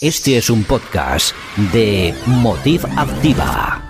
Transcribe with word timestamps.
Este 0.00 0.38
es 0.38 0.48
un 0.48 0.64
podcast 0.64 1.34
de 1.74 2.14
Motiv 2.24 2.86
Activa. 2.96 3.82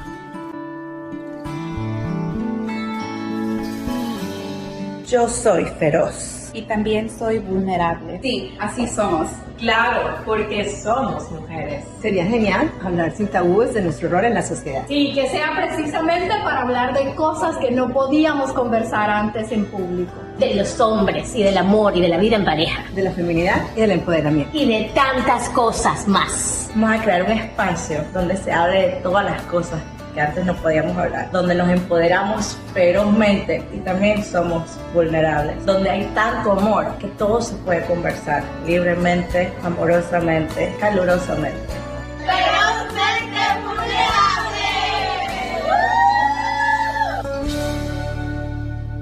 Yo 5.06 5.28
soy 5.28 5.64
feroz. 5.78 6.50
Y 6.52 6.62
también 6.62 7.08
soy 7.08 7.38
vulnerable. 7.38 8.18
Sí, 8.22 8.56
así 8.58 8.88
somos. 8.88 9.28
Claro, 9.58 10.16
porque 10.24 10.68
somos 10.68 11.30
mujeres. 11.30 11.84
Sería 12.02 12.24
genial 12.24 12.72
hablar 12.82 13.12
sin 13.16 13.28
tabúes 13.28 13.72
de 13.74 13.82
nuestro 13.82 14.08
rol 14.08 14.24
en 14.24 14.34
la 14.34 14.42
sociedad. 14.42 14.84
Sí, 14.88 15.12
que 15.14 15.28
sea 15.28 15.52
precisamente 15.54 16.34
para 16.42 16.62
hablar 16.62 16.92
de 16.92 17.14
cosas 17.14 17.56
que 17.58 17.70
no 17.70 17.88
podíamos 17.92 18.52
conversar 18.52 19.10
antes 19.10 19.52
en 19.52 19.64
público. 19.66 20.12
De 20.40 20.54
los 20.54 20.80
hombres 20.80 21.34
y 21.34 21.42
del 21.42 21.58
amor 21.58 21.94
y 21.94 22.00
de 22.00 22.08
la 22.08 22.16
vida 22.16 22.36
en 22.36 22.46
pareja. 22.46 22.82
De 22.94 23.02
la 23.02 23.10
feminidad 23.10 23.62
y 23.76 23.80
del 23.82 23.90
empoderamiento. 23.90 24.56
Y 24.56 24.66
de 24.66 24.90
tantas 24.94 25.50
cosas 25.50 26.08
más. 26.08 26.70
Vamos 26.74 26.98
a 26.98 27.02
crear 27.02 27.24
un 27.24 27.32
espacio 27.32 28.02
donde 28.14 28.38
se 28.38 28.50
hable 28.50 28.80
de 28.80 28.92
todas 29.02 29.26
las 29.26 29.42
cosas 29.42 29.78
que 30.14 30.20
antes 30.22 30.44
no 30.46 30.56
podíamos 30.56 30.96
hablar, 30.96 31.30
donde 31.30 31.54
nos 31.54 31.68
empoderamos 31.68 32.56
ferozmente 32.72 33.62
y 33.72 33.80
también 33.80 34.24
somos 34.24 34.62
vulnerables, 34.94 35.64
donde 35.66 35.90
hay 35.90 36.04
tanto 36.14 36.52
amor 36.52 36.96
que 36.98 37.08
todo 37.08 37.42
se 37.42 37.54
puede 37.56 37.84
conversar 37.84 38.42
libremente, 38.66 39.52
amorosamente, 39.62 40.74
calurosamente. 40.80 41.79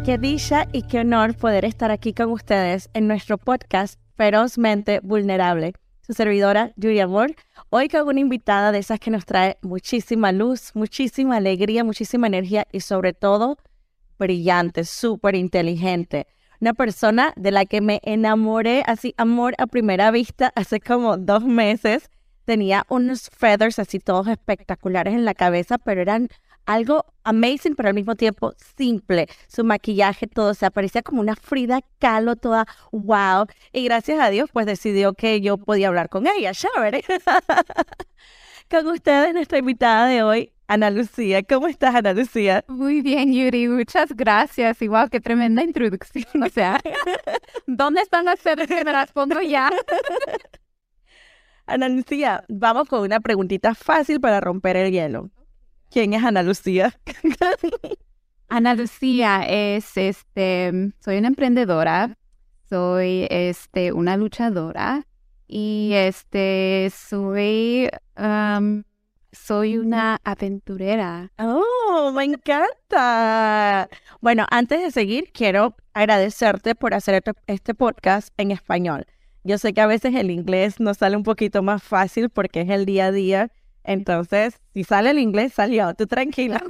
Qué 0.09 0.17
dicha 0.17 0.67
y 0.73 0.85
qué 0.85 1.01
honor 1.01 1.37
poder 1.37 1.67
estar 1.67 1.91
aquí 1.91 2.15
con 2.15 2.31
ustedes 2.31 2.89
en 2.95 3.09
nuestro 3.09 3.37
podcast 3.37 4.01
Ferozmente 4.17 5.01
Vulnerable 5.01 5.75
su 6.01 6.15
servidora 6.15 6.73
Yuri 6.77 7.01
Amor, 7.01 7.35
hoy 7.69 7.91
con 7.91 8.09
una 8.09 8.19
invitada 8.19 8.73
de 8.73 8.79
esas 8.79 9.01
que 9.01 9.11
nos 9.11 9.27
trae 9.27 9.59
muchísima 9.61 10.33
luz, 10.33 10.71
muchísima 10.73 11.37
alegría, 11.37 11.85
muchísima 11.85 12.27
energía 12.27 12.67
y 12.73 12.81
sobre 12.81 13.13
todo 13.13 13.59
brillante, 14.19 14.85
súper 14.85 15.35
inteligente. 15.35 16.27
Una 16.59 16.73
persona 16.73 17.35
de 17.37 17.51
la 17.51 17.67
que 17.67 17.83
me 17.83 18.01
enamoré 18.03 18.85
así, 18.87 19.13
amor 19.19 19.57
a 19.59 19.67
primera 19.67 20.11
vista, 20.11 20.55
hace 20.57 20.81
como 20.81 21.19
dos 21.19 21.45
meses. 21.45 22.09
Tenía 22.47 22.87
unos 22.89 23.29
feathers 23.29 23.79
así 23.79 23.99
todos 23.99 24.27
espectaculares 24.29 25.13
en 25.13 25.27
la 25.27 25.35
cabeza, 25.35 25.77
pero 25.77 26.01
eran 26.01 26.31
algo 26.69 27.07
amazing, 27.25 27.75
pero 27.75 27.89
al 27.89 27.95
mismo 27.95 28.15
tiempo 28.15 28.53
simple. 28.77 29.27
Su 29.49 29.65
maquillaje, 29.65 30.27
todo, 30.27 30.53
se 30.53 30.67
aparecía 30.67 31.03
como 31.03 31.23
una 31.23 31.35
Frida 31.35 31.81
Kahlo, 31.99 32.37
toda 32.37 32.67
wow. 32.93 33.47
Y 33.73 33.85
gracias 33.85 34.21
a 34.21 34.29
Dios, 34.29 34.51
pues 34.53 34.67
decidió 34.67 35.15
que 35.15 35.41
yo 35.41 35.57
podía 35.57 35.89
hablar 35.89 36.11
con 36.11 36.27
ella. 36.27 36.53
Chévere. 36.53 37.03
con 38.71 38.87
ustedes, 38.87 39.33
nuestra 39.33 39.59
invitada 39.59 40.09
de 40.09 40.23
hoy, 40.23 40.53
Ana 40.67 40.91
Lucía. 40.91 41.43
¿Cómo 41.43 41.69
estás, 41.69 41.95
Ana 41.95 42.13
Lucía? 42.13 42.63
Muy 42.69 43.01
bien, 43.01 43.33
Yuri. 43.33 43.67
Muchas 43.69 44.15
gracias. 44.15 44.83
Igual, 44.83 45.09
qué 45.09 45.21
tremenda 45.21 45.63
introducción. 45.63 46.43
O 46.43 46.51
sea, 46.51 46.79
¿dónde 47.67 48.03
están 48.03 48.27
las 48.27 48.41
sedes 48.41 48.69
que 48.69 48.85
me 48.85 48.93
las 48.93 49.11
pongo 49.13 49.41
ya? 49.41 49.71
Ana 51.67 51.89
Lucía, 51.89 52.45
vamos 52.49 52.89
con 52.89 53.01
una 53.01 53.21
preguntita 53.21 53.75
fácil 53.75 54.21
para 54.21 54.41
romper 54.41 54.77
el 54.77 54.93
hielo. 54.93 55.31
¿Quién 55.91 56.13
es 56.13 56.23
Ana 56.23 56.43
Lucía? 56.43 56.99
Ana 58.49 58.75
Lucía 58.75 59.43
es, 59.47 59.97
este, 59.97 60.93
soy 61.01 61.19
una 61.19 61.29
emprendedora, 61.29 62.17
soy, 62.69 63.27
este, 63.31 63.93
una 63.93 64.17
luchadora 64.17 65.07
y, 65.47 65.93
este, 65.95 66.91
soy, 66.95 67.89
soy 69.33 69.79
una 69.79 70.19
aventurera. 70.25 71.31
Oh, 71.39 72.13
me 72.15 72.25
encanta. 72.25 73.89
Bueno, 74.21 74.47
antes 74.51 74.83
de 74.83 74.91
seguir, 74.91 75.31
quiero 75.33 75.75
agradecerte 75.95 76.75
por 76.75 76.95
hacer 76.95 77.23
este 77.47 77.75
podcast 77.75 78.33
en 78.37 78.51
español. 78.51 79.07
Yo 79.45 79.57
sé 79.57 79.73
que 79.73 79.81
a 79.81 79.87
veces 79.87 80.15
el 80.15 80.31
inglés 80.31 80.81
nos 80.81 80.99
sale 80.99 81.17
un 81.17 81.23
poquito 81.23 81.63
más 81.63 81.83
fácil 81.83 82.29
porque 82.29 82.63
es 82.63 82.71
el 82.71 82.85
día 82.85 83.07
a 83.07 83.13
día 83.13 83.51
entonces, 83.85 84.61
si 84.75 84.85
sale 84.85 85.11
el 85.11 85.19
inglés, 85.19 85.55
salió. 85.55 85.95
Tú 85.95 86.07
tranquila. 86.07 86.63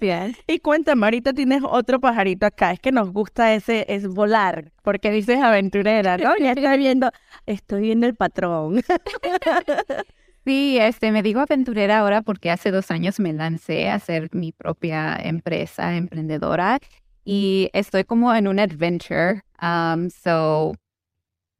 Bien. 0.00 0.36
Y 0.46 0.58
cuéntame, 0.58 1.06
ahorita 1.06 1.32
tienes 1.32 1.62
otro 1.64 2.00
pajarito 2.00 2.46
acá. 2.46 2.72
Es 2.72 2.80
que 2.80 2.92
nos 2.92 3.12
gusta 3.12 3.54
ese, 3.54 3.86
es 3.88 4.06
volar, 4.06 4.72
porque 4.82 5.10
dices 5.10 5.40
aventurera, 5.40 6.18
¿no? 6.18 6.36
Ya 6.38 6.52
estoy 6.52 6.78
viendo, 6.78 7.10
estoy 7.46 7.82
viendo 7.82 8.06
el 8.06 8.14
patrón. 8.14 8.82
Sí, 10.44 10.76
este, 10.80 11.12
me 11.12 11.22
digo 11.22 11.38
aventurera 11.38 12.00
ahora 12.00 12.20
porque 12.20 12.50
hace 12.50 12.72
dos 12.72 12.90
años 12.90 13.20
me 13.20 13.32
lancé 13.32 13.88
a 13.88 13.94
hacer 13.94 14.28
mi 14.32 14.50
propia 14.50 15.16
empresa 15.22 15.94
emprendedora 15.94 16.80
y 17.24 17.70
estoy 17.72 18.02
como 18.02 18.34
en 18.34 18.48
un 18.48 18.58
adventure. 18.58 19.42
Um, 19.62 20.10
so, 20.10 20.74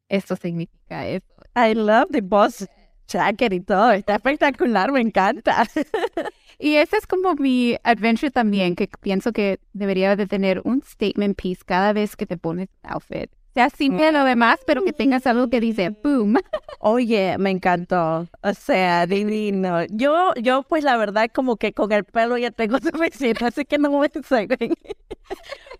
esto 0.09 0.35
significa 0.35 1.07
eso. 1.07 1.25
I 1.55 1.75
love 1.75 2.09
the 2.11 2.23
boss 2.23 2.67
jacket 3.13 3.53
y 3.53 3.61
todo. 3.61 3.93
Está 3.93 4.17
espectacular, 4.17 4.93
me 4.93 5.01
encanta. 5.01 5.65
y 6.59 6.77
ese 6.77 6.97
es 6.97 7.07
como 7.07 7.35
mi 7.35 7.77
adventure 7.85 8.31
también, 8.31 8.77
que 8.77 8.89
pienso 9.01 9.33
que 9.33 9.61
debería 9.73 10.17
de 10.17 10.27
tener 10.27 10.61
un 10.65 10.83
statement 10.83 11.41
piece 11.41 11.63
cada 11.65 11.93
vez 11.93 12.17
que 12.17 12.27
te 12.27 12.37
pones 12.37 12.69
outfit. 12.83 13.31
Sea 13.55 13.69
simple 13.69 14.13
lo 14.13 14.25
demás, 14.25 14.61
pero 14.67 14.83
que 14.83 14.95
tengas 14.95 15.27
algo 15.27 15.51
que 15.51 15.61
dice 15.61 15.91
boom. 15.91 16.37
Oye, 16.81 17.37
me 17.37 17.51
encantó. 17.51 18.27
O 18.43 18.55
sea, 18.55 19.07
divino. 19.07 19.85
Yo, 19.91 20.33
yo 20.37 20.63
pues 20.63 20.85
la 20.85 20.97
verdad 20.97 21.29
como 21.33 21.57
que 21.57 21.75
con 21.75 21.93
el 21.93 22.05
pelo 22.05 22.39
ya 22.39 22.51
tengo 22.51 22.79
suficiente, 22.81 23.45
así 23.45 23.67
que 23.67 23.77
no 23.77 23.91
me 23.91 24.09
sé. 24.09 24.49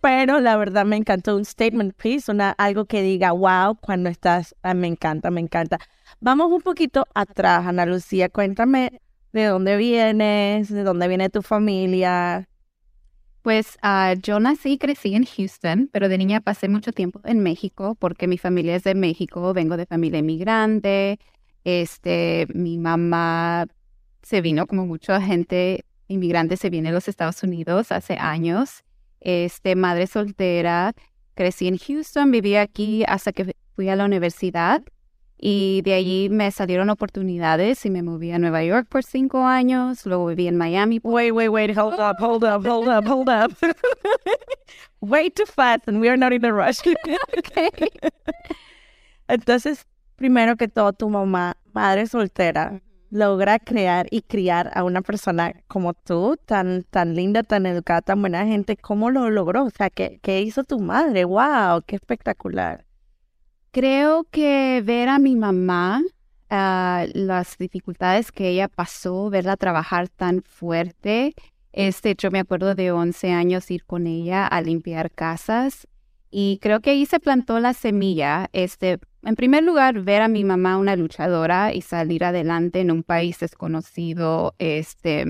Pero 0.01 0.39
la 0.39 0.55
verdad 0.57 0.85
me 0.85 0.97
encantó 0.97 1.35
un 1.35 1.45
statement 1.45 1.95
piece, 1.95 2.31
una, 2.31 2.51
algo 2.51 2.85
que 2.85 3.01
diga 3.01 3.31
wow 3.31 3.75
cuando 3.81 4.09
estás, 4.09 4.55
ah, 4.61 4.75
me 4.75 4.87
encanta, 4.87 5.31
me 5.31 5.41
encanta. 5.41 5.79
Vamos 6.25 6.53
un 6.53 6.61
poquito 6.61 7.05
atrás, 7.13 7.67
Ana 7.67 7.85
Lucía. 7.85 8.29
Cuéntame 8.29 9.01
de 9.33 9.43
dónde 9.43 9.75
vienes, 9.75 10.69
de 10.69 10.83
dónde 10.83 11.09
viene 11.09 11.29
tu 11.29 11.41
familia. 11.41 12.47
Pues 13.41 13.77
uh, 13.83 14.17
yo 14.21 14.39
nací 14.39 14.71
y 14.71 14.77
crecí 14.77 15.15
en 15.15 15.25
Houston, 15.25 15.89
pero 15.91 16.07
de 16.07 16.17
niña 16.17 16.39
pasé 16.39 16.69
mucho 16.69 16.93
tiempo 16.93 17.19
en 17.25 17.43
México 17.43 17.95
porque 17.99 18.29
mi 18.29 18.37
familia 18.37 18.77
es 18.77 18.85
de 18.85 18.95
México, 18.95 19.53
vengo 19.53 19.75
de 19.75 19.85
familia 19.85 20.19
inmigrante. 20.19 21.19
Este, 21.65 22.47
mi 22.53 22.77
mamá 22.77 23.65
se 24.21 24.39
vino 24.39 24.65
como 24.65 24.85
mucha 24.85 25.19
gente 25.19 25.83
inmigrante 26.07 26.55
se 26.55 26.69
viene 26.69 26.87
a 26.87 26.93
los 26.93 27.09
Estados 27.09 27.43
Unidos 27.43 27.91
hace 27.91 28.13
años. 28.13 28.85
Este, 29.19 29.75
madre 29.75 30.07
soltera, 30.07 30.93
crecí 31.35 31.67
en 31.67 31.77
Houston, 31.77 32.31
viví 32.31 32.55
aquí 32.55 33.03
hasta 33.09 33.33
que 33.33 33.57
fui 33.75 33.89
a 33.89 33.97
la 33.97 34.05
universidad 34.05 34.83
y 35.45 35.81
de 35.81 35.93
allí 35.93 36.29
me 36.29 36.49
salieron 36.51 36.89
oportunidades 36.89 37.85
y 37.85 37.89
me 37.89 38.01
moví 38.01 38.31
a 38.31 38.39
Nueva 38.39 38.63
York 38.63 38.87
por 38.87 39.03
cinco 39.03 39.45
años. 39.45 40.05
Luego 40.05 40.27
viví 40.27 40.47
en 40.47 40.55
Miami. 40.55 41.01
Wait, 41.03 41.33
wait, 41.33 41.49
wait. 41.49 41.77
Hold 41.77 41.99
up, 41.99 42.15
hold 42.17 42.45
up, 42.45 42.65
hold 42.65 42.87
up, 42.87 43.05
hold 43.05 43.27
up. 43.27 43.51
Way 45.01 45.31
too 45.31 45.45
fast 45.45 45.85
and 45.89 45.99
we 45.99 46.07
are 46.07 46.15
not 46.15 46.31
in 46.31 46.45
a 46.45 46.53
rush. 46.53 46.79
okay. 47.37 47.69
Entonces, 49.27 49.85
primero 50.15 50.55
que 50.55 50.69
todo, 50.69 50.93
tu 50.93 51.09
mamá, 51.09 51.57
madre 51.73 52.07
soltera, 52.07 52.81
logra 53.09 53.59
crear 53.59 54.07
y 54.11 54.21
criar 54.21 54.71
a 54.73 54.85
una 54.85 55.01
persona 55.01 55.51
como 55.67 55.93
tú, 55.93 56.37
tan, 56.45 56.83
tan 56.83 57.15
linda, 57.15 57.43
tan 57.43 57.65
educada, 57.65 58.01
tan 58.01 58.21
buena 58.21 58.45
gente. 58.45 58.77
¿Cómo 58.77 59.11
lo 59.11 59.29
logró? 59.29 59.65
O 59.65 59.69
sea, 59.71 59.89
¿qué, 59.89 60.21
qué 60.23 60.41
hizo 60.41 60.63
tu 60.63 60.79
madre? 60.79 61.25
¡Wow! 61.25 61.81
¡Qué 61.85 61.97
espectacular! 61.97 62.85
Creo 63.73 64.25
que 64.25 64.83
ver 64.85 65.09
a 65.09 65.17
mi 65.17 65.35
mamá, 65.35 66.03
uh, 66.51 67.09
las 67.15 67.57
dificultades 67.57 68.31
que 68.31 68.49
ella 68.49 68.67
pasó, 68.67 69.31
verla 69.31 69.57
trabajar 69.57 70.09
tan 70.09 70.43
fuerte. 70.43 71.33
Este, 71.71 72.13
yo 72.15 72.29
me 72.29 72.37
acuerdo 72.37 72.75
de 72.75 72.91
11 72.91 73.31
años 73.31 73.71
ir 73.71 73.83
con 73.83 74.05
ella 74.05 74.45
a 74.45 74.61
limpiar 74.61 75.09
casas 75.09 75.87
y 76.29 76.59
creo 76.61 76.81
que 76.81 76.91
ahí 76.91 77.07
se 77.07 77.19
plantó 77.19 77.59
la 77.59 77.73
semilla. 77.73 78.47
Este, 78.53 78.99
en 79.23 79.35
primer 79.35 79.63
lugar, 79.63 80.01
ver 80.01 80.21
a 80.21 80.27
mi 80.27 80.43
mamá 80.43 80.77
una 80.77 80.95
luchadora 80.95 81.73
y 81.73 81.81
salir 81.81 82.25
adelante 82.25 82.79
en 82.79 82.91
un 82.91 83.01
país 83.01 83.39
desconocido, 83.39 84.53
este, 84.59 85.25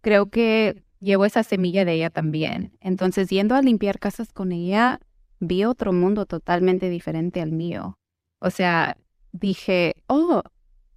creo 0.00 0.28
que 0.28 0.82
llevo 0.98 1.24
esa 1.24 1.44
semilla 1.44 1.84
de 1.84 1.92
ella 1.92 2.10
también. 2.10 2.72
Entonces, 2.80 3.28
yendo 3.28 3.54
a 3.54 3.62
limpiar 3.62 4.00
casas 4.00 4.32
con 4.32 4.50
ella, 4.50 4.98
vi 5.40 5.64
otro 5.64 5.92
mundo 5.92 6.26
totalmente 6.26 6.88
diferente 6.88 7.40
al 7.40 7.52
mío. 7.52 7.98
O 8.38 8.50
sea, 8.50 8.96
dije, 9.32 9.94
oh, 10.08 10.42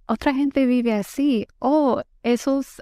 otra 0.06 0.34
gente 0.34 0.66
vive 0.66 0.92
así. 0.92 1.46
Oh, 1.58 2.02
esos, 2.22 2.80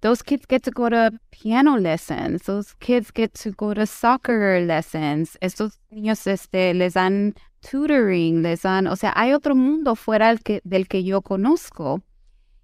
those 0.00 0.22
kids 0.22 0.46
get 0.48 0.62
to 0.62 0.70
go 0.70 0.88
to 0.88 1.10
piano 1.30 1.76
lessons, 1.76 2.44
those 2.44 2.74
kids 2.80 3.10
get 3.14 3.32
to 3.34 3.52
go 3.52 3.74
to 3.74 3.86
soccer 3.86 4.60
lessons, 4.62 5.36
estos 5.40 5.78
niños 5.90 6.26
este, 6.26 6.74
les 6.74 6.94
dan 6.94 7.34
tutoring, 7.60 8.42
les 8.42 8.62
dan, 8.62 8.86
o 8.86 8.96
sea, 8.96 9.12
hay 9.14 9.32
otro 9.32 9.54
mundo 9.54 9.94
fuera 9.94 10.28
del 10.28 10.40
que, 10.40 10.60
del 10.64 10.88
que 10.88 11.04
yo 11.04 11.20
conozco. 11.22 12.02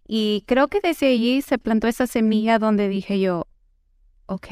Y 0.08 0.44
creo 0.46 0.68
que 0.68 0.80
desde 0.80 1.08
allí 1.08 1.42
se 1.42 1.58
plantó 1.58 1.88
esa 1.88 2.06
semilla 2.06 2.58
donde 2.58 2.88
dije 2.88 3.20
yo, 3.20 3.46
ok, 4.26 4.46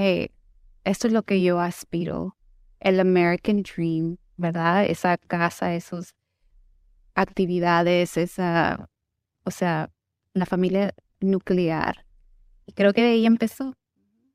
esto 0.84 1.06
es 1.06 1.12
lo 1.12 1.22
que 1.22 1.40
yo 1.40 1.60
aspiro, 1.60 2.36
el 2.84 3.00
American 3.00 3.62
Dream, 3.62 4.18
¿verdad? 4.36 4.84
Esa 4.84 5.16
casa, 5.16 5.74
esas 5.74 6.14
actividades, 7.14 8.16
esa, 8.16 8.88
o 9.44 9.50
sea, 9.50 9.90
la 10.34 10.46
familia 10.46 10.94
nuclear. 11.20 12.04
Y 12.66 12.72
creo 12.72 12.92
que 12.92 13.02
de 13.02 13.08
ahí 13.08 13.26
empezó, 13.26 13.74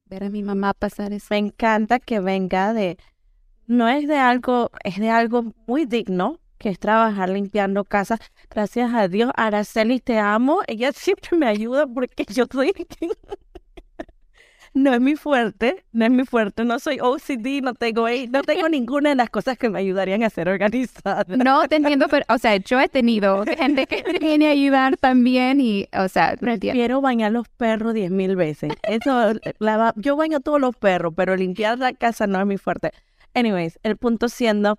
ver 0.06 0.24
a 0.24 0.30
mi 0.30 0.44
mamá 0.44 0.74
pasar 0.74 1.14
eso. 1.14 1.28
Me 1.30 1.38
encanta 1.38 2.00
que 2.00 2.20
venga 2.20 2.74
de, 2.74 2.98
no 3.68 3.88
es 3.88 4.08
de 4.08 4.18
algo, 4.18 4.72
es 4.84 4.98
de 4.98 5.10
algo 5.10 5.54
muy 5.68 5.86
digno, 5.86 6.40
que 6.58 6.70
es 6.70 6.80
trabajar 6.80 7.30
limpiando 7.30 7.86
casas. 7.86 8.20
Gracias 8.50 8.92
a 8.94 9.08
Dios, 9.08 9.32
Araceli, 9.36 10.00
te 10.00 10.18
amo. 10.18 10.62
Ella 10.68 10.92
siempre 10.92 11.38
me 11.38 11.48
ayuda 11.48 11.86
porque 11.86 12.26
yo 12.34 12.46
soy 12.52 12.74
no 14.74 14.94
es 14.94 15.02
mi 15.02 15.16
fuerte, 15.16 15.84
no 15.92 16.06
es 16.06 16.12
mi 16.12 16.26
fuerte, 16.26 16.66
no 16.66 16.80
soy 16.80 17.00
OCD, 17.00 17.62
no 17.62 17.74
tengo, 17.74 18.08
no 18.30 18.42
tengo 18.44 18.70
ninguna 18.70 19.10
de 19.10 19.16
las 19.16 19.30
cosas 19.30 19.58
que 19.58 19.70
me 19.70 19.80
ayudarían 19.80 20.24
a 20.24 20.30
ser 20.30 20.50
organizada. 20.50 21.26
No, 21.28 21.68
te 21.68 21.78
entiendo, 21.78 22.08
pero, 22.10 22.26
o 22.30 22.38
sea, 22.38 22.58
yo 22.58 22.80
he 22.80 22.88
tenido 22.90 23.44
gente 23.46 23.88
que 23.88 24.04
viene 24.20 24.48
a 24.48 24.52
ayudar 24.52 24.98
también 24.98 25.62
y, 25.62 25.88
o 25.94 26.08
sea, 26.08 26.36
Prefiero 26.40 27.02
bañar 27.02 27.32
los 27.32 27.48
perros 27.50 27.94
diez 27.94 28.12
mil 28.12 28.36
veces. 28.36 28.74
Eso, 28.84 29.34
yo 29.96 30.16
baño 30.16 30.40
todos 30.40 30.60
los 30.60 30.76
perros, 30.76 31.14
pero 31.16 31.36
limpiar 31.36 31.80
la 31.80 31.94
casa 31.94 32.28
no 32.28 32.40
es 32.40 32.46
mi 32.46 32.58
fuerte. 32.58 32.92
Anyways, 33.34 33.80
el 33.84 33.98
punto 33.98 34.30
siendo 34.30 34.78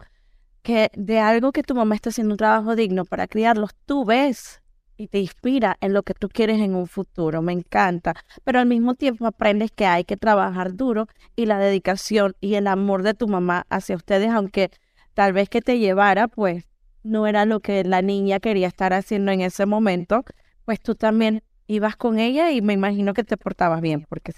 que 0.63 0.91
de 0.95 1.19
algo 1.19 1.53
que 1.53 1.63
tu 1.63 1.75
mamá 1.75 1.95
está 1.95 2.11
haciendo 2.11 2.35
un 2.35 2.39
trabajo 2.39 2.77
digno 2.77 3.05
para 3.05 3.27
criarlos, 3.27 3.71
tú 3.87 4.05
ves 4.05 4.61
y 5.01 5.09
te 5.09 5.19
inspira 5.19 5.79
en 5.81 5.95
lo 5.95 6.03
que 6.03 6.13
tú 6.13 6.29
quieres 6.29 6.61
en 6.61 6.75
un 6.75 6.87
futuro. 6.87 7.41
Me 7.41 7.55
encanta. 7.55 8.15
Pero 8.45 8.59
al 8.59 8.67
mismo 8.67 8.95
tiempo 8.95 9.27
aprendes 9.27 9.71
que 9.73 9.87
hay 9.87 10.05
que 10.05 10.19
trabajar 10.19 10.77
duro 10.77 11.09
y 11.37 11.47
la 11.47 11.59
dedicación 11.59 12.37
y 12.39 12.57
el 12.57 12.67
amor 12.67 13.03
de 13.03 13.15
tu 13.15 13.27
mamá 13.27 13.65
hacia 13.71 13.97
ustedes, 13.97 14.31
aunque 14.31 14.71
tal 15.15 15.33
vez 15.33 15.49
que 15.49 15.63
te 15.63 15.79
llevara, 15.79 16.29
pues 16.29 16.67
no 17.03 17.27
era 17.27 17.47
lo 17.47 17.61
que 17.61 17.83
la 17.83 18.03
niña 18.03 18.41
quería 18.41 18.69
estar 18.69 18.93
haciendo 18.93 19.33
en 19.33 19.41
ese 19.41 19.65
momento, 19.65 20.23
pues 20.67 20.81
tú 20.83 20.95
también 20.95 21.43
ibas 21.67 21.97
con 21.97 22.19
ella 22.19 22.51
y 22.51 22.61
me 22.61 22.75
imagino 22.75 23.15
que 23.15 23.25
te 23.25 23.39
portabas 23.39 23.81
bien, 23.81 24.05
porque 24.07 24.35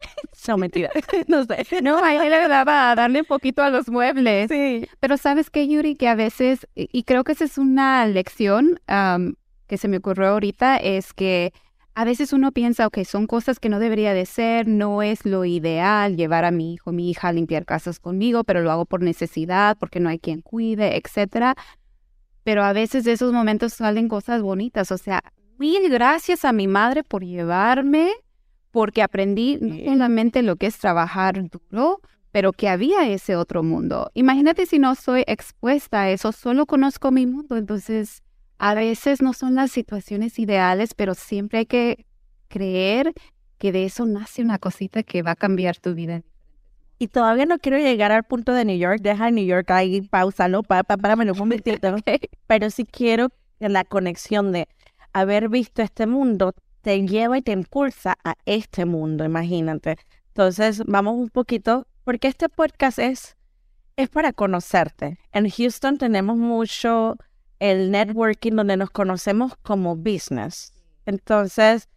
no, 0.48 0.56
mentira. 0.56 0.90
no 1.28 1.44
sé. 1.44 1.82
No, 1.82 2.02
a 2.02 2.14
ella 2.14 2.30
le 2.30 2.48
daba 2.48 2.92
a 2.92 2.94
darle 2.94 3.20
un 3.20 3.26
poquito 3.26 3.62
a 3.62 3.68
los 3.68 3.90
muebles. 3.90 4.48
Sí. 4.48 4.88
Pero 5.00 5.18
sabes 5.18 5.50
qué, 5.50 5.68
Yuri, 5.68 5.96
que 5.96 6.08
a 6.08 6.14
veces, 6.14 6.66
y 6.74 7.02
creo 7.02 7.24
que 7.24 7.32
esa 7.32 7.44
es 7.44 7.58
una 7.58 8.06
lección 8.06 8.80
que 9.66 9.76
se 9.78 9.88
me 9.88 9.98
ocurrió 9.98 10.28
ahorita 10.28 10.76
es 10.76 11.12
que 11.12 11.52
a 11.94 12.04
veces 12.04 12.32
uno 12.32 12.52
piensa, 12.52 12.86
ok, 12.86 13.04
son 13.04 13.26
cosas 13.26 13.60
que 13.60 13.68
no 13.68 13.78
debería 13.78 14.14
de 14.14 14.24
ser, 14.24 14.66
no 14.66 15.02
es 15.02 15.26
lo 15.26 15.44
ideal 15.44 16.16
llevar 16.16 16.44
a 16.44 16.50
mi 16.50 16.72
hijo, 16.72 16.90
mi 16.90 17.10
hija 17.10 17.28
a 17.28 17.32
limpiar 17.32 17.66
casas 17.66 18.00
conmigo, 18.00 18.44
pero 18.44 18.62
lo 18.62 18.70
hago 18.70 18.86
por 18.86 19.02
necesidad, 19.02 19.76
porque 19.78 20.00
no 20.00 20.08
hay 20.08 20.18
quien 20.18 20.40
cuide, 20.40 20.96
etcétera. 20.96 21.54
Pero 22.44 22.64
a 22.64 22.72
veces 22.72 23.04
de 23.04 23.12
esos 23.12 23.32
momentos 23.32 23.74
salen 23.74 24.08
cosas 24.08 24.40
bonitas, 24.40 24.90
o 24.90 24.98
sea, 24.98 25.22
mil 25.58 25.88
gracias 25.90 26.44
a 26.44 26.52
mi 26.52 26.66
madre 26.66 27.04
por 27.04 27.24
llevarme, 27.24 28.10
porque 28.70 29.02
aprendí 29.02 29.58
no 29.60 29.76
solamente 29.84 30.42
lo 30.42 30.56
que 30.56 30.66
es 30.66 30.78
trabajar 30.78 31.44
duro, 31.50 32.00
pero 32.32 32.52
que 32.52 32.70
había 32.70 33.06
ese 33.06 33.36
otro 33.36 33.62
mundo. 33.62 34.10
Imagínate 34.14 34.64
si 34.64 34.78
no 34.78 34.94
soy 34.94 35.24
expuesta 35.26 36.02
a 36.02 36.10
eso, 36.10 36.32
solo 36.32 36.64
conozco 36.64 37.10
mi 37.10 37.26
mundo, 37.26 37.58
entonces 37.58 38.22
a 38.64 38.74
veces 38.74 39.22
no 39.22 39.32
son 39.32 39.56
las 39.56 39.72
situaciones 39.72 40.38
ideales, 40.38 40.94
pero 40.94 41.14
siempre 41.14 41.58
hay 41.58 41.66
que 41.66 42.06
creer 42.46 43.12
que 43.58 43.72
de 43.72 43.86
eso 43.86 44.06
nace 44.06 44.40
una 44.40 44.60
cosita 44.60 45.02
que 45.02 45.22
va 45.22 45.32
a 45.32 45.36
cambiar 45.36 45.78
tu 45.78 45.94
vida. 45.94 46.22
Y 47.00 47.08
todavía 47.08 47.44
no 47.44 47.58
quiero 47.58 47.78
llegar 47.78 48.12
al 48.12 48.22
punto 48.22 48.52
de 48.52 48.64
New 48.64 48.78
York, 48.78 49.00
deja 49.02 49.32
New 49.32 49.44
York 49.44 49.68
ahí, 49.72 50.02
pausalo, 50.02 50.62
para, 50.62 50.84
para, 50.84 51.16
para, 51.16 51.32
un 51.32 51.36
momentito. 51.36 51.96
Pero 52.46 52.70
sí 52.70 52.84
quiero 52.84 53.30
que 53.58 53.68
la 53.68 53.82
conexión 53.82 54.52
de 54.52 54.68
haber 55.12 55.48
visto 55.48 55.82
este 55.82 56.06
mundo 56.06 56.54
te 56.82 57.04
lleva 57.04 57.38
y 57.38 57.42
te 57.42 57.50
impulsa 57.50 58.16
a 58.22 58.36
este 58.46 58.84
mundo, 58.84 59.24
imagínate. 59.24 59.96
Entonces, 60.28 60.84
vamos 60.86 61.16
un 61.16 61.30
poquito, 61.30 61.88
porque 62.04 62.28
este 62.28 62.48
podcast 62.48 63.00
es, 63.00 63.36
es 63.96 64.08
para 64.08 64.32
conocerte. 64.32 65.18
En 65.32 65.50
Houston 65.50 65.98
tenemos 65.98 66.36
mucho 66.36 67.16
el 67.62 67.92
networking 67.92 68.56
donde 68.56 68.76
nos 68.76 68.90
conocemos 68.90 69.54
como 69.62 69.94
business. 69.94 70.72
Entonces, 71.06 71.88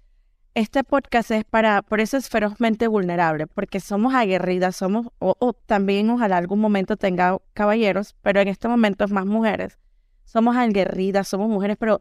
este 0.53 0.83
podcast 0.83 1.31
es 1.31 1.43
para, 1.43 1.81
por 1.81 1.99
eso 1.99 2.17
es 2.17 2.29
ferozmente 2.29 2.85
vulnerable, 2.85 3.47
porque 3.47 3.79
somos 3.79 4.13
aguerridas, 4.13 4.75
somos, 4.75 5.07
o, 5.17 5.53
también 5.65 6.07
ojalá 6.11 6.37
algún 6.37 6.59
momento 6.59 6.97
tenga 6.97 7.39
caballeros, 7.53 8.15
pero 8.21 8.41
en 8.41 8.47
este 8.47 8.67
momento 8.67 9.05
es 9.05 9.11
más 9.11 9.25
mujeres. 9.25 9.79
Somos 10.23 10.55
aguerridas, 10.55 11.27
somos 11.27 11.49
mujeres, 11.49 11.77
pero 11.79 11.99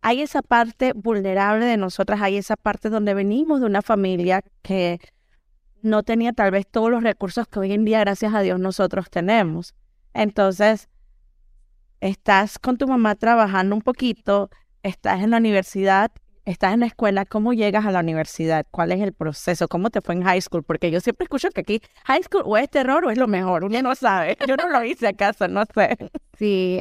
hay 0.00 0.22
esa 0.22 0.42
parte 0.42 0.92
vulnerable 0.92 1.64
de 1.64 1.76
nosotras, 1.76 2.20
hay 2.20 2.36
esa 2.38 2.56
parte 2.56 2.90
donde 2.90 3.14
venimos 3.14 3.60
de 3.60 3.66
una 3.66 3.82
familia 3.82 4.42
que 4.62 4.98
no 5.80 6.02
tenía 6.02 6.32
tal 6.32 6.50
vez 6.50 6.66
todos 6.66 6.90
los 6.90 7.04
recursos 7.04 7.46
que 7.46 7.60
hoy 7.60 7.72
en 7.72 7.84
día, 7.84 8.00
gracias 8.00 8.34
a 8.34 8.40
Dios, 8.40 8.58
nosotros 8.58 9.10
tenemos. 9.10 9.76
Entonces, 10.12 10.88
estás 12.00 12.58
con 12.58 12.76
tu 12.76 12.86
mamá 12.86 13.14
trabajando 13.14 13.74
un 13.74 13.82
poquito, 13.82 14.50
estás 14.82 15.22
en 15.22 15.30
la 15.30 15.38
universidad, 15.38 16.10
estás 16.44 16.74
en 16.74 16.80
la 16.80 16.86
escuela, 16.86 17.24
¿cómo 17.24 17.52
llegas 17.52 17.84
a 17.86 17.90
la 17.90 18.00
universidad? 18.00 18.66
¿Cuál 18.70 18.92
es 18.92 19.00
el 19.00 19.12
proceso? 19.12 19.66
¿Cómo 19.68 19.90
te 19.90 20.00
fue 20.00 20.14
en 20.14 20.22
high 20.22 20.40
school? 20.40 20.62
Porque 20.62 20.90
yo 20.90 21.00
siempre 21.00 21.24
escucho 21.24 21.50
que 21.50 21.60
aquí 21.60 21.80
high 22.04 22.22
school 22.22 22.42
o 22.44 22.56
es 22.56 22.70
terror 22.70 23.04
o 23.04 23.10
es 23.10 23.18
lo 23.18 23.26
mejor, 23.26 23.64
uno 23.64 23.82
no 23.82 23.94
sabe. 23.94 24.36
Yo 24.46 24.56
no 24.56 24.68
lo 24.68 24.84
hice 24.84 25.08
acaso, 25.08 25.48
no 25.48 25.64
sé. 25.74 25.96
Sí, 26.38 26.80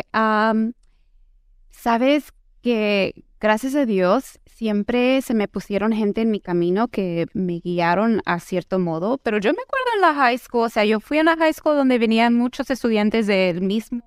sabes 1.71 2.31
que 2.61 3.23
gracias 3.39 3.75
a 3.75 3.85
Dios 3.85 4.39
siempre 4.45 5.21
se 5.21 5.33
me 5.33 5.47
pusieron 5.47 5.91
gente 5.91 6.21
en 6.21 6.31
mi 6.31 6.39
camino 6.39 6.87
que 6.87 7.25
me 7.33 7.59
guiaron 7.59 8.21
a 8.25 8.39
cierto 8.39 8.79
modo, 8.79 9.17
pero 9.17 9.37
yo 9.39 9.51
me 9.51 9.61
acuerdo 9.61 9.87
en 9.95 10.01
la 10.01 10.13
high 10.13 10.37
school, 10.37 10.65
o 10.65 10.69
sea, 10.69 10.85
yo 10.85 10.99
fui 10.99 11.17
a 11.17 11.21
una 11.21 11.37
high 11.37 11.53
school 11.53 11.75
donde 11.75 11.97
venían 11.97 12.33
muchos 12.33 12.69
estudiantes 12.69 13.27
del 13.27 13.61
mismo 13.61 14.01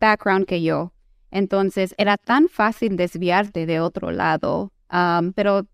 background 0.00 0.46
que 0.46 0.62
yo. 0.62 0.92
Entonces 1.30 1.94
era 1.96 2.16
tan 2.16 2.48
fácil 2.48 2.96
desviarte 2.96 3.66
de 3.66 3.80
otro 3.80 4.10
lado, 4.10 4.72
um, 4.92 5.32
pero 5.32 5.66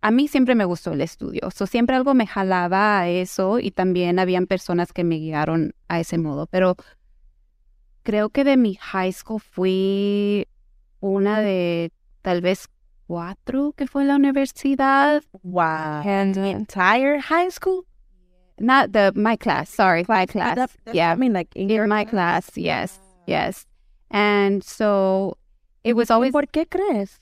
a 0.00 0.10
mí 0.10 0.28
siempre 0.28 0.54
me 0.54 0.64
gustó 0.64 0.92
el 0.92 1.00
estudio, 1.00 1.50
so, 1.50 1.66
siempre 1.66 1.96
algo 1.96 2.14
me 2.14 2.26
jalaba 2.26 3.00
a 3.00 3.08
eso 3.08 3.58
y 3.58 3.70
también 3.70 4.18
habían 4.18 4.46
personas 4.46 4.92
que 4.92 5.04
me 5.04 5.16
guiaron 5.16 5.74
a 5.88 5.98
ese 6.00 6.18
modo, 6.18 6.46
pero 6.46 6.76
creo 8.02 8.30
que 8.30 8.44
de 8.44 8.56
mi 8.56 8.76
high 8.76 9.12
school 9.12 9.40
fui 9.40 10.46
una 11.00 11.40
de 11.40 11.90
tal 12.22 12.40
vez 12.40 12.68
cuatro 13.06 13.72
que 13.72 13.86
fue 13.86 14.04
la 14.04 14.16
universidad. 14.16 15.22
Wow. 15.42 16.02
And 16.04 16.34
the 16.34 16.50
entire 16.50 17.18
high 17.20 17.50
school? 17.50 17.84
Not 18.60 18.92
the 18.92 19.12
my 19.14 19.36
class, 19.36 19.68
sorry, 19.68 20.04
my 20.08 20.26
class. 20.26 20.76
yeah, 20.92 21.12
I 21.12 21.16
mean 21.16 21.32
like 21.32 21.48
in, 21.54 21.70
in 21.70 21.88
my 21.88 22.04
class, 22.04 22.50
yes. 22.56 23.00
Yes. 23.28 23.66
And 24.10 24.62
so 24.62 25.36
it 25.84 25.94
was 25.94 26.10
always. 26.10 26.32
¿Por 26.32 26.48
qué 26.48 26.66
crees? 26.66 27.20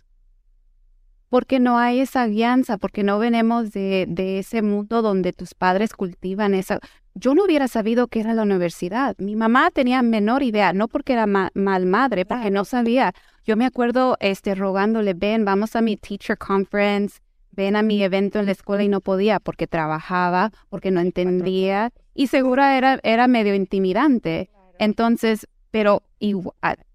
Porque 1.29 1.59
no 1.59 1.79
hay 1.79 1.99
esa 1.99 2.23
alianza, 2.23 2.79
porque 2.79 3.03
no 3.03 3.19
venimos 3.19 3.73
de, 3.73 4.07
de 4.09 4.39
ese 4.39 4.63
mundo 4.63 5.03
donde 5.03 5.33
tus 5.33 5.55
padres 5.55 5.93
cultivan 5.93 6.55
esa. 6.55 6.79
Yo 7.15 7.35
no 7.35 7.45
hubiera 7.45 7.67
sabido 7.67 8.07
que 8.07 8.21
era 8.21 8.35
la 8.35 8.43
universidad. 8.43 9.17
Mi 9.19 9.35
mamá 9.35 9.73
tenía 9.73 10.03
menor 10.03 10.45
idea, 10.45 10.73
no 10.73 10.87
porque 10.87 11.15
era 11.15 11.27
mal 11.27 11.87
madre, 11.87 12.25
porque 12.25 12.53
no 12.53 12.65
sabía. 12.65 13.13
Yo 13.45 13.57
me 13.57 13.67
acuerdo 13.67 14.17
este, 14.21 14.55
rogándole, 14.55 15.15
ven, 15.15 15.45
vamos 15.45 15.75
a 15.75 15.81
mi 15.81 15.97
teacher 15.97 16.39
conference, 16.39 17.19
ven 17.51 17.75
a 17.75 17.83
mi 17.83 18.03
evento 18.05 18.39
en 18.39 18.47
la 18.47 18.53
escuela 18.53 18.85
y 18.85 18.89
no 18.89 19.01
podía 19.01 19.41
porque 19.41 19.67
trabajaba, 19.67 20.53
porque 20.69 20.93
no 20.93 21.01
entendía 21.01 21.91
y 22.15 22.29
segura 22.29 22.79
era, 22.79 23.01
era 23.03 23.27
medio 23.27 23.55
intimidante. 23.55 24.51
Entonces, 24.79 25.49
pero 25.71 26.03
igual, 26.19 26.87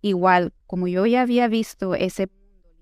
igual, 0.00 0.52
como 0.66 0.88
yo 0.88 1.06
ya 1.06 1.22
había 1.22 1.48
visto 1.48 1.94
ese 1.94 2.28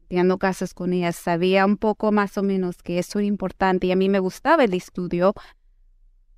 limpiando 0.08 0.38
casas 0.38 0.74
con 0.74 0.92
ellas, 0.92 1.16
sabía 1.16 1.66
un 1.66 1.76
poco 1.76 2.12
más 2.12 2.38
o 2.38 2.42
menos 2.42 2.82
que 2.82 2.98
eso 2.98 3.18
era 3.18 3.26
importante 3.26 3.88
y 3.88 3.92
a 3.92 3.96
mí 3.96 4.08
me 4.08 4.20
gustaba 4.20 4.64
el 4.64 4.74
estudio, 4.74 5.34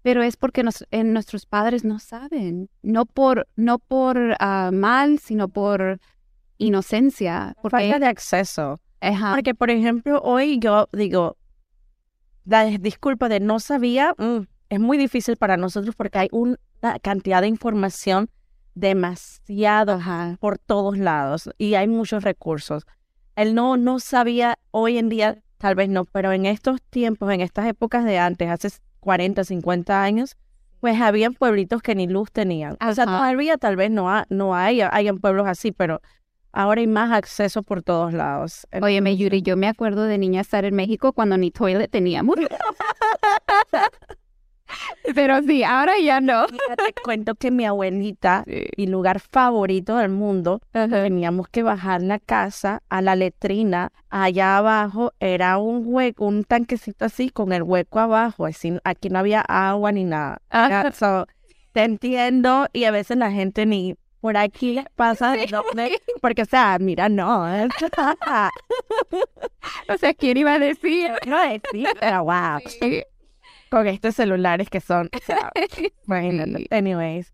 pero 0.03 0.23
es 0.23 0.37
porque 0.37 0.63
nos, 0.63 0.87
en 0.91 1.13
nuestros 1.13 1.45
padres 1.45 1.85
no 1.85 1.99
saben, 1.99 2.71
no 2.83 3.05
por, 3.05 3.47
no 3.57 3.79
por 3.79 4.37
ah, 4.41 4.71
mal, 4.73 5.19
sino 5.19 5.49
por 5.49 6.01
inocencia. 6.57 7.55
Por 7.61 7.73
falta 7.73 7.99
de 7.99 8.07
acceso. 8.07 8.81
Porque, 9.35 9.55
por 9.55 9.71
ejemplo, 9.71 10.21
hoy 10.23 10.59
yo 10.59 10.89
digo, 10.93 11.37
la 12.45 12.65
disculpa 12.65 13.29
de 13.29 13.41
no 13.41 13.61
sabía, 13.61 14.15
mm, 14.17 14.41
es 14.71 14.81
muy 14.81 14.99
difícil 14.99 15.37
para 15.37 15.57
nosotros 15.57 15.95
porque 15.95 16.19
hay 16.19 16.29
una 16.33 16.59
cantidad 17.01 17.43
de 17.43 17.49
información 17.49 18.31
demasiado 18.79 20.01
por 20.41 20.59
todos 20.59 20.99
lados 20.99 21.51
y 21.59 21.75
hay 21.75 21.89
muchos 21.89 22.23
recursos. 22.23 22.87
Él 23.37 23.55
no, 23.55 23.77
no 23.77 24.01
sabía, 24.01 24.59
hoy 24.71 24.99
en 24.99 25.09
día 25.09 25.39
tal 25.59 25.75
vez 25.75 25.89
no, 25.89 26.05
pero 26.05 26.33
en 26.33 26.47
estos 26.47 26.81
tiempos, 26.83 27.33
en 27.33 27.41
estas 27.41 27.67
épocas 27.67 28.05
de 28.05 28.19
antes, 28.19 28.49
hace 28.49 28.69
40, 29.01 29.45
50 29.45 30.03
años, 30.03 30.37
pues 30.81 31.01
habían 31.01 31.35
pueblitos 31.35 31.83
que 31.83 31.95
ni 31.95 32.07
luz 32.07 32.31
tenían. 32.31 32.77
O 32.81 32.95
sea, 32.95 33.05
todavía 33.05 33.59
tal 33.59 33.77
vez 33.77 33.91
no, 33.91 34.09
no 34.29 34.55
hay, 34.55 34.81
hay 34.81 35.13
pueblos 35.13 35.47
así, 35.47 35.73
pero 35.73 36.01
ahora 36.53 36.81
hay 36.81 36.87
más 36.87 37.13
acceso 37.13 37.63
por 37.63 37.83
todos 37.83 38.13
lados. 38.13 38.67
Oye, 38.81 39.01
me 39.01 39.17
Yuri, 39.17 39.43
yo 39.43 39.57
me 39.57 39.69
acuerdo 39.69 40.05
de 40.05 40.19
niña 40.19 40.41
estar 40.41 40.65
en 40.65 40.75
México 40.75 41.13
cuando 41.13 41.37
ni 41.37 41.51
toilet 41.51 41.91
teníamos. 41.91 42.37
Pero 45.15 45.43
sí, 45.43 45.65
ahora 45.65 45.93
ya 46.03 46.21
no. 46.21 46.47
Te 46.47 46.95
cuento 47.03 47.35
que 47.35 47.51
mi 47.51 47.65
abuelita, 47.65 48.45
mi 48.77 48.87
lugar 48.87 49.21
favorito 49.21 49.97
del 49.97 50.11
mundo, 50.11 50.61
teníamos 50.73 51.49
que 51.49 51.63
bajar 51.63 52.03
la 52.03 52.19
casa 52.19 52.83
a 52.89 53.03
la 53.03 53.17
letrina. 53.17 53.93
Allá 54.11 54.59
abajo 54.59 55.13
era 55.21 55.59
un 55.59 55.83
hueco, 55.85 56.27
un 56.27 56.45
tanquecito 56.45 57.05
así 57.05 57.31
con 57.31 57.53
el 57.53 57.63
hueco 57.63 57.99
abajo. 57.99 58.47
Así, 58.47 58.79
aquí 58.85 59.09
no 59.11 59.19
había 59.19 59.41
agua 59.41 59.93
ni 59.93 60.05
nada. 60.05 60.41
te 61.73 61.83
entiendo 61.85 62.67
y 62.73 62.85
a 62.85 62.91
veces 62.91 63.17
la 63.19 63.31
gente 63.31 63.67
ni 63.67 63.97
por 64.21 64.37
aquí 64.37 64.83
pasa 64.97 65.33
de 65.33 66.01
porque 66.21 66.43
o 66.43 66.47
sea, 66.47 66.77
mira, 66.81 67.09
no. 67.09 67.45
o 69.89 69.97
sea, 69.97 70.15
¿quién 70.15 70.37
iba 70.39 70.55
a 70.55 70.59
decir? 70.59 71.13
No 71.27 71.41
decir, 71.41 71.89
pero 72.01 72.25
wow 72.25 72.61
con 73.71 73.87
estos 73.87 74.15
celulares 74.15 74.71
que 74.71 74.81
son, 74.81 75.09
Anyways. 76.71 77.33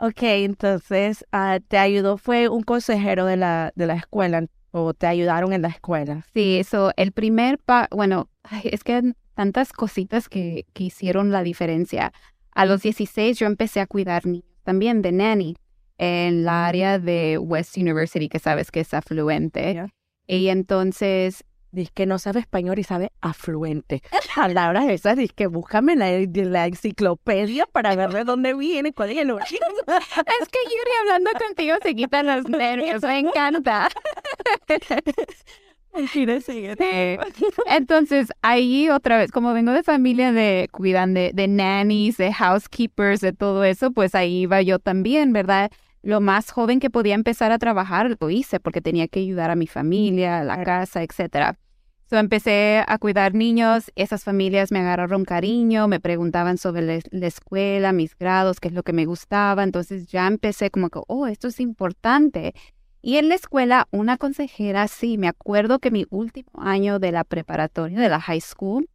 Ok, 0.00 0.22
entonces, 0.22 1.24
uh, 1.32 1.60
¿te 1.66 1.76
ayudó? 1.76 2.18
¿Fue 2.18 2.48
un 2.48 2.62
consejero 2.62 3.26
de 3.26 3.36
la, 3.36 3.72
de 3.74 3.86
la 3.86 3.94
escuela 3.94 4.46
o 4.70 4.94
te 4.94 5.06
ayudaron 5.06 5.52
en 5.52 5.62
la 5.62 5.68
escuela? 5.68 6.24
Sí, 6.34 6.58
eso, 6.58 6.92
el 6.96 7.10
primer, 7.12 7.58
pa 7.58 7.88
bueno, 7.90 8.28
es 8.62 8.84
que 8.84 9.12
tantas 9.34 9.72
cositas 9.72 10.28
que, 10.28 10.66
que 10.72 10.84
hicieron 10.84 11.32
la 11.32 11.42
diferencia. 11.42 12.12
A 12.52 12.64
los 12.64 12.82
16 12.82 13.38
yo 13.38 13.46
empecé 13.46 13.80
a 13.80 13.86
cuidar 13.86 14.26
niños 14.26 14.44
también 14.62 15.00
de 15.00 15.12
nanny 15.12 15.56
en 15.96 16.44
la 16.44 16.66
área 16.66 16.98
de 16.98 17.38
West 17.38 17.76
University, 17.76 18.28
que 18.28 18.38
sabes 18.38 18.70
que 18.70 18.80
es 18.80 18.94
afluente. 18.94 19.86
Y 20.26 20.48
entonces 20.48 21.44
Dice 21.70 21.90
que 21.92 22.06
no 22.06 22.18
sabe 22.18 22.40
español 22.40 22.78
y 22.78 22.84
sabe 22.84 23.12
afluente. 23.20 24.02
Palabras 24.34 24.88
esas, 24.88 25.16
dice 25.16 25.34
que 25.34 25.46
búscame 25.46 25.96
la, 25.96 26.08
la 26.10 26.66
enciclopedia 26.66 27.66
para 27.66 27.94
ver 27.94 28.10
de 28.10 28.24
dónde 28.24 28.54
viene, 28.54 28.92
cuál 28.92 29.10
es 29.10 29.18
el 29.18 29.30
origen. 29.30 29.58
es 29.86 30.48
que 30.48 30.58
Yuri 30.64 30.90
hablando 31.02 31.30
contigo 31.38 31.76
se 31.82 31.94
quitan 31.94 32.26
los 32.26 32.48
nervios, 32.48 33.02
me 33.02 33.18
encanta. 33.18 33.88
Entonces, 37.66 38.28
ahí 38.42 38.88
otra 38.88 39.18
vez, 39.18 39.30
como 39.32 39.52
vengo 39.52 39.72
de 39.72 39.82
familia 39.82 40.32
de 40.32 40.68
cuidan 40.70 41.14
de, 41.14 41.32
de 41.34 41.48
nannies, 41.48 42.16
de 42.16 42.32
housekeepers, 42.32 43.20
de 43.20 43.32
todo 43.32 43.64
eso, 43.64 43.90
pues 43.90 44.14
ahí 44.14 44.42
iba 44.42 44.62
yo 44.62 44.78
también, 44.78 45.32
¿verdad? 45.32 45.70
Lo 46.08 46.22
más 46.22 46.50
joven 46.50 46.80
que 46.80 46.88
podía 46.88 47.14
empezar 47.14 47.52
a 47.52 47.58
trabajar, 47.58 48.16
lo 48.18 48.30
hice 48.30 48.60
porque 48.60 48.80
tenía 48.80 49.08
que 49.08 49.20
ayudar 49.20 49.50
a 49.50 49.56
mi 49.56 49.66
familia, 49.66 50.38
a 50.38 50.44
la 50.44 50.64
casa, 50.64 51.02
etc. 51.02 51.54
So, 52.08 52.16
empecé 52.16 52.82
a 52.86 52.96
cuidar 52.96 53.34
niños, 53.34 53.92
esas 53.94 54.24
familias 54.24 54.72
me 54.72 54.78
agarraron 54.78 55.26
cariño, 55.26 55.86
me 55.86 56.00
preguntaban 56.00 56.56
sobre 56.56 57.02
la 57.10 57.26
escuela, 57.26 57.92
mis 57.92 58.16
grados, 58.16 58.58
qué 58.58 58.68
es 58.68 58.74
lo 58.74 58.84
que 58.84 58.94
me 58.94 59.04
gustaba, 59.04 59.62
entonces 59.62 60.08
ya 60.08 60.26
empecé 60.26 60.70
como 60.70 60.88
que, 60.88 60.98
oh, 61.08 61.26
esto 61.26 61.48
es 61.48 61.60
importante. 61.60 62.54
Y 63.02 63.18
en 63.18 63.28
la 63.28 63.34
escuela, 63.34 63.86
una 63.90 64.16
consejera, 64.16 64.88
sí, 64.88 65.18
me 65.18 65.28
acuerdo 65.28 65.78
que 65.78 65.90
mi 65.90 66.06
último 66.08 66.50
año 66.54 66.98
de 66.98 67.12
la 67.12 67.24
preparatoria, 67.24 68.00
de 68.00 68.08
la 68.08 68.20
high 68.22 68.40
school, 68.40 68.88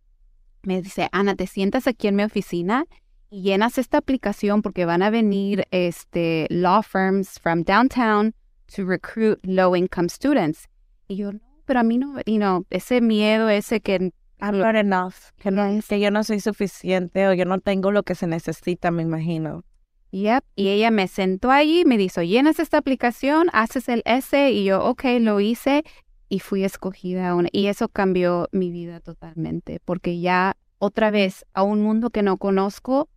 me 0.63 0.81
dice, 0.81 1.09
Ana, 1.11 1.35
te 1.35 1.45
sientas 1.45 1.85
aquí 1.85 2.07
en 2.07 2.15
mi 2.15 2.23
oficina 2.23 2.85
llenas 3.33 3.77
esta 3.77 3.97
aplicación 3.97 4.61
porque 4.61 4.85
van 4.85 5.01
a 5.01 5.09
venir 5.09 5.65
este, 5.71 6.47
law 6.49 6.81
firms 6.83 7.39
from 7.39 7.63
downtown 7.63 8.33
to 8.75 8.85
recruit 8.85 9.39
low 9.43 9.75
income 9.75 10.09
students. 10.09 10.67
Y 11.07 11.17
yo, 11.17 11.33
no, 11.33 11.39
pero 11.65 11.79
a 11.79 11.83
mí 11.83 11.97
no, 11.97 12.19
y 12.25 12.37
no, 12.37 12.65
ese 12.69 13.01
miedo, 13.01 13.49
ese 13.49 13.81
que 13.81 14.11
I'm 14.39 14.59
not 14.59 14.75
enough, 14.75 15.31
que, 15.39 15.51
no, 15.51 15.79
que 15.87 15.99
yo 15.99 16.11
no 16.11 16.23
soy 16.23 16.39
suficiente 16.39 17.27
o 17.27 17.33
yo 17.33 17.45
no 17.45 17.59
tengo 17.59 17.91
lo 17.91 18.03
que 18.03 18.15
se 18.15 18.27
necesita, 18.27 18.91
me 18.91 19.03
imagino. 19.03 19.63
Yep. 20.11 20.43
Y 20.55 20.67
ella 20.69 20.91
me 20.91 21.07
sentó 21.07 21.49
allí, 21.49 21.85
me 21.85 21.97
dijo, 21.97 22.21
llenas 22.21 22.59
esta 22.59 22.77
aplicación, 22.77 23.47
haces 23.51 23.89
el 23.89 24.03
S 24.05 24.51
y 24.51 24.65
yo, 24.65 24.83
ok, 24.83 25.05
lo 25.19 25.39
hice 25.39 25.83
y 26.29 26.39
fui 26.39 26.63
escogida. 26.63 27.33
Una, 27.33 27.49
y 27.51 27.65
eso 27.65 27.89
cambió 27.89 28.47
mi 28.51 28.69
vida 28.69 28.99
totalmente, 28.99 29.79
porque 29.83 30.19
ya 30.19 30.55
otra 30.77 31.09
vez 31.09 31.45
a 31.53 31.63
un 31.63 31.81
mundo 31.81 32.11
que 32.11 32.21
no 32.21 32.37
conozco, 32.37 33.09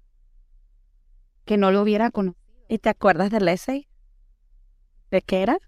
que 1.46 1.56
no 1.56 1.70
lo 1.70 1.80
hubiera 1.80 2.10
conocido. 2.10 2.44
¿Y 2.68 2.78
te 2.78 2.90
acuerdas 2.90 3.30
del 3.30 3.48
essay? 3.48 3.86
¿De 5.10 5.22
qué 5.22 5.42
era? 5.42 5.58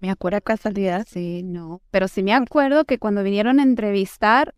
Me 0.00 0.10
acuerdo 0.10 0.40
casualidad, 0.40 1.06
sí, 1.08 1.42
no. 1.42 1.82
Pero 1.90 2.08
sí 2.08 2.22
me 2.22 2.32
acuerdo 2.32 2.84
que 2.84 2.98
cuando 2.98 3.22
vinieron 3.22 3.60
a 3.60 3.64
entrevistar 3.64 4.54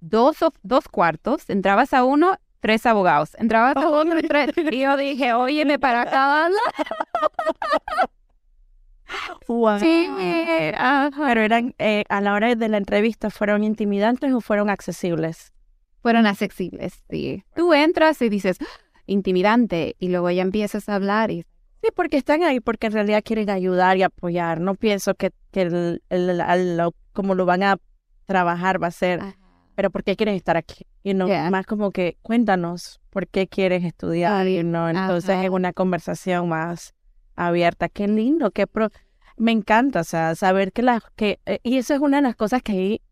dos, 0.00 0.38
dos 0.62 0.88
cuartos, 0.88 1.50
entrabas 1.50 1.92
a 1.92 2.04
uno, 2.04 2.38
tres 2.60 2.86
abogados. 2.86 3.36
Entrabas 3.38 3.76
a 3.76 3.88
uno, 3.88 4.14
tres. 4.28 4.50
Y 4.56 4.80
yo 4.80 4.96
dije, 4.96 5.34
óyeme 5.34 5.78
para 5.78 6.02
acá. 6.02 6.48
Sí, 9.78 10.10
pero 11.16 11.42
eran, 11.42 11.74
eh, 11.78 12.04
a 12.08 12.20
la 12.20 12.32
hora 12.32 12.54
de 12.54 12.68
la 12.68 12.78
entrevista, 12.78 13.30
¿fueron 13.30 13.62
intimidantes 13.62 14.32
o 14.32 14.40
fueron 14.40 14.70
accesibles? 14.70 15.52
Fueron 16.02 16.26
accesibles, 16.26 17.04
sí. 17.10 17.44
Tú 17.54 17.74
entras 17.74 18.20
y 18.22 18.28
dices, 18.28 18.58
intimidante 19.06 19.96
y 19.98 20.08
luego 20.08 20.30
ya 20.30 20.42
empiezas 20.42 20.88
a 20.88 20.94
hablar 20.94 21.30
y... 21.30 21.44
Sí, 21.82 21.90
porque 21.94 22.16
están 22.16 22.42
ahí, 22.42 22.60
porque 22.60 22.86
en 22.86 22.94
realidad 22.94 23.22
quieren 23.22 23.50
ayudar 23.50 23.98
y 23.98 24.02
apoyar. 24.02 24.58
No 24.58 24.74
pienso 24.74 25.14
que, 25.14 25.32
que 25.50 25.62
el, 26.08 26.82
como 27.12 27.34
lo 27.34 27.44
van 27.44 27.62
a 27.62 27.76
trabajar 28.24 28.82
va 28.82 28.86
a 28.86 28.90
ser, 28.90 29.20
pero 29.74 29.90
¿por 29.90 30.02
qué 30.02 30.16
quieres 30.16 30.36
estar 30.36 30.56
aquí? 30.56 30.86
Y 31.02 31.12
no, 31.12 31.28
más 31.50 31.66
como 31.66 31.90
que 31.90 32.16
cuéntanos 32.22 33.00
por 33.10 33.28
qué 33.28 33.48
quieres 33.48 33.84
estudiar. 33.84 34.48
y 34.48 34.64
no 34.64 34.88
entonces 34.88 35.44
es 35.44 35.50
una 35.50 35.74
conversación 35.74 36.48
más 36.48 36.94
abierta. 37.36 37.88
Qué 37.88 38.08
lindo, 38.08 38.50
qué 38.50 38.66
pro... 38.66 38.88
Me 39.36 39.52
encanta, 39.52 40.00
o 40.00 40.04
sea, 40.04 40.34
saber 40.36 40.72
que 40.72 40.82
las... 40.82 41.02
Que, 41.16 41.40
eh, 41.44 41.58
y 41.62 41.76
eso 41.76 41.92
es 41.92 42.00
una 42.00 42.18
de 42.18 42.22
las 42.22 42.36
cosas 42.36 42.62
que 42.62 43.02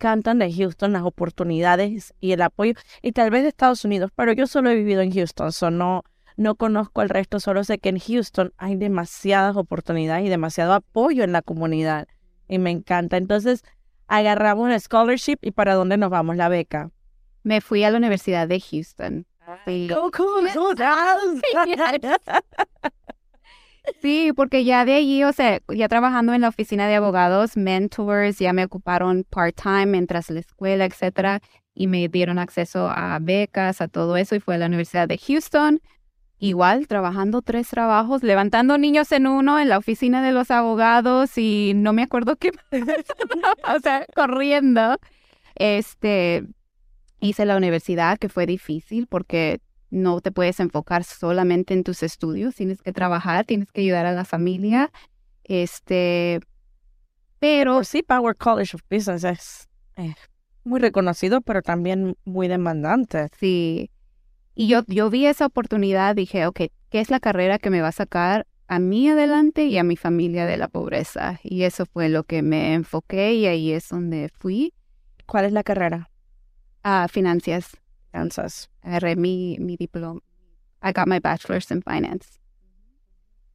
cantan 0.00 0.38
de 0.38 0.50
Houston 0.50 0.94
las 0.94 1.02
oportunidades 1.02 2.14
y 2.20 2.32
el 2.32 2.40
apoyo, 2.40 2.72
y 3.02 3.12
tal 3.12 3.30
vez 3.30 3.42
de 3.42 3.50
Estados 3.50 3.84
Unidos, 3.84 4.10
pero 4.16 4.32
yo 4.32 4.46
solo 4.46 4.70
he 4.70 4.74
vivido 4.74 5.02
en 5.02 5.12
Houston, 5.12 5.52
so 5.52 5.70
no, 5.70 6.04
no 6.38 6.54
conozco 6.54 7.02
el 7.02 7.10
resto, 7.10 7.38
solo 7.38 7.64
sé 7.64 7.78
que 7.78 7.90
en 7.90 7.98
Houston 7.98 8.54
hay 8.56 8.76
demasiadas 8.76 9.56
oportunidades 9.56 10.24
y 10.24 10.30
demasiado 10.30 10.72
apoyo 10.72 11.22
en 11.22 11.32
la 11.32 11.42
comunidad, 11.42 12.08
y 12.48 12.58
me 12.58 12.70
encanta. 12.70 13.18
Entonces, 13.18 13.62
agarramos 14.08 14.70
el 14.70 14.80
scholarship 14.80 15.36
y 15.42 15.50
para 15.50 15.74
dónde 15.74 15.98
nos 15.98 16.08
vamos, 16.08 16.36
la 16.36 16.48
beca. 16.48 16.90
Me 17.42 17.60
fui 17.60 17.84
a 17.84 17.90
la 17.90 17.98
Universidad 17.98 18.48
de 18.48 18.58
Houston. 18.58 19.26
Sí, 19.66 19.86
porque 24.34 24.64
ya 24.64 24.84
de 24.84 24.94
allí, 24.94 25.24
o 25.24 25.32
sea, 25.32 25.60
ya 25.68 25.88
trabajando 25.88 26.34
en 26.34 26.40
la 26.40 26.48
oficina 26.48 26.88
de 26.88 26.96
abogados, 26.96 27.56
mentors 27.56 28.38
ya 28.38 28.52
me 28.52 28.64
ocuparon 28.64 29.24
part-time 29.24 29.86
mientras 29.86 30.30
la 30.30 30.40
escuela, 30.40 30.84
etcétera, 30.84 31.40
y 31.74 31.86
me 31.86 32.08
dieron 32.08 32.38
acceso 32.38 32.88
a 32.88 33.18
becas, 33.20 33.80
a 33.80 33.88
todo 33.88 34.16
eso, 34.16 34.34
y 34.34 34.40
fue 34.40 34.56
a 34.56 34.58
la 34.58 34.66
Universidad 34.66 35.08
de 35.08 35.18
Houston. 35.18 35.80
Igual, 36.38 36.88
trabajando 36.88 37.42
tres 37.42 37.68
trabajos, 37.68 38.22
levantando 38.22 38.78
niños 38.78 39.12
en 39.12 39.26
uno, 39.26 39.58
en 39.58 39.68
la 39.68 39.78
oficina 39.78 40.22
de 40.22 40.32
los 40.32 40.50
abogados, 40.50 41.36
y 41.36 41.72
no 41.76 41.92
me 41.92 42.02
acuerdo 42.02 42.36
qué, 42.36 42.52
o 43.76 43.80
sea, 43.80 44.06
corriendo. 44.14 44.96
Este, 45.54 46.44
hice 47.20 47.44
la 47.44 47.56
universidad, 47.56 48.18
que 48.18 48.28
fue 48.28 48.46
difícil 48.46 49.06
porque 49.06 49.60
no 49.90 50.20
te 50.20 50.32
puedes 50.32 50.60
enfocar 50.60 51.04
solamente 51.04 51.74
en 51.74 51.84
tus 51.84 52.02
estudios, 52.02 52.54
tienes 52.54 52.80
que 52.82 52.92
trabajar, 52.92 53.44
tienes 53.44 53.70
que 53.72 53.82
ayudar 53.82 54.06
a 54.06 54.12
la 54.12 54.24
familia. 54.24 54.90
Este, 55.44 56.40
pero 57.38 57.84
sí, 57.84 58.02
Power 58.02 58.36
College 58.36 58.76
of 58.76 58.82
Business 58.88 59.24
es 59.24 59.68
muy 60.64 60.80
reconocido, 60.80 61.40
pero 61.40 61.62
también 61.62 62.16
muy 62.24 62.48
demandante. 62.48 63.28
Sí. 63.38 63.90
Y 64.54 64.68
yo, 64.68 64.82
yo 64.86 65.10
vi 65.10 65.26
esa 65.26 65.46
oportunidad, 65.46 66.14
dije, 66.14 66.46
ok, 66.46 66.60
¿qué 66.90 67.00
es 67.00 67.10
la 67.10 67.20
carrera 67.20 67.58
que 67.58 67.70
me 67.70 67.80
va 67.80 67.88
a 67.88 67.92
sacar 67.92 68.46
a 68.68 68.78
mí 68.78 69.08
adelante 69.08 69.64
y 69.64 69.78
a 69.78 69.84
mi 69.84 69.96
familia 69.96 70.46
de 70.46 70.56
la 70.56 70.68
pobreza? 70.68 71.40
Y 71.42 71.62
eso 71.62 71.86
fue 71.86 72.08
lo 72.08 72.24
que 72.24 72.42
me 72.42 72.74
enfoqué 72.74 73.34
y 73.34 73.46
ahí 73.46 73.72
es 73.72 73.88
donde 73.88 74.30
fui. 74.38 74.74
¿Cuál 75.26 75.46
es 75.46 75.52
la 75.52 75.62
carrera? 75.62 76.10
Ah, 76.82 77.06
finanzas. 77.10 77.79
Finanzas. 78.10 78.70
Agarré 78.82 79.16
mi, 79.16 79.56
mi 79.60 79.76
diploma. 79.76 80.20
I 80.82 80.92
got 80.92 81.06
my 81.06 81.18
bachelor's 81.18 81.70
in 81.70 81.82
finance. 81.82 82.38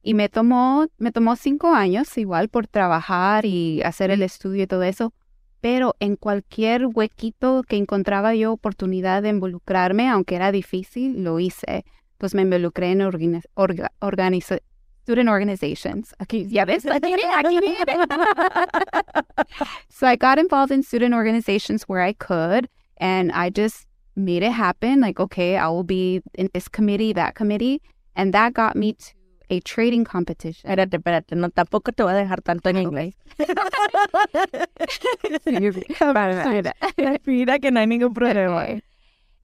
Y 0.02 0.14
me 0.14 0.28
tomó, 0.28 0.86
me 0.98 1.10
tomó 1.10 1.34
cinco 1.34 1.74
años 1.74 2.16
igual 2.16 2.48
por 2.48 2.68
trabajar 2.68 3.44
y 3.44 3.82
hacer 3.82 4.12
el 4.12 4.22
estudio 4.22 4.62
y 4.62 4.66
todo 4.68 4.84
eso, 4.84 5.12
pero 5.60 5.96
en 5.98 6.14
cualquier 6.14 6.86
huequito 6.86 7.64
que 7.66 7.76
encontraba 7.76 8.34
yo 8.34 8.52
oportunidad 8.52 9.22
de 9.22 9.30
involucrarme, 9.30 10.08
aunque 10.08 10.36
era 10.36 10.52
difícil, 10.52 11.24
lo 11.24 11.40
hice. 11.40 11.84
Pues 12.18 12.34
me 12.34 12.42
involucré 12.42 12.92
en 12.92 13.02
organi 13.02 13.40
orga 13.54 13.92
organiza 13.98 14.58
student 15.06 15.28
organizations. 15.28 16.14
Aquí, 16.18 16.46
ya 16.48 16.64
ves, 16.64 16.84
aquí 16.90 17.14
so 19.88 20.06
I 20.06 20.16
got 20.16 20.38
involved 20.38 20.72
in 20.72 20.82
student 20.82 21.14
organizations 21.14 21.88
where 21.88 22.00
I 22.00 22.12
could, 22.12 22.68
and 22.98 23.30
I 23.32 23.50
just 23.50 23.85
made 24.16 24.42
it 24.42 24.52
happen. 24.52 25.00
Like, 25.00 25.20
okay, 25.20 25.56
I 25.56 25.68
will 25.68 25.84
be 25.84 26.22
in 26.34 26.48
this 26.52 26.68
committee, 26.68 27.12
that 27.12 27.34
committee, 27.34 27.82
and 28.14 28.32
that 28.32 28.54
got 28.54 28.74
me 28.74 28.94
to 28.94 29.12
a 29.48 29.60
trading 29.60 30.04
competition. 30.04 30.68
Espérate, 30.68 30.96
espérate, 30.96 31.36
no, 31.36 31.50
tampoco 31.50 31.92
te 31.92 32.02
voy 32.02 32.12
a 32.12 32.16
dejar 32.16 32.42
tanto 32.42 32.68
en 32.68 32.78
inglés. 32.78 33.14
Mira 37.26 37.58
que 37.58 37.70
no 37.70 37.80
hay 37.80 37.86
ningún 37.86 38.12
problema. 38.12 38.66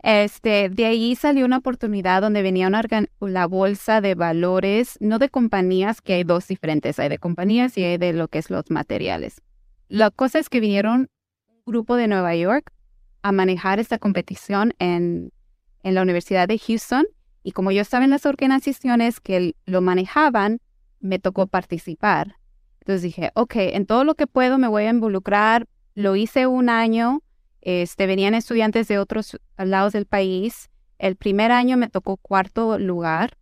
Este, 0.02 0.68
de 0.68 0.86
ahí 0.86 1.14
salió 1.14 1.44
una 1.44 1.58
oportunidad 1.58 2.22
donde 2.22 2.42
venía 2.42 2.66
una 2.66 2.82
la 3.20 3.46
bolsa 3.46 4.00
de 4.00 4.16
valores, 4.16 4.98
no 5.00 5.20
de 5.20 5.28
compañías, 5.28 6.00
que 6.00 6.14
hay 6.14 6.24
dos 6.24 6.48
diferentes, 6.48 6.98
hay 6.98 7.08
de 7.08 7.18
compañías 7.18 7.78
y 7.78 7.84
hay 7.84 7.98
de 7.98 8.12
lo 8.12 8.26
que 8.26 8.38
es 8.38 8.50
los 8.50 8.68
materiales. 8.70 9.40
La 9.88 10.10
cosa 10.10 10.40
es 10.40 10.48
que 10.48 10.58
vinieron 10.58 11.08
un 11.48 11.62
grupo 11.64 11.94
de 11.94 12.08
Nueva 12.08 12.34
York 12.34 12.72
a 13.22 13.32
manejar 13.32 13.80
esta 13.80 13.98
competición 13.98 14.74
en, 14.78 15.32
en 15.82 15.94
la 15.94 16.02
Universidad 16.02 16.48
de 16.48 16.58
Houston 16.58 17.06
y 17.42 17.52
como 17.52 17.72
yo 17.72 17.82
estaba 17.82 18.04
en 18.04 18.10
las 18.10 18.26
organizaciones 18.26 19.20
que 19.20 19.54
lo 19.66 19.80
manejaban, 19.80 20.60
me 21.00 21.18
tocó 21.18 21.46
participar. 21.46 22.36
Entonces 22.80 23.02
dije, 23.02 23.30
ok, 23.34 23.54
en 23.56 23.86
todo 23.86 24.04
lo 24.04 24.14
que 24.14 24.26
puedo 24.26 24.58
me 24.58 24.68
voy 24.68 24.84
a 24.84 24.90
involucrar. 24.90 25.66
Lo 25.94 26.16
hice 26.16 26.46
un 26.46 26.68
año. 26.68 27.22
Este, 27.60 28.06
venían 28.06 28.34
estudiantes 28.34 28.88
de 28.88 28.98
otros 28.98 29.38
lados 29.56 29.92
del 29.92 30.06
país. 30.06 30.70
El 30.98 31.16
primer 31.16 31.52
año 31.52 31.76
me 31.76 31.88
tocó 31.88 32.16
cuarto 32.16 32.78
lugar. 32.78 33.36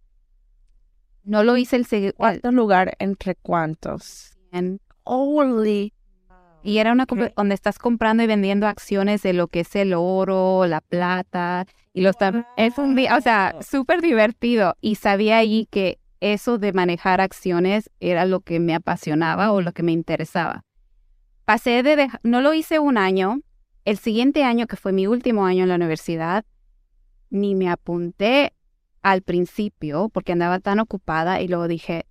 No 1.23 1.45
lo 1.45 1.57
hice 1.57 1.77
el 1.77 1.87
segundo. 1.87 2.15
¿Cuarto 2.17 2.53
lugar 2.53 2.97
entre 2.99 3.35
cuántos? 3.35 4.37
En, 4.53 4.81
Holy. 5.05 5.93
Y 6.63 6.79
era 6.79 6.93
una 6.93 7.07
donde 7.37 7.55
estás 7.55 7.79
comprando 7.79 8.23
y 8.23 8.27
vendiendo 8.27 8.67
acciones 8.67 9.23
de 9.23 9.33
lo 9.33 9.49
que 9.49 9.61
es 9.61 9.75
el 9.77 9.95
oro, 9.95 10.67
la 10.67 10.81
plata, 10.81 11.67
y 11.93 12.03
los 12.03 12.17
es 12.57 12.79
un 12.79 12.95
día, 12.95 13.17
o 13.17 13.21
sea, 13.21 13.57
súper 13.61 14.03
divertido. 14.03 14.77
Y 14.81 14.97
sabía 14.97 15.39
allí 15.39 15.67
que 15.71 15.99
eso 16.21 16.59
de 16.59 16.73
manejar 16.73 17.21
acciones 17.21 17.91
era 17.99 18.27
lo 18.27 18.41
que 18.41 18.61
me 18.61 18.75
apasionaba 18.75 19.53
o 19.53 19.61
lo 19.63 19.73
que 19.73 19.83
me 19.83 19.93
interesaba. 19.93 20.65
Pasé 21.45 21.83
de, 21.83 22.09
no 22.23 22.41
lo 22.41 22.55
hice 22.55 22.79
un 22.79 22.99
año. 22.99 23.41
El 23.85 23.97
siguiente 23.97 24.45
año, 24.45 24.67
que 24.67 24.77
fue 24.77 24.93
mi 24.93 25.07
último 25.07 25.47
año 25.47 25.63
en 25.63 25.71
la 25.71 25.77
universidad, 25.77 26.45
ni 27.31 27.55
me 27.55 27.71
apunté 27.71 28.53
al 29.03 29.23
principio 29.23 30.11
porque 30.11 30.33
andaba 30.33 30.59
tan 30.59 30.79
ocupada 30.79 31.41
y 31.41 31.49
luego 31.49 31.67
dije, 31.69 32.05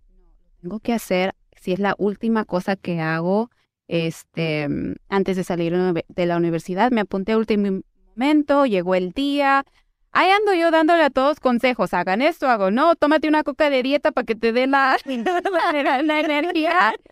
tengo 0.62 0.79
que 0.79 0.94
hacer, 0.94 1.36
si 1.56 1.72
es 1.72 1.79
la 1.79 1.96
última 1.98 2.46
cosa 2.46 2.75
que 2.75 3.00
hago, 3.00 3.51
este, 3.89 4.67
antes 5.10 5.36
de 5.36 5.43
salir 5.43 5.74
de 5.74 6.25
la 6.27 6.38
universidad, 6.38 6.91
me 6.91 7.01
apunté 7.01 7.31
al 7.31 7.39
último 7.39 7.81
momento, 8.15 8.67
llegó 8.67 8.93
el 8.93 9.12
día. 9.12 9.65
Ahí 10.12 10.29
ando 10.29 10.53
yo 10.53 10.69
dándole 10.69 11.03
a 11.03 11.10
todos 11.10 11.39
consejos, 11.39 11.96
hagan 11.96 12.22
esto, 12.22 12.48
hago 12.48 12.69
no, 12.69 12.96
tómate 12.96 13.27
una 13.27 13.43
coca 13.43 13.72
de 13.72 13.81
dieta 13.81 14.12
para 14.12 14.25
que 14.25 14.36
te 14.36 14.53
dé 14.53 14.67
la, 14.67 14.96
la, 16.03 16.19
energía. 16.19 16.93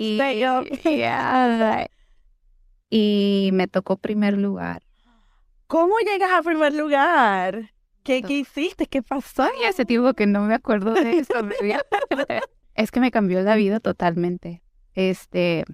Y, 0.00 0.20
y 2.88 3.50
me 3.52 3.66
tocó 3.66 3.96
primer 3.96 4.38
lugar. 4.38 4.84
¿Cómo 5.66 5.96
llegas 5.98 6.30
a 6.30 6.42
primer 6.42 6.72
lugar? 6.72 7.72
¿Qué, 8.04 8.22
¿Qué 8.22 8.34
hiciste? 8.34 8.86
¿Qué 8.86 9.02
pasó? 9.02 9.48
Y 9.60 9.64
hace 9.64 9.84
tiempo 9.84 10.14
que 10.14 10.28
no 10.28 10.42
me 10.42 10.54
acuerdo 10.54 10.94
de 10.94 11.18
eso. 11.18 11.34
es 12.76 12.92
que 12.92 13.00
me 13.00 13.10
cambió 13.10 13.42
la 13.42 13.56
vida 13.56 13.80
totalmente. 13.80 14.62
Este, 14.94 15.64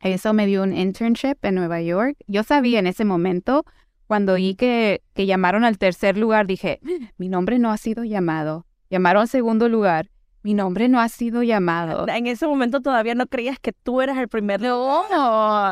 eso 0.00 0.32
me 0.32 0.46
dio 0.46 0.62
un 0.62 0.76
internship 0.76 1.36
en 1.42 1.54
Nueva 1.54 1.80
York. 1.80 2.16
Yo 2.26 2.42
sabía 2.42 2.78
en 2.78 2.86
ese 2.86 3.04
momento, 3.04 3.64
cuando 4.06 4.34
oí 4.34 4.54
que, 4.54 5.02
que 5.14 5.26
llamaron 5.26 5.64
al 5.64 5.78
tercer 5.78 6.16
lugar, 6.16 6.46
dije, 6.46 6.80
mi 7.18 7.28
nombre 7.28 7.58
no 7.58 7.70
ha 7.70 7.76
sido 7.76 8.04
llamado. 8.04 8.66
Llamaron 8.90 9.22
al 9.22 9.28
segundo 9.28 9.68
lugar. 9.68 10.10
Mi 10.42 10.54
nombre 10.54 10.88
no 10.88 11.00
ha 11.00 11.08
sido 11.08 11.42
llamado. 11.42 12.06
En 12.06 12.28
ese 12.28 12.46
momento 12.46 12.80
todavía 12.80 13.16
no 13.16 13.26
creías 13.26 13.58
que 13.58 13.72
tú 13.72 14.00
eras 14.00 14.16
el 14.16 14.28
primer. 14.28 14.60
No. 14.60 15.02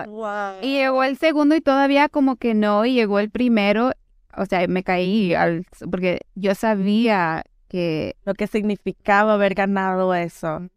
Wow. 0.09 0.57
Y 0.63 0.79
llegó 0.79 1.05
el 1.05 1.17
segundo 1.17 1.55
y 1.55 1.61
todavía 1.61 2.09
como 2.09 2.35
que 2.35 2.55
no. 2.55 2.85
Y 2.85 2.95
llegó 2.95 3.21
el 3.21 3.31
primero. 3.31 3.93
O 4.37 4.47
sea, 4.47 4.67
me 4.67 4.83
caí 4.83 5.33
al, 5.33 5.65
porque 5.89 6.23
yo 6.35 6.57
sabía 6.57 7.45
que... 7.69 8.17
Lo 8.25 8.35
que 8.35 8.49
significaba 8.49 9.35
haber 9.35 9.55
ganado 9.55 10.13
eso. 10.13 10.69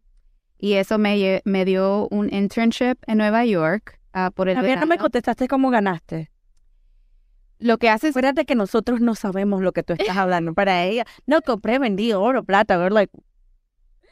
Y 0.58 0.74
eso 0.74 0.98
me, 0.98 1.40
me 1.44 1.64
dio 1.64 2.08
un 2.10 2.32
internship 2.32 2.96
en 3.06 3.18
Nueva 3.18 3.44
York 3.44 4.00
uh, 4.14 4.32
por 4.32 4.48
el 4.48 4.56
Todavía 4.56 4.76
no 4.76 4.86
me 4.86 4.98
contestaste 4.98 5.46
cómo 5.46 5.70
ganaste. 5.70 6.30
Lo 7.60 7.78
que 7.78 7.88
haces... 7.88 8.10
Acuérdate 8.10 8.44
que 8.44 8.54
nosotros 8.54 9.00
no 9.00 9.14
sabemos 9.14 9.62
lo 9.62 9.72
que 9.72 9.82
tú 9.82 9.92
estás 9.92 10.16
hablando. 10.16 10.54
Para 10.54 10.84
ella, 10.84 11.04
no 11.26 11.42
compré, 11.42 11.78
vendí 11.78 12.12
oro, 12.12 12.44
plata. 12.44 12.78
We're 12.78 12.92
like, 12.92 13.12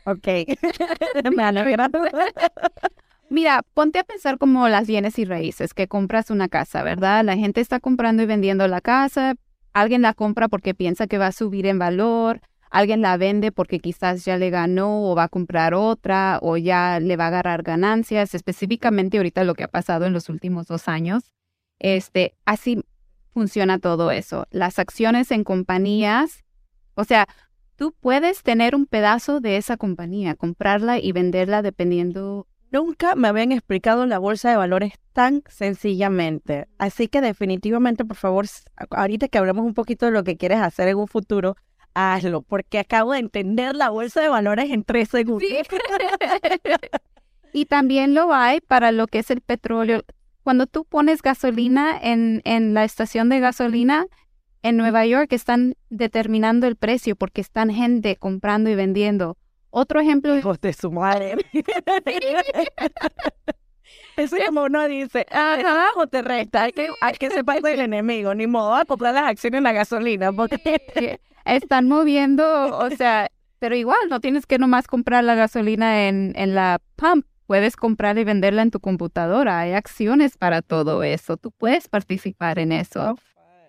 ok. 0.04 0.28
Mira, 3.28 3.62
ponte 3.74 3.98
a 3.98 4.04
pensar 4.04 4.38
como 4.38 4.68
las 4.68 4.86
bienes 4.86 5.18
y 5.18 5.24
raíces, 5.24 5.74
que 5.74 5.88
compras 5.88 6.30
una 6.30 6.48
casa, 6.48 6.84
¿verdad? 6.84 7.24
La 7.24 7.36
gente 7.36 7.60
está 7.60 7.80
comprando 7.80 8.22
y 8.22 8.26
vendiendo 8.26 8.68
la 8.68 8.80
casa, 8.80 9.34
alguien 9.72 10.02
la 10.02 10.14
compra 10.14 10.48
porque 10.48 10.74
piensa 10.74 11.08
que 11.08 11.18
va 11.18 11.26
a 11.26 11.32
subir 11.32 11.66
en 11.66 11.78
valor, 11.78 12.40
alguien 12.70 13.02
la 13.02 13.16
vende 13.16 13.52
porque 13.52 13.78
quizás 13.78 14.24
ya 14.24 14.36
le 14.36 14.50
ganó 14.50 15.10
o 15.10 15.14
va 15.14 15.24
a 15.24 15.28
comprar 15.28 15.74
otra 15.74 16.38
o 16.42 16.56
ya 16.56 17.00
le 17.00 17.16
va 17.16 17.24
a 17.24 17.28
agarrar 17.28 17.62
ganancias, 17.62 18.34
específicamente 18.34 19.16
ahorita 19.16 19.44
lo 19.44 19.54
que 19.54 19.64
ha 19.64 19.68
pasado 19.68 20.06
en 20.06 20.12
los 20.12 20.28
últimos 20.28 20.66
dos 20.66 20.88
años. 20.88 21.32
Este, 21.78 22.34
así 22.44 22.82
funciona 23.32 23.78
todo 23.78 24.10
eso. 24.10 24.46
Las 24.50 24.78
acciones 24.78 25.30
en 25.30 25.44
compañías, 25.44 26.44
o 26.94 27.04
sea, 27.04 27.28
tú 27.76 27.94
puedes 28.00 28.42
tener 28.42 28.74
un 28.74 28.86
pedazo 28.86 29.40
de 29.40 29.58
esa 29.58 29.76
compañía, 29.76 30.34
comprarla 30.34 30.98
y 30.98 31.12
venderla 31.12 31.62
dependiendo. 31.62 32.46
Nunca 32.72 33.14
me 33.14 33.28
habían 33.28 33.52
explicado 33.52 34.06
la 34.06 34.18
bolsa 34.18 34.50
de 34.50 34.56
valores 34.56 34.94
tan 35.12 35.42
sencillamente. 35.48 36.66
Así 36.78 37.08
que 37.08 37.20
definitivamente, 37.20 38.04
por 38.04 38.16
favor, 38.16 38.46
ahorita 38.90 39.28
que 39.28 39.38
hablemos 39.38 39.64
un 39.64 39.74
poquito 39.74 40.06
de 40.06 40.12
lo 40.12 40.24
que 40.24 40.36
quieres 40.36 40.58
hacer 40.58 40.88
en 40.88 40.96
un 40.96 41.06
futuro, 41.06 41.56
hazlo, 41.96 42.42
porque 42.42 42.78
acabo 42.78 43.12
de 43.12 43.20
entender 43.20 43.74
la 43.74 43.88
bolsa 43.88 44.20
de 44.20 44.28
valores 44.28 44.70
en 44.70 44.84
tres 44.84 45.08
segundos. 45.08 45.48
y 47.52 47.64
también 47.64 48.14
lo 48.14 48.34
hay 48.34 48.60
para 48.60 48.92
lo 48.92 49.06
que 49.06 49.20
es 49.20 49.30
el 49.30 49.40
petróleo. 49.40 50.02
Cuando 50.42 50.66
tú 50.66 50.84
pones 50.84 51.22
gasolina 51.22 51.98
en, 52.00 52.42
en 52.44 52.74
la 52.74 52.84
estación 52.84 53.30
de 53.30 53.40
gasolina, 53.40 54.06
en 54.62 54.76
Nueva 54.76 55.06
York 55.06 55.32
están 55.32 55.74
determinando 55.88 56.66
el 56.66 56.76
precio 56.76 57.16
porque 57.16 57.40
están 57.40 57.70
gente 57.70 58.16
comprando 58.16 58.68
y 58.68 58.74
vendiendo. 58.74 59.38
Otro 59.70 60.00
ejemplo. 60.00 60.36
Hijos 60.36 60.60
de 60.60 60.74
su 60.74 60.92
madre. 60.92 61.36
Eso 64.16 64.36
como 64.46 64.64
uno 64.64 64.86
dice, 64.88 65.26
abajo 65.30 66.06
te 66.06 66.22
resta, 66.22 66.62
hay 66.64 66.72
que, 66.72 66.88
hay 67.00 67.14
que 67.14 67.30
sepa 67.30 67.56
el 67.56 67.80
enemigo, 67.80 68.34
ni 68.34 68.46
modo 68.46 68.74
a 68.74 68.84
comprar 68.86 69.14
las 69.14 69.28
acciones 69.28 69.58
en 69.58 69.64
la 69.64 69.72
gasolina, 69.72 70.32
porque 70.32 71.20
están 71.46 71.88
moviendo, 71.88 72.76
o 72.78 72.90
sea, 72.90 73.30
pero 73.58 73.74
igual 73.76 73.98
no 74.10 74.20
tienes 74.20 74.46
que 74.46 74.58
nomás 74.58 74.86
comprar 74.86 75.24
la 75.24 75.34
gasolina 75.34 76.08
en, 76.08 76.32
en 76.36 76.54
la 76.54 76.80
pump, 76.96 77.24
puedes 77.46 77.76
comprar 77.76 78.18
y 78.18 78.24
venderla 78.24 78.62
en 78.62 78.70
tu 78.70 78.80
computadora, 78.80 79.60
hay 79.60 79.72
acciones 79.72 80.36
para 80.36 80.62
todo 80.62 81.02
eso, 81.02 81.36
tú 81.36 81.52
puedes 81.52 81.88
participar 81.88 82.58
en 82.58 82.72
eso. 82.72 83.16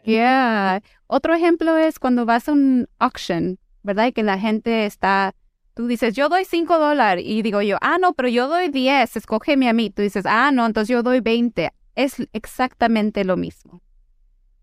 Yeah. 0.04 0.82
Otro 1.08 1.34
ejemplo 1.34 1.78
es 1.78 2.00
cuando 2.00 2.26
vas 2.26 2.48
a 2.48 2.54
un 2.54 2.88
auction, 2.98 3.60
¿verdad? 3.84 4.08
Y 4.08 4.14
que 4.14 4.24
la 4.24 4.40
gente 4.40 4.86
está 4.86 5.36
Tú 5.78 5.86
dices, 5.86 6.16
yo 6.16 6.28
doy 6.28 6.44
5 6.44 6.80
dólares 6.80 7.24
y 7.24 7.44
digo 7.44 7.62
yo, 7.62 7.78
ah, 7.82 8.00
no, 8.00 8.14
pero 8.14 8.30
yo 8.30 8.48
doy 8.48 8.70
10, 8.70 9.16
escógeme 9.16 9.70
a 9.70 9.74
mí. 9.74 9.92
Tú 9.92 10.02
dices, 10.02 10.26
ah, 10.26 10.50
no, 10.52 10.66
entonces 10.66 10.92
yo 10.92 11.04
doy 11.04 11.20
20. 11.20 11.72
Es 11.94 12.16
exactamente 12.34 13.24
lo 13.24 13.38
mismo. 13.38 13.84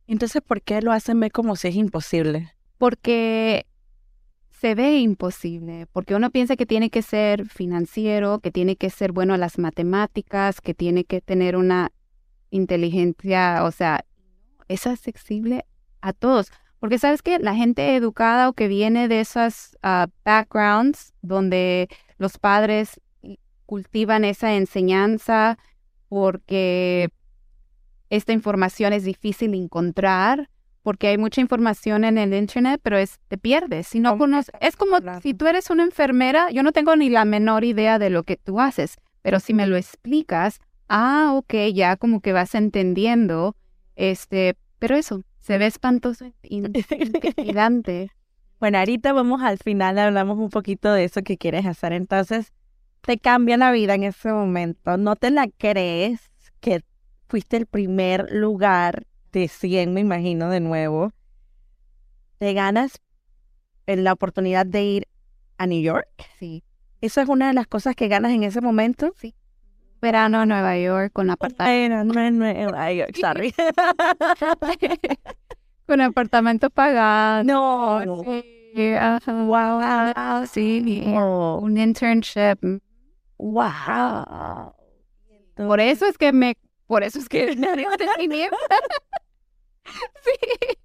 Entonces, 0.09 0.43
¿por 0.43 0.61
qué 0.61 0.83
lo 0.83 0.91
hacen 0.91 1.21
ver 1.21 1.31
como 1.31 1.55
si 1.55 1.69
es 1.69 1.77
imposible? 1.77 2.53
Porque 2.85 3.65
se 4.51 4.75
ve 4.75 4.99
imposible, 4.99 5.87
porque 5.91 6.15
uno 6.15 6.29
piensa 6.31 6.55
que 6.55 6.67
tiene 6.67 6.91
que 6.91 7.01
ser 7.01 7.47
financiero, 7.47 8.41
que 8.41 8.51
tiene 8.51 8.77
que 8.77 8.91
ser 8.91 9.13
bueno 9.13 9.33
a 9.33 9.39
las 9.39 9.59
matemáticas, 9.59 10.61
que 10.61 10.75
tiene 10.75 11.05
que 11.07 11.23
tener 11.23 11.57
una 11.57 11.93
inteligencia, 12.51 13.65
o 13.65 13.71
sea, 13.71 14.05
es 14.69 14.87
accesible 14.87 15.65
a 16.03 16.13
todos. 16.13 16.53
Porque 16.79 16.99
sabes 16.99 17.23
que 17.23 17.39
la 17.39 17.55
gente 17.55 17.97
educada 17.97 18.51
o 18.51 18.53
que 18.53 18.69
viene 18.69 19.09
de 19.09 19.21
esas 19.21 19.79
ah, 19.83 20.09
backgrounds 20.23 21.15
donde 21.23 21.89
los 22.19 22.37
padres 22.37 23.01
cultivan 23.65 24.27
esa 24.27 24.57
enseñanza 24.57 25.57
porque 26.11 27.09
esta 28.11 28.35
información 28.35 28.93
es 28.93 29.05
difícil 29.05 29.55
encontrar, 29.55 30.51
porque 30.85 31.09
hay 31.09 31.19
mucha 31.19 31.41
información 31.41 32.05
en 32.05 32.19
el 32.19 32.35
internet, 32.35 32.79
pero 32.83 32.99
es 32.99 33.19
te 33.29 33.39
pierdes. 33.39 33.89
Si 33.89 34.01
no 34.01 34.19
conoces, 34.19 34.55
es 34.61 34.77
como 34.77 34.99
si 35.23 35.33
tú 35.33 35.47
eres 35.47 35.71
una 35.71 35.83
enfermera, 35.83 36.51
yo 36.51 36.63
no 36.63 36.73
tengo 36.73 36.95
ni 36.95 37.09
la 37.09 37.25
menor 37.25 37.65
idea 37.65 37.99
de 37.99 38.11
lo 38.11 38.23
que 38.23 38.37
tú 38.37 38.61
haces, 38.61 38.97
pero 39.23 39.41
si 39.41 39.55
me 39.55 39.67
lo 39.67 39.77
explicas, 39.77 40.61
ah, 40.91 41.33
ok, 41.37 41.55
ya 41.73 41.97
como 41.97 42.21
que 42.21 42.35
vas 42.35 42.55
entendiendo, 42.55 43.57
este, 43.97 44.57
pero 44.79 44.95
eso, 44.95 45.23
se 45.41 45.57
ve 45.57 45.67
espantoso 45.67 46.27
y 46.43 46.59
intimidante. 46.61 48.11
Bueno, 48.61 48.77
ahorita 48.77 49.15
vamos 49.15 49.41
al 49.43 49.57
final, 49.57 49.99
hablamos 49.99 50.39
un 50.39 50.51
poquito 50.51 50.93
de 50.93 51.05
eso 51.05 51.23
que 51.23 51.39
quieres 51.39 51.65
hacer. 51.65 51.95
Entonces, 51.95 52.53
te 53.01 53.19
cambia 53.19 53.57
la 53.57 53.73
vida 53.73 53.95
en 53.95 54.05
ese 54.05 54.31
momento. 54.33 54.99
No 54.99 55.17
te 55.17 55.31
la 55.31 55.49
crees 55.49 56.31
que 56.61 56.83
fuiste 57.27 57.57
el 57.57 57.67
primer 57.67 58.31
lugar 58.31 59.07
de 59.35 59.49
100, 59.49 59.93
me 59.93 60.01
imagino, 60.01 60.49
de 60.49 60.61
nuevo. 60.61 61.11
Te 62.39 62.55
ganas 62.55 63.03
la 63.87 64.13
oportunidad 64.13 64.65
de 64.65 64.83
ir 64.85 65.09
a 65.59 65.67
New 65.67 65.83
York. 65.83 66.09
Sí. 66.39 66.63
Eso 67.01 67.21
es 67.21 67.29
una 67.29 67.49
de 67.49 67.55
las 67.55 67.67
cosas 67.67 67.97
que 67.97 68.09
ganas 68.09 68.33
en 68.33 68.45
ese 68.45 68.61
momento. 68.61 69.13
Sí. 69.17 69.35
Verano 70.01 70.43
en 70.43 70.49
Nueva 70.51 70.79
York 70.79 71.13
con 71.13 71.31
apartamento. 71.31 72.13
Verano 72.13 72.21
en 72.21 72.39
Nueva 72.39 72.93
York, 72.93 73.17
sorry. 73.17 73.53
con 75.87 76.01
apartamento 76.01 76.71
pagado. 76.71 77.45
No, 77.45 78.05
no. 78.05 78.23
Ajá, 78.99 79.33
wow, 79.33 79.81
wow, 79.81 80.47
sí, 80.47 81.05
Oh, 81.17 81.61
un 81.63 81.79
internship. 81.79 82.59
wow. 83.39 84.75
Por 85.57 85.81
eso 85.81 86.07
es 86.07 86.19
que 86.19 86.33
me, 86.33 86.57
por 86.87 87.03
eso 87.03 87.19
es 87.19 87.29
que. 87.29 87.57
sí. 90.25 90.77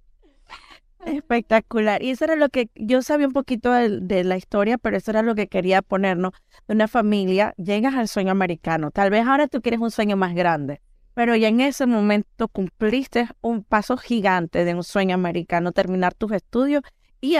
Espectacular. 1.06 2.02
Y 2.02 2.10
eso 2.10 2.24
era 2.24 2.36
lo 2.36 2.50
que 2.50 2.68
yo 2.74 3.02
sabía 3.02 3.26
un 3.26 3.32
poquito 3.32 3.72
de, 3.72 4.00
de 4.00 4.24
la 4.24 4.36
historia, 4.36 4.76
pero 4.76 4.96
eso 4.96 5.10
era 5.10 5.22
lo 5.22 5.34
que 5.34 5.48
quería 5.48 5.82
ponernos. 5.82 6.32
De 6.68 6.74
una 6.74 6.88
familia, 6.88 7.54
llegas 7.56 7.94
al 7.94 8.08
sueño 8.08 8.32
americano. 8.32 8.90
Tal 8.90 9.10
vez 9.10 9.26
ahora 9.26 9.48
tú 9.48 9.62
quieres 9.62 9.80
un 9.80 9.90
sueño 9.90 10.16
más 10.16 10.34
grande, 10.34 10.82
pero 11.14 11.34
ya 11.36 11.48
en 11.48 11.60
ese 11.60 11.86
momento 11.86 12.48
cumpliste 12.48 13.28
un 13.40 13.64
paso 13.64 13.96
gigante 13.96 14.64
de 14.64 14.74
un 14.74 14.84
sueño 14.84 15.14
americano, 15.14 15.72
terminar 15.72 16.14
tus 16.14 16.32
estudios 16.32 16.82
y 17.20 17.36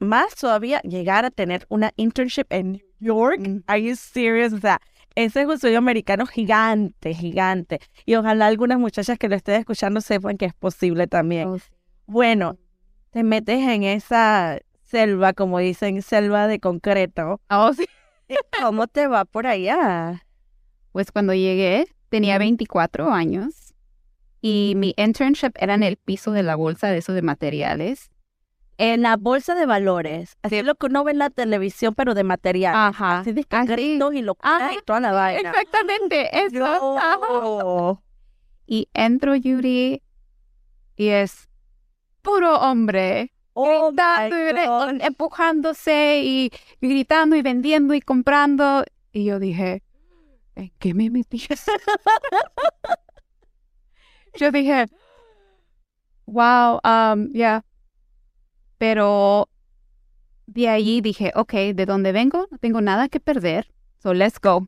más 0.00 0.34
todavía 0.34 0.80
llegar 0.82 1.24
a 1.24 1.30
tener 1.30 1.66
una 1.68 1.92
internship 1.96 2.46
en 2.50 2.72
New 2.72 2.86
York. 3.00 3.40
Are 3.66 3.82
you 3.82 3.96
serious? 3.96 4.52
O 4.52 4.58
sea, 4.58 4.80
ese 5.24 5.40
es 5.42 5.46
un 5.48 5.58
sueño 5.58 5.78
americano 5.78 6.26
gigante, 6.26 7.12
gigante. 7.12 7.80
Y 8.06 8.14
ojalá 8.14 8.46
algunas 8.46 8.78
muchachas 8.78 9.18
que 9.18 9.28
lo 9.28 9.34
estén 9.34 9.56
escuchando 9.56 10.00
sepan 10.00 10.36
que 10.36 10.46
es 10.46 10.54
posible 10.54 11.08
también. 11.08 11.48
Oh, 11.48 11.58
sí. 11.58 11.68
Bueno, 12.06 12.56
te 13.10 13.24
metes 13.24 13.60
en 13.68 13.82
esa 13.82 14.60
selva, 14.84 15.32
como 15.32 15.58
dicen, 15.58 16.02
selva 16.02 16.46
de 16.46 16.60
concreto. 16.60 17.40
Oh, 17.50 17.72
sí. 17.72 17.84
¿Y 18.28 18.36
¿Cómo 18.62 18.86
te 18.86 19.08
va 19.08 19.24
por 19.24 19.48
allá? 19.48 20.24
Pues 20.92 21.10
cuando 21.10 21.34
llegué 21.34 21.88
tenía 22.10 22.38
24 22.38 23.10
años 23.10 23.74
y 24.40 24.74
mi 24.76 24.94
internship 24.96 25.50
era 25.56 25.74
en 25.74 25.82
el 25.82 25.96
piso 25.96 26.30
de 26.30 26.44
la 26.44 26.54
bolsa 26.54 26.92
de 26.92 26.98
eso 26.98 27.12
de 27.12 27.22
materiales. 27.22 28.10
En 28.78 29.02
la 29.02 29.16
bolsa 29.16 29.54
de 29.54 29.66
valores. 29.66 30.36
Así 30.42 30.56
es 30.56 30.64
lo 30.64 30.74
que 30.76 30.86
uno 30.86 31.04
ve 31.04 31.12
en 31.12 31.18
la 31.18 31.30
televisión, 31.30 31.94
pero 31.94 32.14
de 32.14 32.24
material. 32.24 32.74
Ajá. 32.74 33.18
Así 33.18 33.32
de 33.32 33.40
así. 33.40 33.48
concretos 33.48 34.14
y 34.14 34.22
locuras 34.22 34.62
Ajá, 34.62 34.74
y 34.74 34.78
toda 34.84 35.00
la 35.00 35.12
vaina. 35.12 35.50
Exactamente, 35.50 36.28
eso. 36.46 36.58
No. 36.58 38.02
Y 38.70 38.86
entro 38.92 39.34
Yuri 39.34 40.02
y 40.94 41.08
es 41.08 41.48
puro 42.20 42.60
hombre. 42.60 43.32
Oh, 43.54 43.90
gritando 43.90 45.04
empujándose 45.04 46.20
y 46.22 46.52
gritando 46.80 47.34
y 47.34 47.42
vendiendo 47.42 47.94
y 47.94 48.00
comprando. 48.00 48.84
Y 49.10 49.24
yo 49.24 49.40
dije, 49.40 49.82
¿en 50.54 50.70
qué 50.78 50.94
me 50.94 51.10
metí? 51.10 51.42
yo 54.38 54.52
dije, 54.52 54.86
wow, 56.26 56.78
um, 56.84 57.32
ya. 57.32 57.64
Pero 58.78 59.48
de 60.46 60.68
ahí 60.68 61.00
dije, 61.00 61.32
ok, 61.34 61.52
de 61.74 61.86
dónde 61.86 62.12
vengo, 62.12 62.48
no 62.50 62.58
tengo 62.58 62.80
nada 62.80 63.08
que 63.08 63.20
perder, 63.20 63.70
so 63.98 64.14
let's 64.14 64.40
go. 64.40 64.66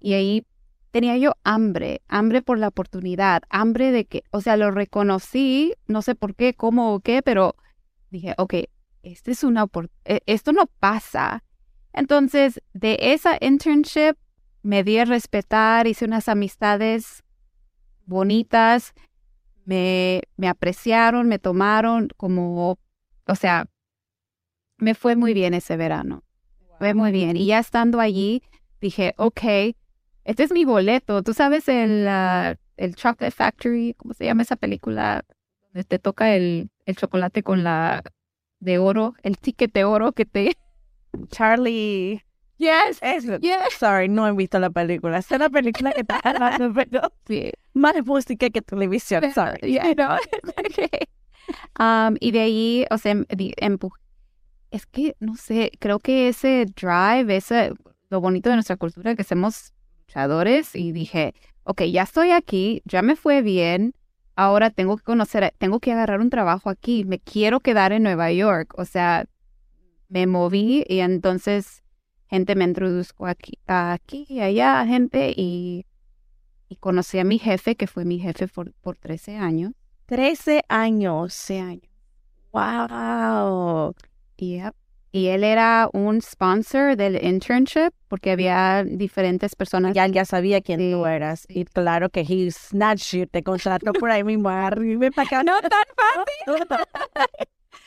Y 0.00 0.14
ahí 0.14 0.46
tenía 0.90 1.16
yo 1.18 1.34
hambre, 1.44 2.00
hambre 2.08 2.42
por 2.42 2.58
la 2.58 2.68
oportunidad, 2.68 3.42
hambre 3.50 3.92
de 3.92 4.06
que, 4.06 4.24
o 4.30 4.40
sea, 4.40 4.56
lo 4.56 4.70
reconocí, 4.70 5.74
no 5.86 6.02
sé 6.02 6.14
por 6.14 6.34
qué, 6.34 6.54
cómo 6.54 6.94
o 6.94 7.00
qué, 7.00 7.22
pero 7.22 7.54
dije, 8.10 8.34
ok, 8.38 8.54
este 9.02 9.32
es 9.32 9.44
una 9.44 9.66
e- 10.04 10.22
esto 10.26 10.52
no 10.52 10.66
pasa. 10.78 11.44
Entonces, 11.92 12.62
de 12.72 12.96
esa 13.00 13.36
internship 13.40 14.16
me 14.62 14.84
di 14.84 14.98
a 14.98 15.04
respetar, 15.04 15.86
hice 15.86 16.04
unas 16.04 16.28
amistades 16.28 17.24
bonitas, 18.06 18.94
me, 19.64 20.22
me 20.36 20.48
apreciaron, 20.48 21.28
me 21.28 21.38
tomaron 21.38 22.08
como, 22.16 22.78
o 23.30 23.34
sea, 23.36 23.66
me 24.78 24.94
fue 24.94 25.16
muy 25.16 25.34
bien 25.34 25.54
ese 25.54 25.76
verano. 25.76 26.22
Fue 26.78 26.94
muy 26.94 27.12
bien. 27.12 27.36
Y 27.36 27.46
ya 27.46 27.58
estando 27.58 28.00
allí, 28.00 28.42
dije, 28.80 29.14
ok, 29.18 29.40
este 30.24 30.42
es 30.42 30.52
mi 30.52 30.64
boleto. 30.64 31.22
Tú 31.22 31.34
sabes 31.34 31.68
el, 31.68 32.06
ah, 32.08 32.56
el 32.76 32.94
Chocolate 32.94 33.30
Factory, 33.30 33.94
¿cómo 33.96 34.14
se 34.14 34.24
llama 34.24 34.42
esa 34.42 34.56
película? 34.56 35.24
Donde 35.72 35.84
te 35.84 35.98
toca 35.98 36.34
el, 36.34 36.70
el 36.86 36.96
chocolate 36.96 37.42
con 37.42 37.62
la 37.62 38.02
de 38.60 38.78
oro, 38.78 39.14
el 39.22 39.38
ticket 39.38 39.72
de 39.72 39.84
oro 39.84 40.12
que 40.12 40.24
te... 40.24 40.56
Charlie. 41.28 42.22
Yes, 42.58 42.98
Eso. 43.00 43.38
yes. 43.38 43.72
Sorry, 43.78 44.08
no 44.08 44.26
he 44.28 44.32
visto 44.32 44.58
la 44.58 44.68
película. 44.70 45.18
Es 45.18 45.30
una 45.30 45.48
película 45.48 45.92
que 45.92 46.02
está 46.02 46.20
hablando, 46.22 46.72
pero 46.74 47.00
Sí. 47.26 47.52
más 47.74 47.94
música 48.04 48.50
que 48.50 48.60
televisión. 48.62 49.22
Sorry. 49.34 49.72
Yeah. 49.72 50.18
Okay. 50.58 51.08
Um, 51.78 52.16
y 52.20 52.30
de 52.32 52.40
ahí, 52.40 52.86
o 52.90 52.98
sea, 52.98 53.12
em- 53.12 53.26
di- 53.36 53.54
empu- 53.60 53.92
es 54.70 54.86
que, 54.86 55.16
no 55.20 55.36
sé, 55.36 55.72
creo 55.80 55.98
que 55.98 56.28
ese 56.28 56.66
drive, 56.80 57.36
ese, 57.36 57.72
lo 58.08 58.20
bonito 58.20 58.50
de 58.50 58.56
nuestra 58.56 58.76
cultura, 58.76 59.14
que 59.16 59.24
somos 59.24 59.72
luchadores, 60.06 60.74
y 60.76 60.92
dije, 60.92 61.34
ok, 61.64 61.82
ya 61.84 62.02
estoy 62.04 62.30
aquí, 62.30 62.82
ya 62.84 63.02
me 63.02 63.16
fue 63.16 63.42
bien, 63.42 63.94
ahora 64.36 64.70
tengo 64.70 64.96
que 64.96 65.02
conocer, 65.04 65.44
a- 65.44 65.50
tengo 65.58 65.80
que 65.80 65.92
agarrar 65.92 66.20
un 66.20 66.30
trabajo 66.30 66.70
aquí, 66.70 67.04
me 67.04 67.18
quiero 67.18 67.60
quedar 67.60 67.92
en 67.92 68.02
Nueva 68.04 68.30
York, 68.32 68.74
o 68.78 68.84
sea, 68.84 69.26
me 70.08 70.26
moví 70.26 70.84
y 70.88 71.00
entonces 71.00 71.82
gente 72.28 72.54
me 72.54 72.64
introdujo 72.64 73.26
aquí, 73.26 73.58
aquí 73.66 74.26
y 74.28 74.40
allá, 74.40 74.84
gente, 74.86 75.32
y, 75.36 75.86
y 76.68 76.76
conocí 76.76 77.18
a 77.18 77.24
mi 77.24 77.38
jefe, 77.38 77.74
que 77.76 77.86
fue 77.86 78.04
mi 78.04 78.18
jefe 78.20 78.46
por, 78.48 78.72
por 78.74 78.96
13 78.96 79.36
años. 79.36 79.72
13 80.10 80.64
años. 80.68 81.44
13 81.46 81.60
años. 81.60 81.82
Wow. 82.50 83.94
Yep. 84.38 84.74
Y 85.12 85.28
él 85.28 85.44
era 85.44 85.88
un 85.92 86.20
sponsor 86.20 86.96
del 86.96 87.24
internship 87.24 87.92
porque 88.08 88.32
había 88.32 88.82
diferentes 88.84 89.54
personas. 89.54 89.94
Ya, 89.94 90.08
ya 90.08 90.24
sabía 90.24 90.60
quién 90.60 90.80
Sí, 90.80 90.90
tú 90.90 91.06
eras. 91.06 91.46
Y 91.48 91.64
claro 91.64 92.08
que 92.10 92.22
he 92.22 92.50
snatched 92.50 93.20
you, 93.20 93.26
te 93.26 93.44
contrató 93.44 93.92
por 93.92 94.10
ahí 94.10 94.24
mismo. 94.24 94.48
Arriba 94.48 95.10
para 95.14 95.26
acá. 95.26 95.42
No 95.44 95.60
tan 95.60 95.70
fácil. 95.94 96.68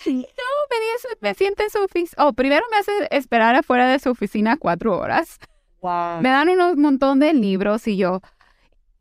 No, 0.05 0.21
me, 0.21 1.29
me 1.29 1.33
siente 1.33 1.63
en 1.63 1.69
su 1.69 1.79
oficina. 1.79 2.25
Oh, 2.25 2.31
primero 2.31 2.65
me 2.71 2.77
hace 2.77 2.91
esperar 3.11 3.55
afuera 3.55 3.87
de 3.89 3.99
su 3.99 4.09
oficina 4.11 4.55
cuatro 4.57 4.97
horas. 4.97 5.39
Wow. 5.81 6.21
Me 6.21 6.29
dan 6.29 6.47
un 6.49 6.81
montón 6.81 7.19
de 7.19 7.33
libros 7.33 7.85
y 7.87 7.97
yo. 7.97 8.21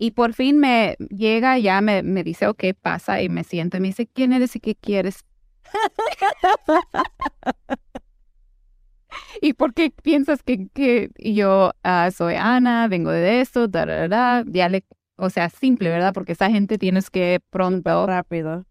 Y 0.03 0.11
por 0.11 0.35
fin 0.35 0.59
me 0.59 0.97
llega, 1.11 1.59
ya 1.59 1.81
me, 1.81 2.03
me 2.03 2.25
dice, 2.25 2.49
ok, 2.49 2.65
pasa. 2.83 3.23
Y 3.23 3.29
me 3.29 3.45
siento 3.45 3.77
y 3.77 3.81
me 3.81 3.87
dice, 3.87 4.09
¿quién 4.09 4.33
eres 4.33 4.57
y 4.57 4.59
qué 4.59 4.75
quieres? 4.75 5.25
¿Y 9.41 9.53
por 9.53 9.75
qué 9.75 9.93
piensas 10.03 10.43
que, 10.43 10.67
que 10.75 11.13
yo 11.19 11.71
ah, 11.85 12.11
soy 12.13 12.35
Ana, 12.35 12.89
vengo 12.89 13.13
de 13.13 13.43
esto, 13.43 13.69
da, 13.69 13.87
da, 13.87 14.09
da, 14.09 14.45
ya 14.45 14.69
le, 14.69 14.85
o 15.15 15.31
sea, 15.31 15.49
simple, 15.51 15.89
¿verdad? 15.89 16.13
Porque 16.13 16.33
esa 16.33 16.51
gente 16.51 16.79
tienes 16.79 17.09
que 17.09 17.39
pronto. 17.51 18.05
Rápido. 18.05 18.67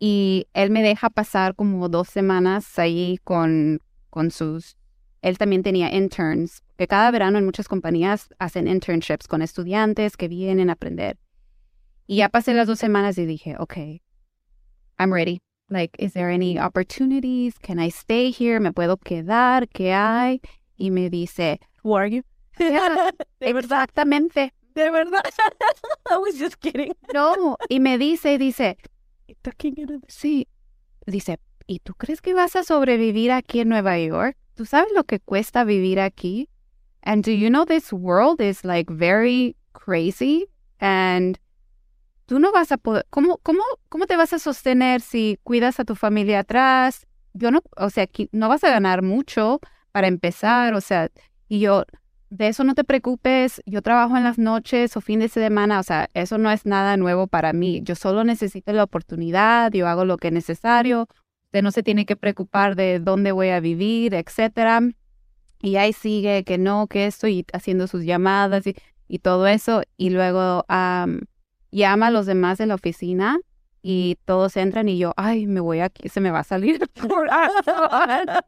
Y 0.00 0.48
él 0.54 0.72
me 0.72 0.82
deja 0.82 1.08
pasar 1.08 1.54
como 1.54 1.88
dos 1.88 2.08
semanas 2.08 2.80
ahí 2.80 3.20
con, 3.22 3.80
con 4.10 4.32
sus, 4.32 4.76
él 5.22 5.38
también 5.38 5.62
tenía 5.62 5.92
interns, 5.94 6.62
que 6.76 6.86
cada 6.86 7.10
verano 7.10 7.38
en 7.38 7.44
muchas 7.44 7.68
compañías 7.68 8.28
hacen 8.38 8.68
internships 8.68 9.28
con 9.28 9.40
estudiantes 9.40 10.16
que 10.16 10.28
vienen 10.28 10.68
a 10.68 10.74
aprender. 10.74 11.18
Y 12.06 12.16
ya 12.16 12.28
pasé 12.28 12.52
las 12.52 12.66
dos 12.66 12.78
semanas 12.78 13.16
y 13.18 13.24
dije, 13.24 13.56
okay, 13.58 14.02
I'm 14.98 15.12
ready. 15.12 15.40
Like, 15.68 15.96
is 15.98 16.12
there 16.12 16.30
any 16.30 16.58
opportunities? 16.58 17.58
Can 17.58 17.78
I 17.78 17.88
stay 17.88 18.30
here? 18.30 18.60
¿Me 18.60 18.72
puedo 18.72 18.98
quedar? 18.98 19.68
¿Qué 19.68 19.94
hay? 19.94 20.40
Y 20.76 20.90
me 20.90 21.08
dice, 21.08 21.60
Who 21.82 21.96
are 21.96 22.10
you? 22.10 22.22
"Yeah, 22.58 23.10
exactamente. 23.40 24.52
De 24.74 24.90
verdad. 24.90 25.22
I 26.10 26.18
was 26.18 26.38
just 26.38 26.60
kidding. 26.60 26.92
No, 27.14 27.56
y 27.68 27.80
me 27.80 27.98
dice, 27.98 28.38
dice, 28.38 28.76
sí, 30.08 30.48
dice, 31.06 31.38
¿y 31.66 31.78
tú 31.80 31.94
crees 31.94 32.20
que 32.20 32.34
vas 32.34 32.56
a 32.56 32.64
sobrevivir 32.64 33.32
aquí 33.32 33.60
en 33.60 33.68
Nueva 33.68 33.98
York? 33.98 34.36
¿Tú 34.54 34.66
sabes 34.66 34.92
lo 34.94 35.04
que 35.04 35.20
cuesta 35.20 35.64
vivir 35.64 36.00
aquí? 36.00 36.48
And 37.02 37.24
do 37.24 37.32
you 37.32 37.48
know 37.48 37.64
this 37.64 37.92
world 37.92 38.40
is 38.40 38.64
like 38.64 38.92
very 38.92 39.56
crazy? 39.72 40.46
And 40.78 41.38
tú 42.26 42.38
no 42.38 42.52
vas 42.52 42.72
a 42.72 42.78
poder, 42.78 43.04
¿cómo, 43.10 43.38
cómo, 43.42 43.62
cómo 43.88 44.06
te 44.06 44.16
vas 44.16 44.32
a 44.32 44.38
sostener 44.38 45.00
si 45.00 45.38
cuidas 45.42 45.80
a 45.80 45.84
tu 45.84 45.94
familia 45.94 46.40
atrás? 46.40 47.06
Yo 47.34 47.50
no, 47.50 47.60
o 47.76 47.90
sea, 47.90 48.06
no 48.32 48.48
vas 48.48 48.62
a 48.64 48.70
ganar 48.70 49.02
mucho 49.02 49.60
para 49.90 50.06
empezar, 50.06 50.74
o 50.74 50.80
sea, 50.80 51.10
y 51.48 51.60
yo, 51.60 51.84
de 52.30 52.48
eso 52.48 52.64
no 52.64 52.74
te 52.74 52.84
preocupes, 52.84 53.62
yo 53.66 53.82
trabajo 53.82 54.16
en 54.16 54.24
las 54.24 54.38
noches 54.38 54.96
o 54.96 55.00
fin 55.00 55.20
de 55.20 55.28
semana, 55.28 55.78
o 55.78 55.82
sea, 55.82 56.08
eso 56.14 56.38
no 56.38 56.50
es 56.50 56.64
nada 56.64 56.96
nuevo 56.96 57.26
para 57.26 57.52
mí, 57.52 57.80
yo 57.82 57.94
solo 57.94 58.24
necesito 58.24 58.72
la 58.72 58.84
oportunidad, 58.84 59.70
yo 59.72 59.86
hago 59.86 60.06
lo 60.06 60.16
que 60.16 60.28
es 60.28 60.34
necesario, 60.34 61.08
usted 61.52 61.62
no 61.62 61.70
se 61.70 61.82
tiene 61.82 62.06
que 62.06 62.16
preocupar 62.16 62.76
de 62.76 62.98
dónde 62.98 63.30
voy 63.30 63.50
a 63.50 63.60
vivir, 63.60 64.14
etcétera. 64.14 64.80
Y 65.60 65.76
ahí 65.76 65.92
sigue 65.92 66.44
que 66.44 66.56
no, 66.56 66.86
que 66.86 67.04
esto, 67.04 67.28
y 67.28 67.44
haciendo 67.52 67.86
sus 67.88 68.06
llamadas 68.06 68.66
y, 68.66 68.74
y 69.06 69.18
todo 69.18 69.46
eso, 69.46 69.82
y 69.98 70.08
luego 70.08 70.64
am, 70.68 71.20
llama 71.70 72.06
a 72.06 72.10
los 72.10 72.24
demás 72.24 72.56
de 72.56 72.64
la 72.64 72.74
oficina 72.74 73.38
y 73.82 74.16
todos 74.24 74.56
entran 74.56 74.88
y 74.88 74.96
yo, 74.96 75.12
ay, 75.18 75.46
me 75.46 75.60
voy 75.60 75.80
aquí, 75.80 76.08
se 76.08 76.22
me 76.22 76.30
va 76.30 76.38
a 76.38 76.44
salir. 76.44 76.80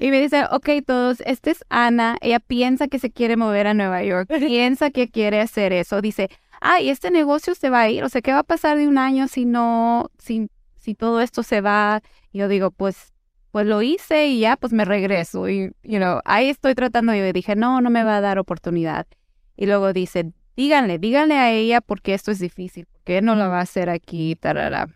Y 0.00 0.12
me 0.12 0.20
dice, 0.20 0.44
ok, 0.52 0.68
todos, 0.86 1.20
esta 1.26 1.50
es 1.50 1.64
Ana, 1.70 2.18
ella 2.20 2.38
piensa 2.38 2.86
que 2.86 3.00
se 3.00 3.10
quiere 3.10 3.36
mover 3.36 3.66
a 3.66 3.74
Nueva 3.74 4.04
York, 4.04 4.28
piensa 4.38 4.90
que 4.90 5.08
quiere 5.10 5.40
hacer 5.40 5.72
eso, 5.72 6.00
dice, 6.00 6.30
ah, 6.60 6.80
y 6.80 6.88
este 6.88 7.10
negocio 7.10 7.56
se 7.56 7.68
va 7.68 7.80
a 7.80 7.90
ir, 7.90 8.04
o 8.04 8.08
sea, 8.08 8.22
¿qué 8.22 8.32
va 8.32 8.38
a 8.38 8.44
pasar 8.44 8.78
de 8.78 8.86
un 8.86 8.96
año 8.96 9.26
si 9.26 9.44
no, 9.44 10.08
si, 10.20 10.48
si 10.88 10.94
todo 10.94 11.20
esto 11.20 11.42
se 11.42 11.60
va? 11.60 12.00
Yo 12.32 12.48
digo, 12.48 12.70
pues, 12.70 13.12
pues 13.50 13.66
lo 13.66 13.82
hice 13.82 14.28
y 14.28 14.40
ya, 14.40 14.56
pues 14.56 14.72
me 14.72 14.86
regreso, 14.86 15.46
y, 15.46 15.70
you 15.82 15.98
know, 15.98 16.20
ahí 16.24 16.48
estoy 16.48 16.74
tratando, 16.74 17.14
y 17.14 17.18
yo 17.18 17.30
dije, 17.34 17.56
no, 17.56 17.82
no 17.82 17.90
me 17.90 18.04
va 18.04 18.16
a 18.16 18.20
dar 18.22 18.38
oportunidad. 18.38 19.06
Y 19.54 19.66
luego 19.66 19.92
dice, 19.92 20.32
díganle, 20.56 20.98
díganle 20.98 21.34
a 21.34 21.50
ella 21.50 21.82
porque 21.82 22.14
esto 22.14 22.30
es 22.30 22.38
difícil, 22.38 22.86
porque 22.86 23.20
no 23.20 23.34
lo 23.34 23.50
va 23.50 23.58
a 23.58 23.62
hacer 23.62 23.90
aquí, 23.90 24.34
tarara. 24.34 24.88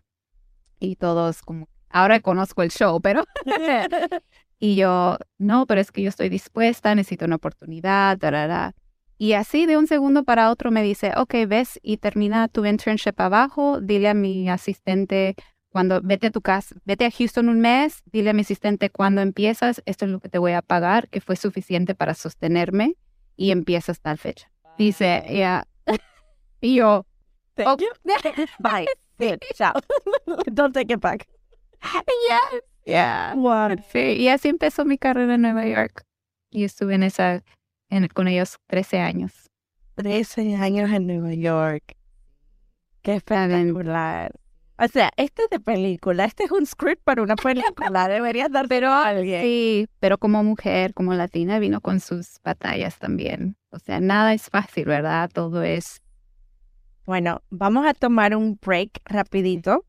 Y 0.81 0.97
todos 0.97 1.43
como, 1.43 1.69
ahora 1.91 2.21
conozco 2.21 2.63
el 2.63 2.71
show, 2.71 2.99
pero... 3.03 3.25
y 4.59 4.77
yo, 4.77 5.19
no, 5.37 5.67
pero 5.67 5.83
es 5.83 5.93
que 5.93 6.01
yo 6.01 6.09
estoy 6.09 6.31
dispuesta, 6.31 6.95
necesito 6.95 7.27
una 7.27 7.37
oportunidad, 7.37 8.17
tarara. 8.17 8.75
Y 9.19 9.35
así 9.35 9.67
de 9.67 9.77
un 9.77 9.87
segundo 9.87 10.25
para 10.25 10.51
otro 10.51 10.71
me 10.71 10.83
dice, 10.83 11.13
ok, 11.17 11.35
ves 11.47 11.79
y 11.83 11.99
termina 11.99 12.49
tu 12.49 12.65
internship 12.65 13.21
abajo, 13.21 13.81
dile 13.83 14.09
a 14.09 14.15
mi 14.15 14.49
asistente 14.49 15.37
cuando 15.73 16.01
vete 16.03 16.29
a 16.29 16.31
tu 16.31 16.43
casa, 16.43 16.77
vete 16.85 17.07
a 17.07 17.11
Houston 17.11 17.49
un 17.49 17.61
mes, 17.61 18.03
dile 18.13 18.31
a 18.31 18.33
mi 18.35 18.43
asistente 18.43 18.91
cuando 18.91 19.23
empiezas, 19.23 19.83
esto 19.87 20.05
es 20.05 20.11
lo 20.11 20.21
que 20.21 20.29
te 20.29 20.39
voy 20.39 20.53
a 20.53 20.61
pagar, 20.63 21.09
que 21.09 21.21
fue 21.21 21.35
suficiente 21.37 21.95
para 21.95 22.15
sostenerme 22.15 22.97
y 23.37 23.51
empiezas 23.51 24.01
tal 24.01 24.19
fecha. 24.19 24.51
Dice, 24.79 25.25
ya. 25.31 25.67
Y 26.61 26.77
yo, 26.77 27.07
Thank 27.55 27.69
"Oh, 27.69 27.77
you. 27.77 27.89
Bye. 28.61 28.87
Good. 29.19 29.41
Chao. 29.55 29.75
Don't 30.53 30.73
take 30.75 30.93
it 30.93 31.01
back. 31.01 31.27
yes, 31.83 32.63
yeah. 32.87 33.35
Wow. 33.37 33.77
Sí, 33.93 34.17
y 34.19 34.29
así 34.29 34.49
empezó 34.49 34.85
mi 34.85 34.97
carrera 34.99 35.35
en 35.35 35.43
Nueva 35.43 35.67
York. 35.67 36.05
Y 36.51 36.65
estuve 36.65 36.95
en 36.95 37.03
esa, 37.03 37.43
en, 37.91 38.09
con 38.09 38.29
ellos 38.29 38.57
13 38.69 39.01
años. 39.01 39.33
13 39.97 40.57
años 40.57 40.91
en 40.91 41.07
Nueva 41.07 41.35
York. 41.35 41.97
Qué 43.03 43.15
espectacular. 43.17 44.33
O 44.83 44.89
sea, 44.89 45.13
este 45.17 45.45
es 45.45 45.51
de 45.51 45.61
película. 45.61 46.25
Este 46.25 46.43
es 46.43 46.51
un 46.51 46.67
script 46.67 47.05
para 47.05 47.23
una 47.23 47.37
película. 47.37 48.09
Deberías 48.09 48.51
dárselo 48.51 48.89
a 48.89 49.07
alguien. 49.07 49.41
Sí, 49.41 49.89
pero 50.01 50.19
como 50.19 50.43
mujer, 50.43 50.93
como 50.93 51.15
latina, 51.15 51.61
vino 51.61 51.81
con 51.81 52.01
sus 52.01 52.41
batallas 52.43 52.99
también. 52.99 53.57
O 53.71 53.79
sea, 53.79 54.01
nada 54.01 54.35
es 54.35 54.51
fácil, 54.51 54.87
¿verdad? 54.87 55.31
Todo 55.33 55.63
es... 55.63 56.03
Bueno, 57.07 57.43
vamos 57.49 57.87
a 57.87 57.95
tomar 57.95 58.35
un 58.35 58.59
break 58.61 59.03
rapidito. 59.05 59.85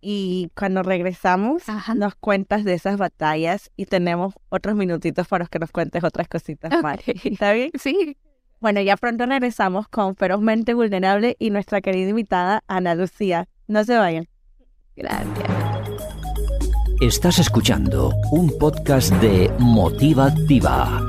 Y 0.00 0.50
cuando 0.56 0.82
regresamos, 0.82 1.68
Ajá. 1.68 1.94
nos 1.94 2.16
cuentas 2.16 2.64
de 2.64 2.74
esas 2.74 2.96
batallas 2.96 3.70
y 3.76 3.86
tenemos 3.86 4.34
otros 4.48 4.74
minutitos 4.74 5.28
para 5.28 5.46
que 5.46 5.60
nos 5.60 5.70
cuentes 5.70 6.02
otras 6.02 6.26
cositas 6.26 6.72
más. 6.82 6.98
Ok. 6.98 7.14
¿Está 7.26 7.52
bien? 7.52 7.70
Sí. 7.78 8.16
Bueno, 8.58 8.80
ya 8.80 8.96
pronto 8.96 9.24
regresamos 9.24 9.86
con 9.86 10.16
Ferozmente 10.16 10.74
Vulnerable 10.74 11.36
y 11.38 11.50
nuestra 11.50 11.80
querida 11.80 12.10
invitada 12.10 12.64
Ana 12.66 12.96
Lucía. 12.96 13.48
No 13.68 13.84
se 13.84 13.96
vayan. 13.96 14.31
Gracias. 14.96 15.48
Estás 17.00 17.38
escuchando 17.38 18.12
un 18.30 18.56
podcast 18.58 19.12
de 19.14 19.50
Motiva 19.58 20.26
Activa. 20.26 21.00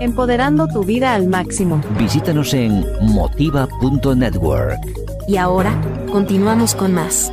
Empoderando 0.00 0.66
tu 0.68 0.84
vida 0.84 1.14
al 1.14 1.26
máximo. 1.26 1.80
Visítanos 1.98 2.52
en 2.54 2.84
motiva.network. 3.00 4.78
Y 5.26 5.36
ahora, 5.36 5.80
continuamos 6.10 6.74
con 6.74 6.92
más. 6.94 7.32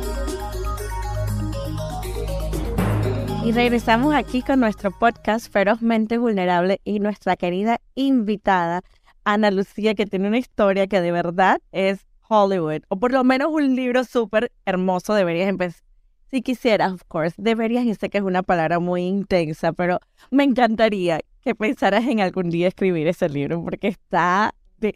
Y 3.44 3.52
regresamos 3.52 4.14
aquí 4.14 4.42
con 4.42 4.60
nuestro 4.60 4.90
podcast 4.90 5.52
Ferozmente 5.52 6.18
Vulnerable 6.18 6.80
y 6.84 7.00
nuestra 7.00 7.36
querida 7.36 7.80
invitada 7.94 8.82
Ana 9.24 9.50
Lucía, 9.50 9.94
que 9.94 10.06
tiene 10.06 10.28
una 10.28 10.38
historia 10.38 10.86
que 10.86 11.00
de 11.00 11.12
verdad 11.12 11.60
es 11.72 12.06
Hollywood, 12.28 12.82
o 12.88 12.98
por 12.98 13.12
lo 13.12 13.24
menos 13.24 13.48
un 13.52 13.76
libro 13.76 14.04
súper 14.04 14.52
hermoso. 14.64 15.14
Deberías 15.14 15.48
empezar, 15.48 15.85
si 16.30 16.42
quisieras, 16.42 16.92
of 16.92 17.02
course, 17.08 17.34
deberías, 17.38 17.84
y 17.84 17.94
sé 17.94 18.10
que 18.10 18.18
es 18.18 18.24
una 18.24 18.42
palabra 18.42 18.78
muy 18.78 19.02
intensa, 19.02 19.72
pero 19.72 20.00
me 20.30 20.44
encantaría 20.44 21.20
que 21.42 21.54
pensaras 21.54 22.06
en 22.06 22.20
algún 22.20 22.50
día 22.50 22.68
escribir 22.68 23.06
ese 23.06 23.28
libro, 23.28 23.62
porque 23.62 23.88
está 23.88 24.54
de... 24.78 24.94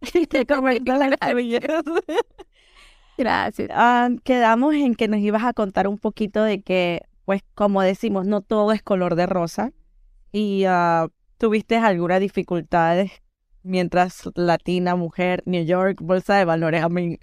Comento 0.48 0.94
las. 0.96 1.10
Gracias. 3.18 3.68
Ah, 3.72 4.10
quedamos 4.22 4.74
en 4.74 4.94
que 4.94 5.08
nos 5.08 5.20
ibas 5.20 5.44
a 5.44 5.52
contar 5.52 5.88
un 5.88 5.98
poquito 5.98 6.42
de 6.42 6.62
que, 6.62 7.02
pues, 7.24 7.42
como 7.54 7.82
decimos, 7.82 8.26
no 8.26 8.42
todo 8.42 8.72
es 8.72 8.82
color 8.82 9.16
de 9.16 9.26
rosa. 9.26 9.72
Y 10.30 10.64
ah, 10.66 11.08
tuviste 11.36 11.76
algunas 11.76 12.20
dificultades 12.20 13.10
mientras 13.62 14.28
latina, 14.34 14.96
mujer, 14.96 15.42
New 15.46 15.64
York, 15.64 15.98
bolsa 16.00 16.36
de 16.36 16.44
valores. 16.44 16.82
A 16.82 16.88
mí, 16.88 17.18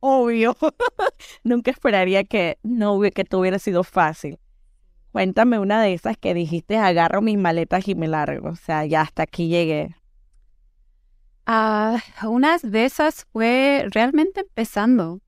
obvio. 0.00 0.56
Nunca 1.44 1.70
esperaría 1.70 2.24
que 2.24 2.58
no 2.62 3.00
que 3.00 3.26
hubiera 3.36 3.58
sido 3.58 3.84
fácil. 3.84 4.38
Cuéntame 5.12 5.58
una 5.58 5.82
de 5.82 5.94
esas 5.94 6.16
que 6.16 6.34
dijiste, 6.34 6.76
agarro 6.76 7.22
mis 7.22 7.38
maletas 7.38 7.88
y 7.88 7.94
me 7.94 8.08
largo. 8.08 8.50
O 8.50 8.56
sea, 8.56 8.84
ya 8.84 9.02
hasta 9.02 9.22
aquí 9.22 9.48
llegué. 9.48 9.94
Ah, 11.46 11.98
unas 12.24 12.62
de 12.62 12.84
esas 12.84 13.26
fue 13.32 13.86
realmente 13.90 14.40
empezando. 14.40 15.20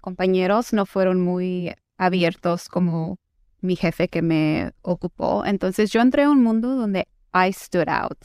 Compañeros 0.00 0.72
no 0.72 0.86
fueron 0.86 1.20
muy 1.20 1.72
abiertos 1.96 2.68
como 2.68 3.16
mi 3.60 3.76
jefe 3.76 4.08
que 4.08 4.22
me 4.22 4.72
ocupó. 4.82 5.44
Entonces 5.44 5.92
yo 5.92 6.00
entré 6.00 6.24
a 6.24 6.30
un 6.30 6.42
mundo 6.42 6.74
donde 6.74 7.06
I 7.32 7.52
stood 7.52 7.88
out. 7.88 8.18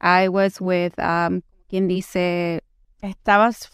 I 0.00 0.28
was 0.28 0.60
with, 0.60 0.92
um, 0.98 1.40
quien 1.68 1.88
dice, 1.88 2.62
¿Estabas 3.04 3.70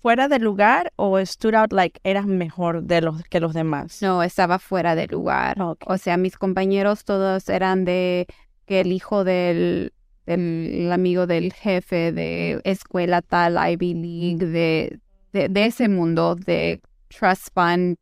fuera 0.00 0.28
de 0.28 0.38
lugar 0.38 0.92
o 0.96 1.18
stood 1.24 1.54
out 1.54 1.72
like 1.72 2.00
eras 2.04 2.26
mejor 2.26 2.82
de 2.82 3.00
los 3.00 3.22
que 3.24 3.40
los 3.40 3.52
demás? 3.54 4.00
no, 4.02 4.22
estaba 4.22 4.58
fuera 4.58 4.94
de 4.94 5.06
lugar. 5.08 5.56
O 5.86 5.98
sea, 5.98 6.16
mis 6.16 6.36
compañeros 6.36 7.04
todos 7.04 7.48
eran 7.48 7.84
de 7.84 8.26
que 8.66 8.80
el 8.80 8.92
hijo 8.92 9.24
del, 9.24 9.92
del 10.26 10.90
amigo 10.92 11.26
del 11.26 11.52
jefe 11.52 12.12
de 12.12 12.60
escuela 12.64 13.22
tal, 13.22 13.56
Ivy 13.72 13.94
League, 13.94 14.46
de, 14.46 15.00
de, 15.32 15.48
de 15.48 15.64
ese 15.66 15.88
mundo, 15.88 16.34
de 16.36 16.80
trust 17.08 17.48
fund, 17.54 17.96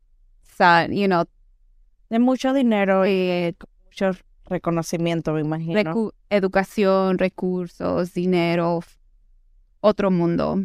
you 0.91 1.05
know, 1.07 1.25
De 2.09 2.19
mucho 2.19 2.53
dinero 2.53 3.05
y 3.05 3.11
eh, 3.11 3.55
mucho 3.85 4.11
reconocimiento, 4.45 5.33
me 5.33 5.41
imagino. 5.41 5.79
recu- 5.81 6.13
educación, 6.29 7.17
recursos, 7.17 8.13
dinero, 8.13 8.81
otro 9.81 10.11
mundo. 10.11 10.63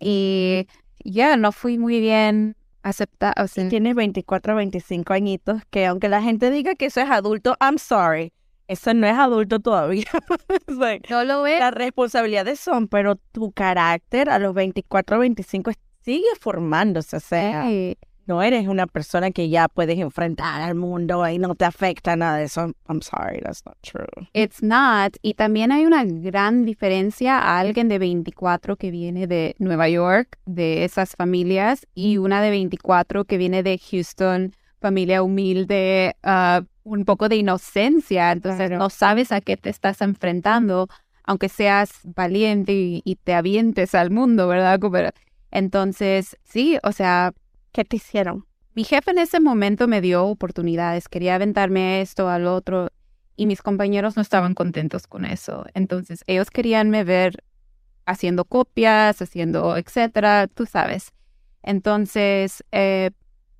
Y 0.00 0.66
ya 1.04 1.36
no 1.36 1.52
fui 1.52 1.78
muy 1.78 2.00
bien 2.00 2.56
aceptada. 2.82 3.34
O 3.42 3.46
sea, 3.46 3.68
Tienes 3.68 3.94
24, 3.94 4.54
25 4.56 5.12
añitos, 5.12 5.62
que 5.70 5.86
aunque 5.86 6.08
la 6.08 6.22
gente 6.22 6.50
diga 6.50 6.74
que 6.74 6.86
eso 6.86 7.00
es 7.00 7.10
adulto, 7.10 7.56
I'm 7.60 7.78
sorry, 7.78 8.32
eso 8.66 8.94
no 8.94 9.06
es 9.06 9.14
adulto 9.14 9.60
todavía. 9.60 10.04
Like, 10.66 11.12
no 11.12 11.24
lo 11.24 11.46
es. 11.46 11.60
las 11.60 11.74
responsabilidades 11.74 12.58
son, 12.58 12.88
pero 12.88 13.16
tu 13.16 13.52
carácter 13.52 14.30
a 14.30 14.38
los 14.38 14.54
24, 14.54 15.18
25 15.18 15.70
es 15.70 15.76
sigue 16.02 16.28
formándose, 16.40 17.16
o 17.16 17.20
sea, 17.20 17.66
no 18.30 18.44
eres 18.44 18.68
una 18.68 18.86
persona 18.86 19.32
que 19.32 19.48
ya 19.48 19.66
puedes 19.66 19.98
enfrentar 19.98 20.62
al 20.62 20.76
mundo 20.76 21.28
y 21.28 21.38
no 21.38 21.56
te 21.56 21.64
afecta 21.64 22.14
nada 22.14 22.36
de 22.36 22.44
eso. 22.44 22.72
I'm 22.88 23.02
sorry, 23.02 23.40
that's 23.40 23.66
not 23.66 23.76
true. 23.80 24.06
It's 24.34 24.62
not. 24.62 25.16
Y 25.20 25.34
también 25.34 25.72
hay 25.72 25.84
una 25.84 26.04
gran 26.04 26.64
diferencia 26.64 27.40
a 27.40 27.58
alguien 27.58 27.88
de 27.88 27.98
24 27.98 28.76
que 28.76 28.92
viene 28.92 29.26
de 29.26 29.56
Nueva 29.58 29.88
York, 29.88 30.38
de 30.46 30.84
esas 30.84 31.16
familias, 31.16 31.88
y 31.92 32.18
una 32.18 32.40
de 32.40 32.50
24 32.50 33.24
que 33.24 33.36
viene 33.36 33.64
de 33.64 33.78
Houston, 33.78 34.54
familia 34.80 35.24
humilde, 35.24 36.14
uh, 36.22 36.64
un 36.84 37.04
poco 37.04 37.28
de 37.28 37.34
inocencia. 37.34 38.30
Entonces 38.30 38.70
no 38.70 38.90
sabes 38.90 39.32
a 39.32 39.40
qué 39.40 39.56
te 39.56 39.70
estás 39.70 40.02
enfrentando, 40.02 40.86
aunque 41.24 41.48
seas 41.48 41.90
valiente 42.04 42.74
y, 42.74 43.02
y 43.04 43.16
te 43.16 43.34
avientes 43.34 43.96
al 43.96 44.12
mundo, 44.12 44.46
¿verdad? 44.46 44.78
Entonces, 45.50 46.36
sí, 46.44 46.78
o 46.84 46.92
sea, 46.92 47.32
¿Qué 47.72 47.84
te 47.84 47.96
hicieron? 47.96 48.46
Mi 48.74 48.84
jefe 48.84 49.10
en 49.10 49.18
ese 49.18 49.40
momento 49.40 49.88
me 49.88 50.00
dio 50.00 50.24
oportunidades, 50.24 51.08
quería 51.08 51.34
aventarme 51.34 52.00
esto 52.00 52.28
al 52.28 52.46
otro 52.46 52.90
y 53.36 53.46
mis 53.46 53.62
compañeros 53.62 54.16
no 54.16 54.22
estaban 54.22 54.54
contentos 54.54 55.06
con 55.06 55.24
eso. 55.24 55.64
Entonces 55.74 56.22
ellos 56.26 56.50
querían 56.50 56.90
me 56.90 57.04
ver 57.04 57.42
haciendo 58.06 58.44
copias, 58.44 59.20
haciendo 59.22 59.76
etcétera, 59.76 60.46
tú 60.46 60.66
sabes. 60.66 61.12
Entonces 61.62 62.64
eh, 62.72 63.10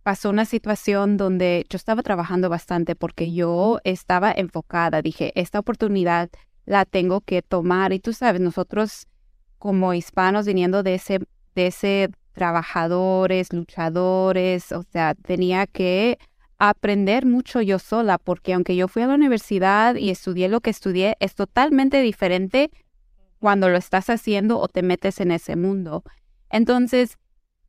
pasó 0.02 0.30
una 0.30 0.44
situación 0.44 1.16
donde 1.16 1.66
yo 1.68 1.76
estaba 1.76 2.02
trabajando 2.02 2.48
bastante 2.48 2.96
porque 2.96 3.32
yo 3.32 3.78
estaba 3.84 4.32
enfocada. 4.32 5.02
Dije, 5.02 5.32
esta 5.34 5.58
oportunidad 5.58 6.30
la 6.66 6.84
tengo 6.84 7.20
que 7.20 7.42
tomar 7.42 7.92
y 7.92 8.00
tú 8.00 8.12
sabes, 8.12 8.40
nosotros 8.40 9.06
como 9.58 9.92
hispanos 9.92 10.46
viniendo 10.46 10.82
de 10.82 10.94
ese, 10.94 11.20
de 11.54 11.66
ese 11.66 12.10
trabajadores, 12.40 13.52
luchadores, 13.52 14.72
o 14.72 14.82
sea, 14.82 15.14
tenía 15.14 15.66
que 15.66 16.18
aprender 16.56 17.26
mucho 17.26 17.60
yo 17.60 17.78
sola, 17.78 18.16
porque 18.16 18.54
aunque 18.54 18.76
yo 18.76 18.88
fui 18.88 19.02
a 19.02 19.06
la 19.08 19.14
universidad 19.14 19.94
y 19.96 20.08
estudié 20.08 20.48
lo 20.48 20.62
que 20.62 20.70
estudié, 20.70 21.18
es 21.20 21.34
totalmente 21.34 22.00
diferente 22.00 22.70
cuando 23.40 23.68
lo 23.68 23.76
estás 23.76 24.08
haciendo 24.08 24.58
o 24.58 24.68
te 24.68 24.80
metes 24.82 25.20
en 25.20 25.32
ese 25.32 25.54
mundo. 25.54 26.02
Entonces, 26.48 27.18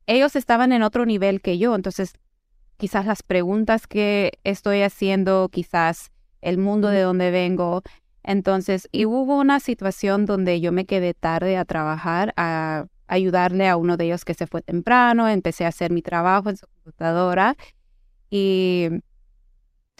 ellos 0.06 0.36
estaban 0.36 0.72
en 0.72 0.82
otro 0.82 1.04
nivel 1.04 1.42
que 1.42 1.58
yo, 1.58 1.74
entonces 1.74 2.14
quizás 2.78 3.04
las 3.04 3.22
preguntas 3.22 3.86
que 3.86 4.38
estoy 4.42 4.80
haciendo, 4.80 5.50
quizás 5.52 6.12
el 6.40 6.56
mundo 6.56 6.88
de 6.88 7.02
donde 7.02 7.30
vengo. 7.30 7.82
Entonces, 8.22 8.88
y 8.90 9.04
hubo 9.04 9.38
una 9.38 9.60
situación 9.60 10.24
donde 10.24 10.62
yo 10.62 10.72
me 10.72 10.86
quedé 10.86 11.12
tarde 11.12 11.58
a 11.58 11.66
trabajar, 11.66 12.32
a 12.38 12.86
ayudarle 13.12 13.68
a 13.68 13.76
uno 13.76 13.98
de 13.98 14.06
ellos 14.06 14.24
que 14.24 14.32
se 14.32 14.46
fue 14.46 14.62
temprano, 14.62 15.28
empecé 15.28 15.66
a 15.66 15.68
hacer 15.68 15.92
mi 15.92 16.00
trabajo 16.00 16.48
en 16.48 16.56
su 16.56 16.66
computadora 16.66 17.56
y 18.30 18.88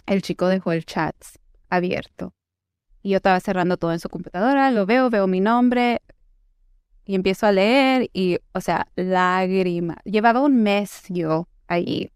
el 0.07 0.21
chico 0.23 0.47
dejó 0.47 0.71
el 0.71 0.83
chat 0.83 1.15
abierto. 1.69 2.33
Y 3.03 3.11
yo 3.11 3.17
estaba 3.17 3.39
cerrando 3.39 3.77
todo 3.77 3.93
en 3.93 3.99
su 3.99 4.09
computadora, 4.09 4.71
lo 4.71 4.87
veo, 4.87 5.11
veo 5.11 5.27
mi 5.27 5.41
nombre 5.41 6.01
y 7.05 7.13
empiezo 7.13 7.45
a 7.45 7.51
leer 7.51 8.09
y, 8.13 8.39
o 8.51 8.61
sea, 8.61 8.87
lágrimas. 8.95 9.97
Llevaba 10.05 10.41
un 10.41 10.63
mes 10.63 11.03
yo 11.09 11.47
allí. 11.67 12.09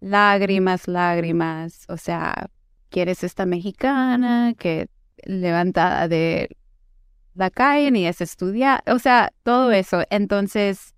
Lágrimas, 0.00 0.86
lágrimas. 0.86 1.84
O 1.88 1.96
sea, 1.96 2.48
¿quieres 2.90 3.24
esta 3.24 3.44
mexicana 3.44 4.54
que 4.56 4.88
levantada 5.24 6.06
de 6.06 6.56
la 7.34 7.50
calle 7.50 7.90
ni 7.90 8.06
es 8.06 8.20
estudiar, 8.20 8.82
o 8.86 8.98
sea, 8.98 9.32
todo 9.42 9.72
eso. 9.72 10.02
Entonces, 10.10 10.94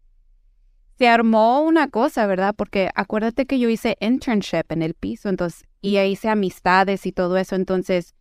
se 0.98 1.08
armó 1.08 1.62
una 1.62 1.88
cosa, 1.88 2.26
¿verdad? 2.26 2.54
Porque 2.56 2.90
acuérdate 2.94 3.46
que 3.46 3.58
yo 3.58 3.68
hice 3.68 3.96
internship 4.00 4.70
en 4.70 4.82
el 4.82 4.94
piso, 4.94 5.28
entonces, 5.28 5.64
y 5.80 5.98
hice 5.98 6.28
amistades 6.28 7.06
y 7.06 7.12
todo 7.12 7.36
eso, 7.36 7.56
entonces, 7.56 8.14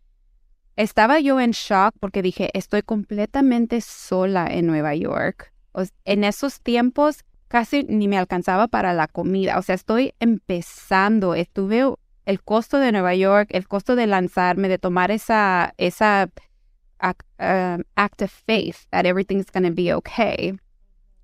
estaba 0.76 1.19
yo 1.19 1.39
en 1.39 1.52
shock 1.52 1.93
porque 1.99 2.21
dije, 2.21 2.49
estoy 2.54 2.82
completamente 2.82 3.80
sola 3.82 4.47
en 4.47 4.65
Nueva 4.65 4.95
York. 4.95 5.54
en 6.06 6.23
esos 6.23 6.62
tiempos 6.62 7.23
casi 7.47 7.84
ni 7.84 8.08
me 8.08 8.17
alcanzaba 8.17 8.67
para 8.67 8.93
la 8.93 9.08
comida, 9.08 9.60
o 9.60 9.62
sea, 9.62 9.76
estoy 9.76 10.13
empezando, 10.19 11.36
estuve 11.36 11.84
el 12.26 12.41
costo 12.41 12.78
de 12.80 12.91
Nueva 12.91 13.13
York, 13.15 13.49
el 13.52 13.67
costo 13.67 13.95
de 13.95 14.08
lanzarme, 14.08 14.69
de 14.69 14.80
tomar 14.80 15.12
esa, 15.12 15.73
esa 15.78 16.30
Um, 17.04 17.84
act, 17.98 18.22
of 18.22 18.32
faith 18.32 18.86
that 18.92 19.06
everything's 19.06 19.52
going 19.52 19.66
to 19.66 19.72
be 19.72 19.92
okay. 19.92 20.54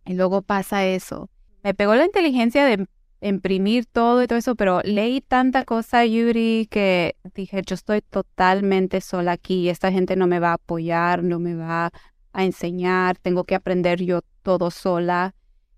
Y 0.06 0.14
luego 0.14 0.42
pasa 0.42 0.86
eso. 0.86 1.30
Me 1.64 1.74
pegó 1.74 1.96
la 1.96 2.04
inteligencia 2.04 2.66
de 2.66 2.86
imprimir 3.22 3.86
todo 3.86 4.22
y 4.22 4.28
todo 4.28 4.38
eso, 4.38 4.56
pero 4.56 4.82
leí 4.84 5.22
tanta 5.22 5.64
cosa, 5.64 6.06
Yuri, 6.06 6.68
que 6.70 7.16
dije, 7.34 7.62
yo 7.66 7.76
estoy 7.76 8.02
totalmente 8.02 9.00
sola 9.00 9.32
aquí. 9.32 9.70
Esta 9.70 9.90
gente 9.90 10.18
no 10.18 10.28
me 10.28 10.40
va 10.40 10.50
a 10.50 10.54
apoyar, 10.56 11.24
no 11.24 11.40
me 11.40 11.56
va 11.56 11.92
a 12.34 12.44
enseñar, 12.44 13.18
tengo 13.18 13.46
que 13.46 13.56
aprender 13.56 14.04
yo 14.04 14.20
todo 14.44 14.72
sola. 14.72 15.34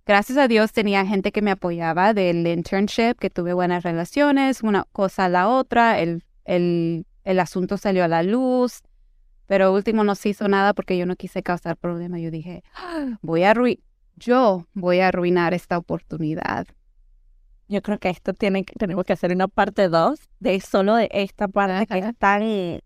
Gracias 0.07 0.39
a 0.39 0.47
Dios 0.47 0.71
tenía 0.71 1.05
gente 1.05 1.31
que 1.31 1.43
me 1.43 1.51
apoyaba 1.51 2.15
del 2.15 2.47
internship, 2.47 3.19
que 3.19 3.29
tuve 3.29 3.53
buenas 3.53 3.83
relaciones, 3.83 4.63
una 4.63 4.85
cosa 4.91 5.25
a 5.25 5.29
la 5.29 5.47
otra, 5.47 5.99
el, 5.99 6.23
el, 6.45 7.05
el 7.23 7.39
asunto 7.39 7.77
salió 7.77 8.03
a 8.03 8.07
la 8.07 8.23
luz. 8.23 8.81
Pero 9.51 9.73
último 9.73 10.05
no 10.05 10.15
se 10.15 10.29
hizo 10.29 10.47
nada 10.47 10.73
porque 10.73 10.97
yo 10.97 11.05
no 11.05 11.17
quise 11.17 11.43
causar 11.43 11.75
problema. 11.75 12.17
Yo 12.17 12.31
dije, 12.31 12.63
ah, 12.73 13.17
voy 13.21 13.43
a 13.43 13.53
yo 14.15 14.65
voy 14.73 15.01
a 15.01 15.09
arruinar 15.09 15.53
esta 15.53 15.77
oportunidad. 15.77 16.67
Yo 17.67 17.81
creo 17.81 17.99
que 17.99 18.07
esto 18.07 18.33
tiene 18.33 18.63
tenemos 18.63 19.03
que 19.03 19.11
hacer 19.11 19.33
una 19.33 19.49
parte 19.49 19.89
dos 19.89 20.21
de 20.39 20.57
solo 20.61 20.95
de 20.95 21.09
esta 21.11 21.49
parte 21.49 21.85
que 21.85 22.13
tan 22.13 22.79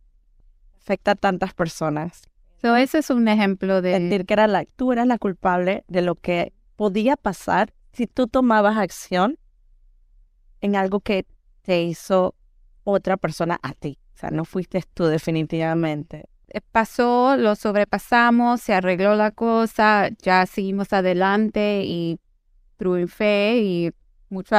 afecta 0.76 1.12
a 1.12 1.16
tantas 1.16 1.54
personas. 1.54 2.24
So, 2.64 2.76
ese 2.76 2.98
es 2.98 3.12
un 3.12 3.28
ejemplo 3.28 3.84
de 3.84 3.94
sentir 3.94 4.26
que 4.26 4.34
era 4.34 4.48
la, 4.48 4.66
tú 4.66 4.92
eras 4.92 5.06
la 5.06 5.20
culpable 5.20 5.84
de 5.88 6.02
lo 6.02 6.16
que 6.16 6.52
podía 6.78 7.16
pasar 7.16 7.76
si 7.94 8.08
tú 8.08 8.26
tomabas 8.26 8.76
acción 8.78 9.38
en 10.62 10.76
algo 10.76 11.00
que 11.00 11.28
te 11.62 11.84
hizo 11.84 12.34
otra 12.84 13.18
persona 13.18 13.60
a 13.62 13.74
ti. 13.74 14.00
O 14.16 14.18
sea, 14.18 14.32
no 14.32 14.46
fuiste 14.46 14.82
tú 14.96 15.04
definitivamente. 15.04 16.26
Eh, 16.56 16.62
pasó, 16.72 17.36
lo 17.36 17.54
sobrepasamos, 17.56 18.62
se 18.62 18.74
arregló 18.74 19.14
la 19.16 19.32
cosa, 19.32 20.10
ya 20.22 20.46
seguimos 20.46 20.94
adelante 20.94 21.82
y 21.84 22.18
triunfé 22.78 23.58
y 23.58 23.92
mucho 24.30 24.56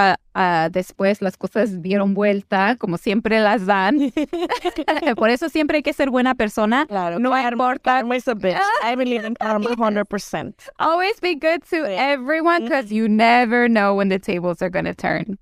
después 0.70 1.22
las 1.22 1.38
cosas 1.38 1.80
dieron 1.80 2.12
vuelta, 2.12 2.76
como 2.76 2.98
siempre 2.98 3.40
las 3.40 3.64
dan. 3.64 3.98
Por 5.16 5.30
eso 5.30 5.48
siempre 5.48 5.78
hay 5.78 5.82
que 5.82 5.94
ser 5.94 6.10
buena 6.10 6.34
persona. 6.34 6.84
Claro. 6.86 7.18
No 7.18 7.34
importa. 7.34 8.00
Always 8.00 8.28
a 8.28 8.34
bitch. 8.34 8.60
I 8.84 8.94
believe 8.94 9.26
in 9.26 9.34
karma 9.34 9.70
100%. 9.70 10.54
Always 10.78 11.18
be 11.22 11.34
good 11.34 11.62
to 11.70 11.86
everyone 11.86 12.64
because 12.64 12.92
you 12.92 13.08
never 13.08 13.68
know 13.70 13.94
when 13.96 14.10
the 14.10 14.18
tables 14.18 14.60
are 14.60 14.70
going 14.70 14.84
to 14.84 14.94
turn. 14.94 15.38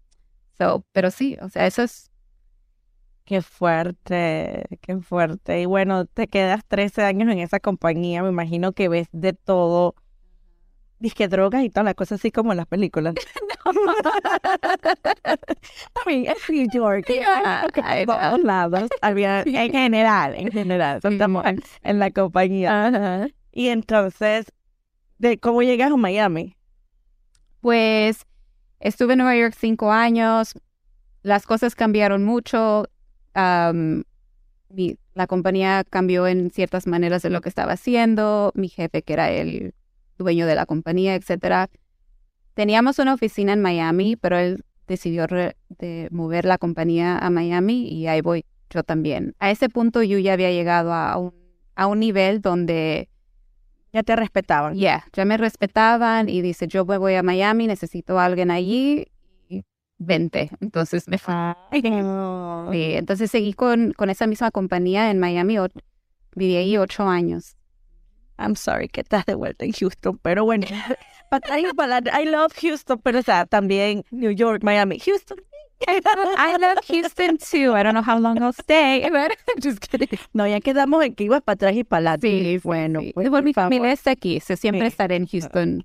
So, 0.56 0.84
pero 0.92 1.10
sí, 1.10 1.36
o 1.42 1.48
sea, 1.48 1.66
eso 1.66 1.82
es 1.82 2.08
Qué 3.24 3.40
fuerte, 3.40 4.64
qué 4.82 4.98
fuerte. 4.98 5.62
Y 5.62 5.66
bueno, 5.66 6.04
te 6.04 6.28
quedas 6.28 6.62
13 6.66 7.02
años 7.02 7.32
en 7.32 7.38
esa 7.38 7.58
compañía, 7.58 8.22
me 8.22 8.28
imagino 8.28 8.72
que 8.72 8.88
ves 8.88 9.08
de 9.12 9.32
todo. 9.32 9.94
Disque 10.98 11.28
drogas 11.28 11.64
y 11.64 11.70
todas 11.70 11.84
las 11.84 11.94
cosas 11.94 12.20
así 12.20 12.30
como 12.30 12.52
en 12.52 12.58
las 12.58 12.66
películas. 12.66 13.14
I 13.64 13.76
mean, 16.06 16.26
es 16.26 16.48
New 16.48 16.68
York. 16.70 17.06
todos 18.06 18.42
lados. 18.42 18.88
Había, 19.00 19.42
en 19.42 19.72
general, 19.72 20.34
en 20.34 20.50
general. 20.50 21.00
Estamos 21.02 21.44
en, 21.82 21.98
la 21.98 22.10
compañía. 22.10 23.28
Y 23.52 23.68
entonces, 23.68 24.52
¿de 25.18 25.38
cómo 25.38 25.62
llegas 25.62 25.92
a 25.92 25.96
Miami? 25.96 26.56
Pues 27.60 28.26
estuve 28.80 29.14
en 29.14 29.20
Nueva 29.20 29.37
York 29.37 29.54
cinco 29.58 29.90
años. 29.92 30.52
Las 31.22 31.46
cosas 31.46 31.74
cambiaron 31.74 32.24
mucho 32.24 32.84
la 33.35 35.26
compañía 35.26 35.85
cambió 35.88 36.26
en 36.26 36.50
ciertas 36.50 36.87
maneras 36.87 37.22
de 37.22 37.30
lo 37.30 37.40
que 37.40 37.48
estaba 37.48 37.72
haciendo, 37.72 38.52
mi 38.54 38.68
jefe, 38.68 39.02
que 39.02 39.12
era 39.12 39.30
el 39.30 39.74
dueño 40.18 40.46
de 40.46 40.54
la 40.54 40.66
compañía, 40.66 41.14
etcétera. 41.14 41.70
Teníamos 42.54 42.98
una 42.98 43.14
oficina 43.14 43.52
en 43.52 43.62
Miami, 43.62 44.16
pero 44.16 44.38
él 44.38 44.64
decidió 44.87 45.26
de 45.26 46.08
mover 46.10 46.44
la 46.44 46.58
compañía 46.58 47.18
a 47.18 47.30
Miami 47.30 47.88
y 47.88 48.06
ahí 48.06 48.20
voy 48.20 48.44
yo 48.70 48.82
también. 48.82 49.35
A 49.38 49.50
ese 49.50 49.68
punto 49.68 50.02
yo 50.02 50.18
ya 50.18 50.35
había 50.35 50.50
llegado 50.50 50.92
a 50.92 51.16
un, 51.18 51.35
a 51.74 51.87
un 51.87 52.00
nivel 52.00 52.40
donde... 52.40 53.08
Ya 53.92 54.02
te 54.02 54.16
respetaban. 54.16 54.74
Ya, 54.74 55.04
ya 55.12 55.24
me 55.24 55.37
respetaban 55.37 56.28
y 56.28 56.42
dice, 56.42 56.66
yo 56.66 56.85
voy 56.85 57.14
a 57.14 57.22
Miami, 57.22 57.68
necesito 57.68 58.18
a 58.18 58.24
alguien 58.24 58.50
allí 58.50 59.06
20. 60.05 60.50
Entonces 60.61 61.09
me 61.09 61.19
fue. 61.19 61.35
Sí, 61.73 62.94
entonces 62.94 63.31
seguí 63.31 63.52
con, 63.52 63.92
con 63.92 64.11
esa 64.11 64.27
misma 64.27 64.50
compañía 64.50 65.11
en 65.11 65.19
Miami. 65.19 65.57
viví 66.35 66.57
ahí 66.57 66.77
ocho 66.77 67.05
años. 67.09 67.57
I'm 68.38 68.57
sorry 68.57 68.88
que 68.88 69.02
estás 69.02 69.27
de 69.27 69.35
vuelta 69.37 69.65
en 69.65 69.73
Houston, 69.73 70.19
pero 70.19 70.44
bueno. 70.44 70.67
I 71.50 72.25
love 72.27 72.52
Houston, 72.61 72.98
pero 73.02 73.19
o 73.19 73.23
sea, 73.23 73.46
también 73.46 74.05
New 74.11 74.31
York, 74.33 74.63
Miami, 74.63 74.98
Houston. 75.00 75.38
I 75.87 76.57
love 76.59 76.79
Houston 76.88 77.37
too. 77.38 77.77
I 77.77 77.83
don't 77.83 77.94
know 77.94 78.02
how 78.02 78.19
long 78.19 78.38
I'll 78.42 78.52
stay. 78.52 79.02
Just 79.63 79.81
kidding. 79.81 80.09
No, 80.33 80.46
ya 80.46 80.61
quedamos 80.61 81.05
en 81.05 81.15
que 81.15 81.25
ibas 81.25 81.42
para 81.42 81.55
atrás 81.55 81.75
y 81.77 81.85
para 81.85 82.13
adelante. 82.13 82.29
Sí, 82.29 82.61
bueno, 82.63 83.00
sí. 83.00 83.13
pues, 83.15 83.42
mi 83.42 83.52
familia 83.52 83.92
está 83.92 84.13
aquí, 84.13 84.40
so 84.40 84.57
siempre 84.57 84.83
Sí. 84.83 84.87
estaré 84.88 85.17
en 85.17 85.27
Houston. 85.27 85.85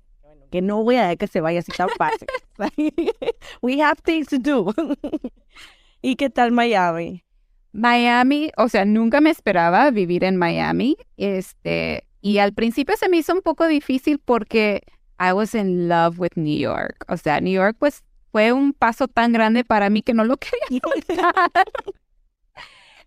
Que 0.50 0.62
no 0.62 0.82
voy 0.82 0.96
a 0.96 1.02
dejar 1.02 1.18
que 1.18 1.26
se 1.26 1.40
vaya 1.40 1.60
así 1.60 1.72
tan 1.72 1.88
fácil. 1.96 2.28
We 3.62 3.80
have 3.80 4.00
things 4.02 4.28
to 4.28 4.38
do. 4.38 4.74
¿Y 6.02 6.16
qué 6.16 6.30
tal 6.30 6.52
Miami? 6.52 7.24
Miami, 7.72 8.50
o 8.56 8.68
sea, 8.68 8.84
nunca 8.84 9.20
me 9.20 9.30
esperaba 9.30 9.90
vivir 9.90 10.24
en 10.24 10.36
Miami. 10.36 10.96
Este, 11.16 12.04
y 12.20 12.38
al 12.38 12.52
principio 12.52 12.96
se 12.96 13.08
me 13.08 13.18
hizo 13.18 13.32
un 13.32 13.42
poco 13.42 13.66
difícil 13.66 14.18
porque 14.18 14.82
I 15.18 15.32
was 15.32 15.54
in 15.54 15.88
love 15.88 16.18
with 16.18 16.32
New 16.34 16.58
York. 16.58 17.04
O 17.08 17.16
sea, 17.16 17.40
New 17.40 17.52
York 17.52 17.76
pues 17.78 18.02
fue 18.32 18.52
un 18.52 18.72
paso 18.72 19.08
tan 19.08 19.32
grande 19.32 19.64
para 19.64 19.90
mí 19.90 20.02
que 20.02 20.14
no 20.14 20.24
lo 20.24 20.36
quería 20.38 20.80
soltar. 20.82 21.50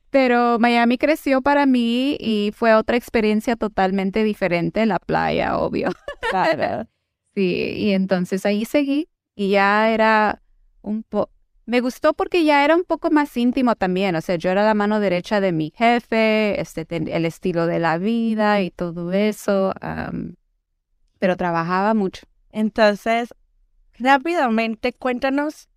Pero 0.09 0.59
Miami 0.59 0.99
creció 0.99 1.41
para 1.41 1.65
mí 1.65 2.17
y 2.19 2.51
fue 2.55 2.75
otra 2.75 2.97
experiencia 2.97 3.55
totalmente 3.55 4.23
diferente, 4.23 4.85
la 4.85 4.99
playa, 4.99 5.57
obvio. 5.57 5.89
Claro. 6.29 6.87
Sí, 7.35 7.73
y 7.77 7.91
entonces 7.93 8.45
ahí 8.45 8.65
seguí 8.65 9.09
y 9.35 9.49
ya 9.49 9.89
era 9.89 10.41
un 10.81 11.03
poco, 11.03 11.31
me 11.65 11.81
gustó 11.81 12.13
porque 12.13 12.43
ya 12.43 12.63
era 12.63 12.75
un 12.75 12.83
poco 12.83 13.09
más 13.09 13.35
íntimo 13.37 13.75
también, 13.75 14.15
o 14.15 14.21
sea, 14.21 14.35
yo 14.35 14.51
era 14.51 14.63
la 14.63 14.73
mano 14.73 14.99
derecha 14.99 15.41
de 15.41 15.51
mi 15.51 15.71
jefe, 15.75 16.59
este, 16.61 16.85
el 16.89 17.25
estilo 17.25 17.65
de 17.65 17.79
la 17.79 17.97
vida 17.97 18.61
y 18.61 18.69
todo 18.69 19.11
eso, 19.13 19.73
am, 19.81 20.35
pero 21.19 21.37
trabajaba 21.37 21.93
mucho. 21.93 22.27
Entonces, 22.51 23.33
rápidamente 23.97 24.93
cuéntanos 24.93 25.69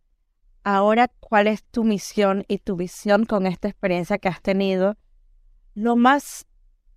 ahora 0.64 1.08
cuál 1.20 1.46
es 1.46 1.62
tu 1.64 1.84
misión 1.84 2.44
y 2.48 2.58
tu 2.58 2.76
visión 2.76 3.24
con 3.24 3.46
esta 3.46 3.68
experiencia 3.68 4.18
que 4.18 4.28
has 4.28 4.42
tenido, 4.42 4.96
lo 5.74 5.96
más 5.96 6.46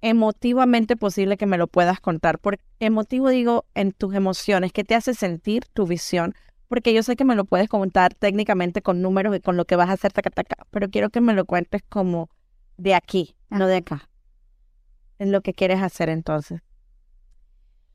emotivamente 0.01 0.95
posible 0.95 1.37
que 1.37 1.45
me 1.45 1.57
lo 1.57 1.67
puedas 1.67 1.99
contar. 1.99 2.39
Por 2.39 2.59
emotivo 2.79 3.29
digo 3.29 3.65
en 3.75 3.91
tus 3.91 4.15
emociones, 4.15 4.71
¿qué 4.71 4.83
te 4.83 4.95
hace 4.95 5.13
sentir 5.13 5.65
tu 5.73 5.85
visión? 5.85 6.33
Porque 6.67 6.93
yo 6.93 7.03
sé 7.03 7.15
que 7.15 7.25
me 7.25 7.35
lo 7.35 7.45
puedes 7.45 7.67
contar 7.67 8.13
técnicamente 8.13 8.81
con 8.81 9.01
números 9.01 9.35
y 9.35 9.39
con 9.39 9.57
lo 9.57 9.65
que 9.65 9.75
vas 9.75 9.89
a 9.89 9.93
hacer, 9.93 10.13
taca, 10.13 10.29
taca, 10.29 10.67
pero 10.69 10.89
quiero 10.89 11.09
que 11.09 11.21
me 11.21 11.33
lo 11.33 11.45
cuentes 11.45 11.81
como 11.89 12.29
de 12.77 12.95
aquí, 12.95 13.35
no 13.49 13.67
de 13.67 13.77
acá. 13.77 14.09
En 15.17 15.31
lo 15.31 15.41
que 15.41 15.53
quieres 15.53 15.81
hacer 15.81 16.09
entonces. 16.09 16.61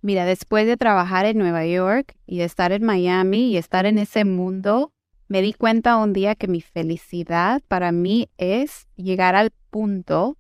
Mira, 0.03 0.27
después 0.27 0.67
de 0.67 0.77
trabajar 0.77 1.25
en 1.25 1.39
Nueva 1.39 1.65
York 1.65 2.15
y 2.27 2.39
de 2.39 2.45
estar 2.45 2.73
en 2.73 2.85
Miami 2.85 3.49
y 3.49 3.57
estar 3.57 3.87
en 3.87 3.97
ese 3.97 4.27
mundo, 4.27 4.93
me 5.29 5.41
di 5.41 5.55
cuenta 5.55 5.97
un 5.97 6.13
día 6.13 6.35
que 6.35 6.49
mi 6.49 6.61
felicidad 6.61 7.63
para 7.69 7.91
mí 7.93 8.29
es 8.37 8.87
llegar 8.97 9.35
al 9.35 9.51
punto 9.71 10.37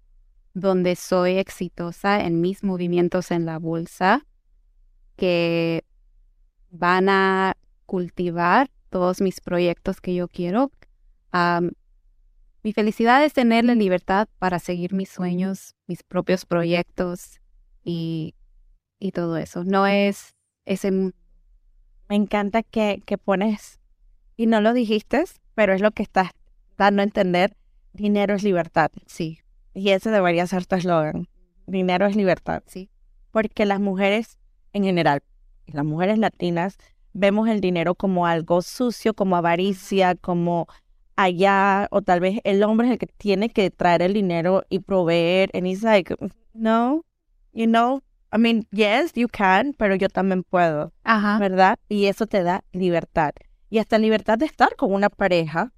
donde 0.54 0.96
soy 0.96 1.38
exitosa 1.38 2.24
en 2.24 2.40
mis 2.40 2.62
movimientos 2.62 3.30
en 3.30 3.44
la 3.44 3.58
bolsa, 3.58 4.24
que 5.16 5.84
van 6.70 7.08
a 7.08 7.56
cultivar 7.86 8.70
todos 8.88 9.20
mis 9.20 9.40
proyectos 9.40 10.00
que 10.00 10.14
yo 10.14 10.28
quiero. 10.28 10.70
Am, 11.32 11.72
mi 12.62 12.72
felicidad 12.72 13.24
es 13.24 13.32
tener 13.32 13.64
la 13.64 13.74
libertad 13.74 14.28
para 14.38 14.58
seguir 14.58 14.94
mis 14.94 15.10
sueños, 15.10 15.74
mis 15.86 16.02
propios 16.02 16.46
proyectos 16.46 17.40
y, 17.82 18.34
y 18.98 19.12
todo 19.12 19.36
eso. 19.36 19.64
No 19.64 19.86
es 19.86 20.34
ese. 20.64 20.90
Me 20.90 21.12
encanta 22.16 22.62
que, 22.62 23.02
que 23.04 23.18
pones, 23.18 23.80
y 24.36 24.46
no 24.46 24.60
lo 24.60 24.72
dijiste, 24.72 25.24
pero 25.54 25.74
es 25.74 25.80
lo 25.80 25.90
que 25.90 26.02
estás 26.02 26.30
dando 26.76 27.02
a 27.02 27.04
entender, 27.04 27.56
dinero 27.92 28.34
es 28.34 28.42
libertad. 28.42 28.90
Sí, 29.06 29.40
Y 29.74 29.90
ese 29.90 30.10
debería 30.10 30.46
ser 30.46 30.66
tu 30.66 30.76
eslogan. 30.76 31.28
Dinero 31.66 32.06
es 32.06 32.16
libertad. 32.16 32.62
sí. 32.66 32.88
Porque 33.30 33.66
las 33.66 33.80
mujeres 33.80 34.38
en 34.72 34.84
general, 34.84 35.22
las 35.66 35.84
mujeres 35.84 36.18
latinas, 36.18 36.76
vemos 37.12 37.48
el 37.48 37.60
dinero 37.60 37.94
como 37.94 38.26
algo 38.26 38.62
sucio, 38.62 39.14
como 39.14 39.36
avaricia, 39.36 40.14
como 40.14 40.68
allá, 41.16 41.88
o 41.90 42.02
tal 42.02 42.20
vez 42.20 42.40
el 42.44 42.62
hombre 42.62 42.88
es 42.88 42.92
el 42.92 42.98
que 42.98 43.06
tiene 43.06 43.48
que 43.50 43.70
traer 43.70 44.02
el 44.02 44.12
dinero 44.12 44.64
y 44.68 44.80
proveer. 44.80 45.50
And 45.54 45.66
it's 45.66 45.82
like, 45.82 46.14
no, 46.52 47.04
you 47.52 47.66
know, 47.66 48.02
I 48.32 48.38
mean, 48.38 48.66
yes, 48.72 49.12
you 49.14 49.28
can, 49.28 49.74
pero 49.78 49.94
yo 49.94 50.08
también 50.08 50.42
puedo. 50.42 50.92
Ajá. 51.04 51.38
¿verdad? 51.38 51.78
Y 51.88 52.06
eso 52.06 52.26
te 52.26 52.42
da 52.42 52.64
libertad. 52.72 53.32
Y 53.70 53.78
hasta 53.78 53.98
libertad 53.98 54.38
de 54.38 54.46
estar 54.46 54.76
con 54.76 54.92
una 54.92 55.08
pareja 55.08 55.72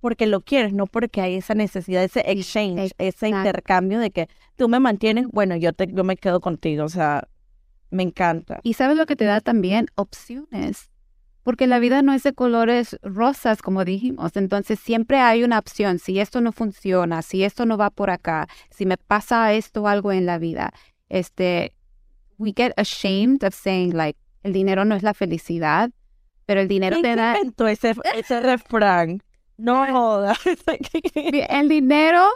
porque 0.00 0.26
lo 0.26 0.40
quieres, 0.40 0.72
no 0.72 0.86
porque 0.86 1.20
hay 1.20 1.36
esa 1.36 1.54
necesidad, 1.54 2.02
ese 2.02 2.20
exchange, 2.26 2.92
ese 2.98 3.28
intercambio 3.28 3.98
de 3.98 4.10
que 4.10 4.28
tú 4.56 4.68
me 4.68 4.80
mantienes, 4.80 5.26
bueno, 5.28 5.56
yo 5.56 5.72
te, 5.72 5.86
yo 5.92 6.04
me 6.04 6.16
quedo 6.16 6.40
contigo, 6.40 6.84
o 6.84 6.88
sea, 6.88 7.28
me 7.90 8.02
encanta. 8.02 8.60
Y 8.62 8.74
sabes 8.74 8.96
lo 8.96 9.06
que 9.06 9.16
te 9.16 9.24
da 9.24 9.40
también 9.40 9.88
opciones, 9.96 10.90
porque 11.42 11.66
la 11.66 11.78
vida 11.78 12.02
no 12.02 12.12
es 12.12 12.22
de 12.22 12.32
colores 12.32 12.98
rosas, 13.02 13.62
como 13.62 13.84
dijimos. 13.84 14.36
Entonces 14.36 14.78
siempre 14.78 15.18
hay 15.18 15.42
una 15.42 15.58
opción. 15.58 15.98
Si 15.98 16.20
esto 16.20 16.40
no 16.40 16.52
funciona, 16.52 17.22
si 17.22 17.44
esto 17.44 17.66
no 17.66 17.76
va 17.76 17.90
por 17.90 18.10
acá, 18.10 18.46
si 18.70 18.86
me 18.86 18.96
pasa 18.96 19.52
esto 19.54 19.86
algo 19.88 20.12
en 20.12 20.26
la 20.26 20.38
vida, 20.38 20.72
este, 21.08 21.74
we 22.38 22.52
get 22.56 22.72
ashamed 22.76 23.42
of 23.42 23.54
saying 23.54 23.96
like, 23.96 24.18
el 24.42 24.52
dinero 24.52 24.84
no 24.84 24.94
es 24.94 25.02
la 25.02 25.14
felicidad, 25.14 25.90
pero 26.46 26.60
el 26.60 26.68
dinero 26.68 26.96
¿Quién 27.00 27.14
te 27.14 27.20
da, 27.20 27.36
inventó 27.36 27.68
ese, 27.68 27.94
ese 28.14 28.40
refrán? 28.40 29.22
No 29.60 29.86
jodas. 29.86 30.38
el 31.14 31.68
dinero 31.68 32.28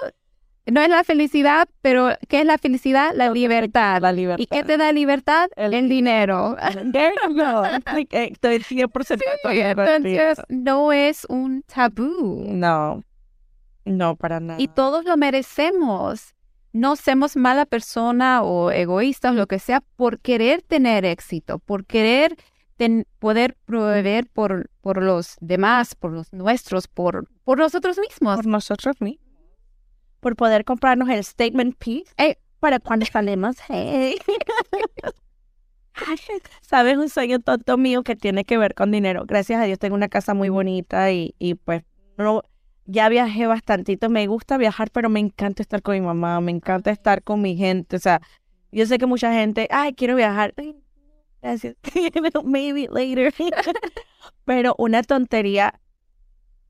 no 0.67 0.81
es 0.81 0.89
la 0.89 1.05
felicidad, 1.05 1.69
pero 1.83 2.11
¿qué 2.29 2.41
es 2.41 2.47
la 2.47 2.57
felicidad? 2.59 3.13
La 3.15 3.31
libertad. 3.31 4.01
La 4.01 4.13
libertad. 4.13 4.43
¿Y 4.43 4.47
qué 4.47 4.65
te 4.65 4.77
da 4.79 4.93
libertad? 4.93 5.51
El- 5.57 5.75
El, 5.75 5.89
dinero. 5.89 6.57
Eh, 6.95 8.31
Estoy 8.33 8.59
100% 8.59 9.17
de 9.19 9.25
acuerdo 9.31 9.93
contigo. 9.93 10.21
Entonces, 10.21 10.45
no 10.49 10.93
es 10.93 11.27
un 11.29 11.63
tabú. 11.63 12.47
No, 12.49 13.03
no, 13.85 14.17
para 14.17 14.41
nada. 14.41 14.61
Y 14.61 14.69
todos 14.69 15.05
lo 15.05 15.17
merecemos. 15.17 16.35
No 16.73 16.97
seamos 16.97 17.37
mala 17.37 17.67
persona 17.67 18.43
o 18.43 18.71
egoístas, 18.73 19.35
lo 19.35 19.47
que 19.47 19.61
sea, 19.61 19.81
por 19.97 20.19
querer 20.19 20.61
tener 20.63 21.05
éxito, 21.05 21.61
por 21.61 21.85
querer 21.85 22.37
ten- 22.77 23.07
poder 23.19 23.57
proveer 23.65 24.27
por, 24.33 24.71
por 24.81 25.03
los 25.03 25.37
demás, 25.41 25.95
por 25.95 26.13
los 26.13 26.33
nuestros, 26.33 26.89
por, 26.89 27.29
por 27.45 27.59
nosotros 27.59 27.99
mismos. 27.99 28.37
por 28.37 28.47
nosotros 28.47 28.97
mismos. 29.01 29.25
Por 30.21 30.37
poder 30.37 30.65
comprarnos 30.65 31.09
el 31.11 31.23
statement 31.25 31.77
piece 31.79 32.13
Ey. 32.17 32.37
para 32.61 32.79
cuando 32.81 33.05
salimos. 33.07 33.57
Hey. 33.69 34.17
¿Sabes? 36.63 36.97
Un 36.97 37.09
sueño 37.09 37.39
tonto 37.41 37.77
mío 37.79 38.03
que 38.03 38.17
tiene 38.17 38.45
que 38.45 38.59
ver 38.59 38.75
con 38.75 38.91
dinero. 38.91 39.25
Gracias 39.27 39.61
a 39.61 39.65
Dios 39.65 39.79
tengo 39.79 39.95
una 39.95 40.09
casa 40.09 40.35
muy 40.35 40.49
bonita 40.49 41.13
y, 41.13 41.35
y 41.39 41.55
pues 41.55 41.85
no, 42.17 42.43
ya 42.85 43.09
viajé 43.09 43.47
bastantito. 43.47 44.09
Me 44.11 44.27
gusta 44.27 44.57
viajar, 44.57 44.91
pero 44.91 45.09
me 45.09 45.21
encanta 45.21 45.63
estar 45.63 45.83
con 45.83 45.95
mi 45.95 46.01
mamá, 46.01 46.41
me 46.41 46.51
encanta 46.51 46.91
estar 46.91 47.23
con 47.23 47.41
mi 47.43 47.57
gente. 47.57 47.97
O 47.97 48.01
sea, 48.01 48.21
yo 48.73 48.87
sé 48.87 48.99
que 48.99 49.07
mucha 49.07 49.33
gente, 49.33 49.69
ay, 49.71 49.93
quiero 49.95 50.17
viajar. 50.17 50.53
Ay, 50.57 50.75
Gracias. 51.45 51.77
Maybe 52.45 52.89
later. 52.91 53.33
pero 54.47 54.75
una 54.79 55.03
tontería 55.03 55.81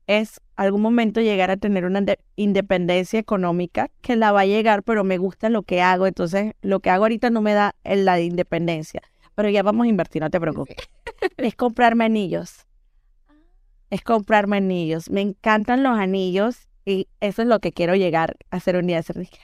es 0.07 0.41
algún 0.57 0.81
momento 0.81 1.21
llegar 1.21 1.49
a 1.49 1.57
tener 1.57 1.85
una 1.85 2.01
inde- 2.01 2.19
independencia 2.35 3.19
económica 3.19 3.89
que 4.01 4.17
la 4.17 4.33
va 4.33 4.41
a 4.41 4.45
llegar, 4.45 4.83
pero 4.83 5.03
me 5.05 5.17
gusta 5.17 5.49
lo 5.49 5.63
que 5.63 5.81
hago. 5.81 6.07
Entonces, 6.07 6.53
lo 6.61 6.81
que 6.81 6.89
hago 6.89 7.05
ahorita 7.05 7.29
no 7.29 7.41
me 7.41 7.53
da 7.53 7.75
la 7.85 8.19
independencia. 8.19 9.01
Pero 9.35 9.49
ya 9.49 9.63
vamos 9.63 9.85
a 9.85 9.89
invertir, 9.89 10.21
no 10.21 10.29
te 10.29 10.41
preocupes. 10.41 10.77
Es 11.37 11.55
comprarme 11.55 12.05
anillos. 12.05 12.65
Es 13.89 14.01
comprarme 14.01 14.57
anillos. 14.57 15.09
Me 15.09 15.21
encantan 15.21 15.83
los 15.83 15.97
anillos 15.97 16.67
y 16.85 17.07
eso 17.21 17.41
es 17.41 17.47
lo 17.47 17.59
que 17.59 17.71
quiero 17.71 17.95
llegar 17.95 18.35
a 18.51 18.57
hacer 18.57 18.75
un 18.75 18.87
día. 18.87 19.01
Ser 19.01 19.17
rica. 19.17 19.39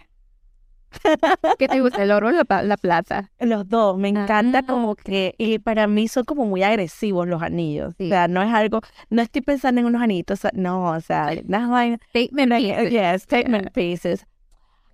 ¿Qué 1.58 1.68
te 1.68 1.82
gusta, 1.82 2.04
el 2.04 2.12
oro 2.12 2.28
o 2.28 2.32
la, 2.32 2.78
plata? 2.78 3.32
Los 3.40 3.68
dos, 3.68 3.98
me 3.98 4.10
encanta 4.10 4.60
Ah, 4.60 4.66
como 4.66 4.96
que, 4.96 5.36
y 5.38 5.60
para 5.60 5.88
mí 5.88 6.08
son 6.08 6.24
como 6.26 6.46
muy 6.46 6.64
agresivos 6.64 7.28
los 7.28 7.42
anillos. 7.42 7.94
Sí. 7.98 8.06
O 8.06 8.10
sea, 8.10 8.28
no 8.28 8.42
es 8.42 8.54
algo, 8.54 8.82
no 9.10 9.22
estoy 9.22 9.42
pensando 9.42 9.82
en 9.82 9.88
unos 9.88 10.02
anillitos, 10.02 10.40
o 10.40 10.42
sea, 10.42 10.52
no, 10.54 10.92
o 10.92 11.02
sea, 11.02 11.30
no 11.46 11.98
Statement 12.10 12.54
pieces. 12.54 12.92
yeah, 12.92 13.18
statement 13.18 13.72
pieces. 13.74 14.26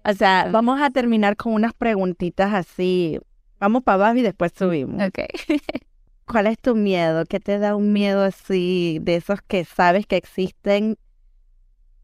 O 0.05 0.13
sea, 0.13 0.47
vamos 0.51 0.81
a 0.81 0.89
terminar 0.89 1.35
con 1.35 1.53
unas 1.53 1.73
preguntitas 1.73 2.53
así. 2.53 3.19
Vamos 3.59 3.83
para 3.83 3.95
abajo 3.95 4.15
y 4.17 4.21
después 4.21 4.53
subimos. 4.55 5.03
Ok. 5.03 5.19
¿Cuál 6.25 6.47
es 6.47 6.59
tu 6.59 6.75
miedo? 6.75 7.25
¿Qué 7.25 7.39
te 7.39 7.57
da 7.57 7.75
un 7.75 7.93
miedo 7.93 8.23
así 8.23 8.99
de 9.01 9.15
esos 9.15 9.41
que 9.41 9.65
sabes 9.65 10.05
que 10.05 10.17
existen, 10.17 10.97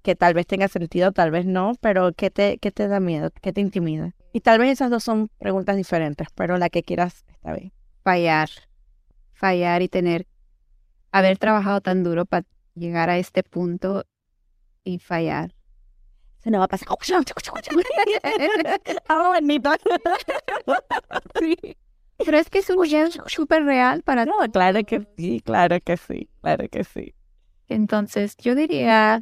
que 0.03 0.15
tal 0.15 0.33
vez 0.33 0.45
tenga 0.45 0.67
sentido, 0.67 1.11
tal 1.11 1.31
vez 1.31 1.45
no, 1.45 1.73
pero 1.81 2.11
¿qué 2.13 2.29
te, 2.29 2.57
qué 2.59 2.71
te 2.71 2.87
da 2.87 2.99
miedo? 2.99 3.31
¿Qué 3.41 3.53
te 3.53 3.61
intimida? 3.61 4.13
Y 4.33 4.41
tal 4.41 4.59
vez 4.59 4.69
esas 4.69 4.91
dos 4.91 5.03
son 5.03 5.29
preguntas 5.39 5.77
diferentes, 5.77 6.27
pero 6.35 6.57
la 6.57 6.69
que 6.69 6.83
quieras 6.83 7.25
está 7.29 7.53
bien. 7.53 7.71
Fallar. 8.03 8.49
fallar 9.31 9.81
y 9.81 9.87
tener, 9.87 10.27
haber 11.11 11.37
trabajado 11.37 11.81
tan 11.81 12.03
duro 12.03 12.25
para 12.25 12.45
llegar 12.75 13.09
a 13.09 13.17
este 13.17 13.43
punto 13.43 14.05
y 14.83 14.99
fallar. 14.99 15.55
Se 16.39 16.51
nos 16.51 16.59
va 16.59 16.65
a 16.65 16.67
pasar. 16.67 16.87
Ah, 19.07 19.31
bonito. 19.33 19.71
Sí. 21.39 21.77
Pero 22.17 22.37
es 22.37 22.49
que 22.49 22.59
es 22.59 22.69
un 22.69 22.81
miedo 22.81 23.09
súper 23.27 23.63
real 23.63 24.03
para 24.03 24.25
No, 24.25 24.37
claro 24.51 24.83
que 24.83 25.07
sí, 25.17 25.41
claro 25.41 25.77
que 25.83 25.97
sí, 25.97 26.29
claro 26.41 26.67
que 26.69 26.83
sí. 26.83 27.15
Entonces, 27.69 28.35
yo 28.37 28.55
diría 28.55 29.21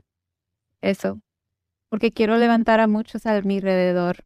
eso, 0.82 1.22
porque 1.90 2.12
quiero 2.12 2.38
levantar 2.38 2.80
a 2.80 2.88
muchos 2.88 3.26
a 3.26 3.42
mi 3.42 3.58
alrededor. 3.58 4.24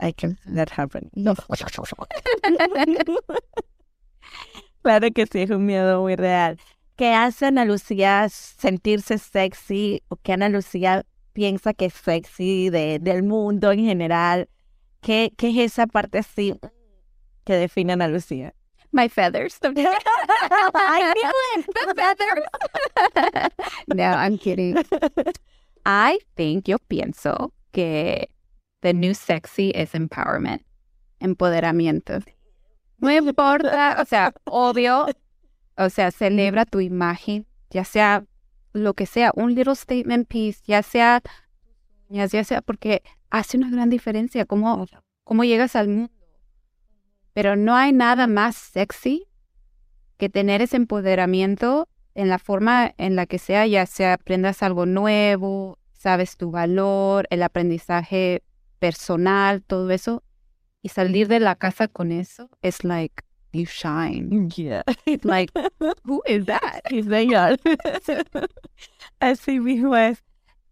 I 0.00 0.12
can 0.12 0.38
that 0.54 0.70
happen. 0.76 1.10
No. 1.14 1.34
claro 4.82 5.10
que 5.12 5.26
sí, 5.26 5.42
es 5.42 5.50
un 5.50 5.64
miedo 5.64 6.00
muy 6.02 6.16
real. 6.16 6.58
¿Qué 6.96 7.14
hace 7.14 7.46
Ana 7.46 7.64
Lucía 7.64 8.28
sentirse 8.28 9.18
sexy 9.18 10.02
o 10.08 10.16
qué 10.16 10.32
Ana 10.32 10.48
Lucía 10.48 11.06
piensa 11.32 11.72
que 11.72 11.86
es 11.86 11.94
sexy 11.94 12.68
de, 12.70 12.98
del 13.00 13.22
mundo 13.22 13.70
en 13.72 13.84
general? 13.84 14.48
¿Qué, 15.00 15.32
¿Qué 15.36 15.50
es 15.50 15.72
esa 15.72 15.86
parte 15.86 16.18
así 16.18 16.58
que 17.44 17.54
define 17.54 17.92
a 17.92 17.94
Ana 17.94 18.08
Lucía? 18.08 18.54
My 18.92 19.08
feathers. 19.08 19.58
I 19.62 19.70
knew 19.72 21.32
it. 21.54 21.66
The 21.66 21.94
feathers. 21.96 22.44
no, 23.88 24.04
I'm 24.04 24.38
kidding. 24.38 24.76
I 25.86 26.18
think, 26.36 26.66
yo 26.68 26.76
pienso 26.78 27.52
que 27.72 28.28
the 28.82 28.92
new 28.92 29.14
sexy 29.14 29.72
es 29.74 29.94
empowerment, 29.94 30.62
empoderamiento. 31.20 32.22
No 32.98 33.10
importa, 33.10 33.96
o 34.00 34.04
sea, 34.04 34.32
obvio, 34.44 35.06
o 35.76 35.90
sea, 35.90 36.10
celebra 36.10 36.64
tu 36.66 36.80
imagen, 36.80 37.46
ya 37.70 37.84
sea 37.84 38.24
lo 38.72 38.94
que 38.94 39.06
sea, 39.06 39.32
un 39.34 39.54
little 39.54 39.74
statement 39.74 40.28
piece, 40.28 40.60
ya 40.66 40.82
sea, 40.82 41.22
ya 42.08 42.28
sea, 42.28 42.60
porque 42.62 43.02
hace 43.30 43.56
una 43.56 43.70
gran 43.70 43.90
diferencia 43.90 44.44
cómo, 44.44 44.86
cómo 45.24 45.44
llegas 45.44 45.74
al 45.74 45.88
mundo. 45.88 46.12
Pero 47.32 47.56
no 47.56 47.74
hay 47.74 47.92
nada 47.92 48.26
más 48.26 48.56
sexy 48.56 49.26
que 50.18 50.28
tener 50.28 50.62
ese 50.62 50.76
empoderamiento 50.76 51.88
en 52.14 52.28
la 52.28 52.38
forma 52.38 52.94
en 52.98 53.16
la 53.16 53.26
que 53.26 53.38
sea, 53.38 53.66
ya 53.66 53.86
sea 53.86 54.14
aprendas 54.14 54.62
algo 54.62 54.86
nuevo, 54.86 55.78
sabes 55.92 56.36
tu 56.36 56.50
valor, 56.50 57.26
el 57.30 57.42
aprendizaje 57.42 58.42
personal, 58.78 59.62
todo 59.62 59.90
eso, 59.90 60.22
y 60.82 60.88
salir 60.88 61.28
de 61.28 61.40
la 61.40 61.54
casa 61.54 61.88
con 61.88 62.12
eso 62.12 62.50
es 62.60 62.84
like 62.84 63.22
you 63.52 63.64
shine. 63.64 64.48
Yeah. 64.50 64.82
Like, 65.22 65.52
who 66.04 66.22
is 66.26 66.46
that? 66.46 66.82
Sí, 66.90 67.02
señor. 67.02 67.58
Así 69.20 69.60
mismo 69.60 69.96
es. 69.96 70.22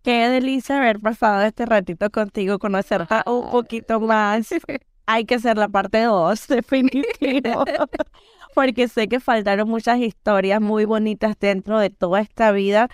Qué 0.03 0.29
delicia 0.29 0.79
haber 0.79 0.99
pasado 0.99 1.43
este 1.43 1.67
ratito 1.67 2.11
contigo, 2.11 2.59
conocerte 2.59 3.15
un 3.27 3.51
poquito 3.51 4.01
más. 4.01 4.49
Hay 5.13 5.25
que 5.25 5.41
ser 5.41 5.59
la 5.59 5.69
parte 5.69 6.03
2, 6.03 6.47
definitivo. 6.49 7.65
Porque 8.55 8.87
sé 8.87 9.09
que 9.09 9.19
faltaron 9.19 9.69
muchas 9.69 9.99
historias 9.99 10.61
muy 10.61 10.85
bonitas 10.85 11.37
dentro 11.41 11.81
de 11.81 11.91
toda 11.91 12.21
esta 12.21 12.53
vida 12.53 12.89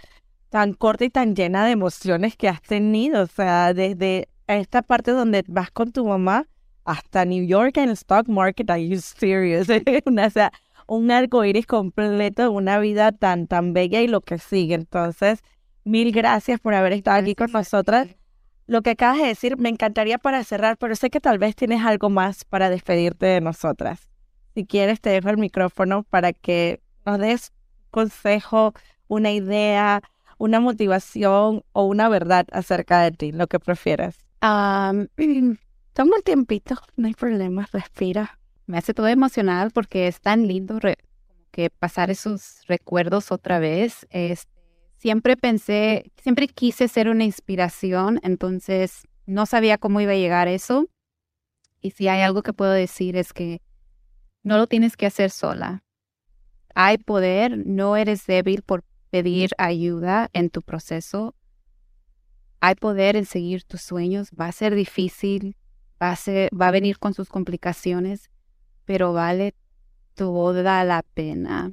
tan 0.49 0.73
corta 0.73 1.05
y 1.05 1.11
tan 1.11 1.37
llena 1.37 1.67
de 1.67 1.73
emociones 1.73 2.35
que 2.35 2.49
has 2.49 2.63
tenido. 2.63 3.23
O 3.23 3.27
sea, 3.27 3.75
desde 3.75 4.31
esta 4.47 4.81
parte 4.81 5.11
donde 5.11 5.45
vas 5.47 5.71
con 5.71 5.93
tu 5.93 6.07
mamá 6.07 6.47
hasta 6.87 7.27
New 7.27 7.45
York 7.47 7.77
en 7.77 7.91
el 7.91 7.97
stock 7.97 8.29
market, 8.29 8.71
are 8.71 8.89
you 8.89 8.99
serious? 8.99 9.69
Una, 10.07 10.27
o 10.27 10.31
sea, 10.31 10.53
un 10.87 11.11
arco 11.11 11.45
iris 11.45 11.67
completo 11.67 12.43
de 12.45 12.49
una 12.49 12.79
vida 12.79 13.13
tan, 13.13 13.47
tan 13.47 13.75
bella 13.75 14.01
y 14.01 14.09
lo 14.09 14.23
que 14.23 14.39
sigue. 14.39 14.75
Entonces, 14.75 15.41
mil 15.85 16.13
gracias 16.13 16.61
por 16.61 16.73
haber 16.73 16.95
estado 16.95 17.19
aquí 17.19 17.35
con 17.35 17.53
nosotras. 17.53 18.09
Lo 18.67 18.83
que 18.83 18.91
acabas 18.91 19.19
de 19.19 19.27
decir 19.27 19.57
me 19.59 19.69
encantaría 19.69 20.19
para 20.19 20.43
cerrar, 20.43 20.77
pero 20.77 20.97
sé 20.97 21.09
que 21.09 21.21
tal 21.21 21.39
vez 21.39 21.55
tienes 21.55 21.85
algo 21.85 22.11
más 22.11 22.45
para 22.45 22.69
despedirte 22.69 23.27
de 23.27 23.41
nosotras. 23.41 24.09
Si 24.55 24.67
quieres, 24.67 25.01
te 25.01 25.11
dejo 25.11 25.29
el 25.29 25.39
micrófono 25.39 26.03
para 26.03 26.33
que 26.33 26.81
nos 27.05 27.19
des 27.19 27.53
consejo, 27.91 28.75
una 29.07 29.31
idea, 29.31 30.03
una 30.39 30.59
motivación 30.59 31.63
o 31.73 31.85
una 31.85 32.09
verdad 32.09 32.47
acerca 32.51 33.03
de 33.03 33.13
ti, 33.13 33.33
lo 33.33 33.47
que 33.47 33.61
prefieras. 33.61 34.19
Um, 34.43 35.07
toma 35.93 36.17
un 36.17 36.23
tiempito, 36.23 36.77
no 36.97 37.07
hay 37.07 37.15
problema, 37.15 37.69
respira. 37.73 38.39
Me 38.67 38.79
hace 38.79 38.95
todo 38.95 39.07
emocional 39.07 39.71
porque 39.71 40.09
es 40.09 40.21
tan 40.21 40.49
lindo 40.49 40.81
que 41.53 41.71
pasar 41.71 42.11
esos 42.11 42.63
recuerdos 42.67 43.31
otra 43.31 43.61
vez. 43.61 44.07
Es, 44.11 44.49
siempre 44.99 45.37
pensé, 45.37 46.11
siempre 46.23 46.49
quise 46.49 46.89
ser 46.89 47.09
una 47.09 47.25
inspiración, 47.25 48.21
entonces 48.23 49.07
no 49.27 49.47
sabía 49.47 49.79
cómo 49.79 50.01
iba 50.01 50.13
a 50.13 50.17
llegar 50.17 50.49
eso. 50.49 50.89
Y 51.81 51.91
si 51.93 52.09
hay 52.09 52.23
algo 52.23 52.43
que 52.43 52.53
puedo 52.53 52.73
decir 52.73 53.17
es 53.17 53.33
que 53.33 53.61
no 54.43 54.59
lo 54.59 54.67
tienes 54.67 54.97
que 54.97 55.07
hacer 55.07 55.31
sola. 55.31 55.83
Hay 56.75 56.99
poder, 56.99 57.67
no 57.67 57.97
eres 57.97 58.27
débil 58.27 58.63
por 58.63 58.85
pedir 59.11 59.51
ayuda 59.59 60.29
en 60.33 60.51
tu 60.51 60.63
proceso. 60.63 61.35
Hay 62.61 62.75
poder 62.75 63.17
en 63.17 63.25
seguir 63.25 63.65
tus 63.65 63.83
sueños. 63.83 64.31
Va 64.39 64.47
a 64.47 64.53
ser 64.53 64.75
difícil, 64.75 65.57
va 66.03 66.11
a, 66.11 66.17
ser, 66.17 66.51
va 66.59 66.69
a 66.69 66.73
venir 66.73 66.99
con 66.99 67.15
sus 67.15 67.29
complicaciones, 67.29 68.31
pero 68.85 69.13
vale 69.13 69.55
toda 70.15 70.85
la 70.85 71.03
pena. 71.03 71.73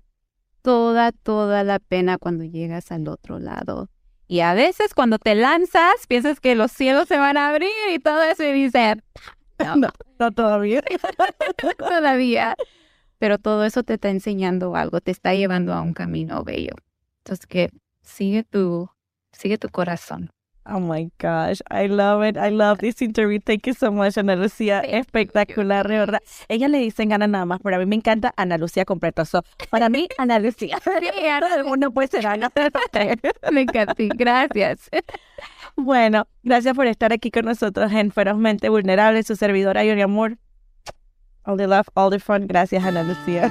Toda, 0.64 1.12
toda 1.12 1.64
la 1.64 1.78
pena 1.78 2.18
cuando 2.18 2.44
llegas 2.44 2.92
al 2.92 3.08
otro 3.08 3.38
lado. 3.38 3.90
Y 4.28 4.40
a 4.40 4.56
veces 4.56 4.96
cuando 4.96 5.20
te 5.20 5.36
lanzas, 5.36 6.08
piensas 6.08 6.40
que 6.40 6.56
los 6.56 6.72
cielos 6.72 7.08
se 7.08 7.20
van 7.20 7.38
a 7.38 7.50
abrir 7.50 7.70
y 7.94 8.00
todo 8.00 8.24
eso 8.24 8.44
y 8.44 8.54
dices, 8.54 8.98
no, 9.60 9.76
No, 9.76 9.90
no 10.18 10.32
todavía. 10.32 10.82
todavía. 11.78 12.56
Pero 13.20 13.38
todo 13.38 13.64
eso 13.64 13.84
te 13.84 13.94
está 13.94 14.10
enseñando 14.10 14.76
algo, 14.76 15.02
te 15.02 15.12
está 15.12 15.36
llevando 15.36 15.74
a 15.74 15.82
un 15.82 15.94
camino 15.94 16.44
bello. 16.44 16.74
Entonces 17.20 17.46
que 17.46 17.70
sigue 18.02 18.44
tu, 18.44 18.90
sigue 19.32 19.58
tu 19.58 19.70
corazón. 19.70 20.32
Oh 20.66 20.80
my 20.80 21.12
gosh, 21.20 21.60
I 21.70 21.88
love 21.88 22.24
it. 22.24 22.38
I 22.38 22.50
love 22.50 22.80
this 22.80 23.02
interview. 23.02 23.40
Thank 23.40 23.68
you 23.68 23.74
so 23.74 23.92
much, 23.92 24.18
Ana 24.18 24.38
Lucía. 24.38 24.80
Espectacular, 24.80 25.86
de 25.86 25.98
verdad. 25.98 26.22
Ella 26.48 26.70
le 26.70 26.78
dicen 26.78 27.12
Ana 27.12 27.28
nada 27.28 27.46
más, 27.46 27.60
pero 27.62 27.76
a 27.76 27.80
mí 27.80 27.86
me 27.86 27.98
encanta 27.98 28.34
Ana 28.38 28.58
Lucía 28.58 28.86
completo. 28.86 29.26
So, 29.26 29.44
para 29.70 29.90
mí, 29.90 30.08
Ana 30.18 30.40
Lucía. 30.40 30.78
Mundo 31.66 31.92
puede 31.92 32.08
ser 32.08 32.28
Ana. 32.28 32.50
Me 33.52 33.62
encanta, 33.62 33.94
gracias. 33.98 34.90
Bueno, 35.76 36.28
gracias 36.44 36.76
por 36.76 36.86
estar 36.86 37.12
aquí 37.12 37.32
con 37.32 37.46
nosotros 37.46 37.92
en 37.92 38.12
Ferozmente 38.12 38.70
Vulnerable, 38.70 39.24
su 39.24 39.36
servidora 39.36 39.84
Yuri 39.84 40.04
Amor. 40.04 40.38
All 41.46 41.58
the 41.58 41.66
love, 41.66 41.88
all 41.96 42.12
the 42.12 42.20
fun. 42.20 42.46
Gracias, 42.46 42.86
Ana 42.86 43.02
Lucía. 43.02 43.50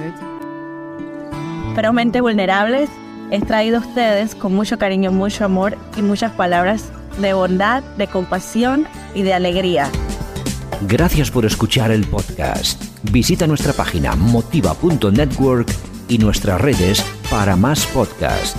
Ferozmente 1.75 2.21
Vulnerables 2.21 2.89
es 3.29 3.45
traído 3.45 3.77
a 3.77 3.81
ustedes 3.81 4.35
con 4.35 4.55
mucho 4.55 4.79
cariño, 4.79 5.11
mucho 5.11 5.43
amor 5.43 5.77
y 5.97 6.01
muchas 6.01 6.31
palabras 6.31 6.93
de 7.19 7.33
bondad, 7.33 7.83
de 7.97 8.07
compasión 8.07 8.87
y 9.13 9.23
de 9.23 9.33
alegría. 9.33 9.89
Gracias 10.81 11.31
por 11.31 11.45
escuchar 11.45 11.91
el 11.91 12.05
podcast. 12.05 12.81
Visita 13.11 13.47
nuestra 13.47 13.73
página 13.73 14.15
motiva.network 14.15 15.71
y 16.07 16.17
nuestras 16.17 16.59
redes 16.59 17.03
para 17.29 17.55
más 17.55 17.85
podcasts. 17.87 18.55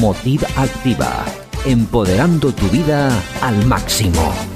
Motiv 0.00 0.42
Activa, 0.56 1.24
empoderando 1.66 2.52
tu 2.52 2.66
vida 2.68 3.10
al 3.42 3.66
máximo. 3.66 4.53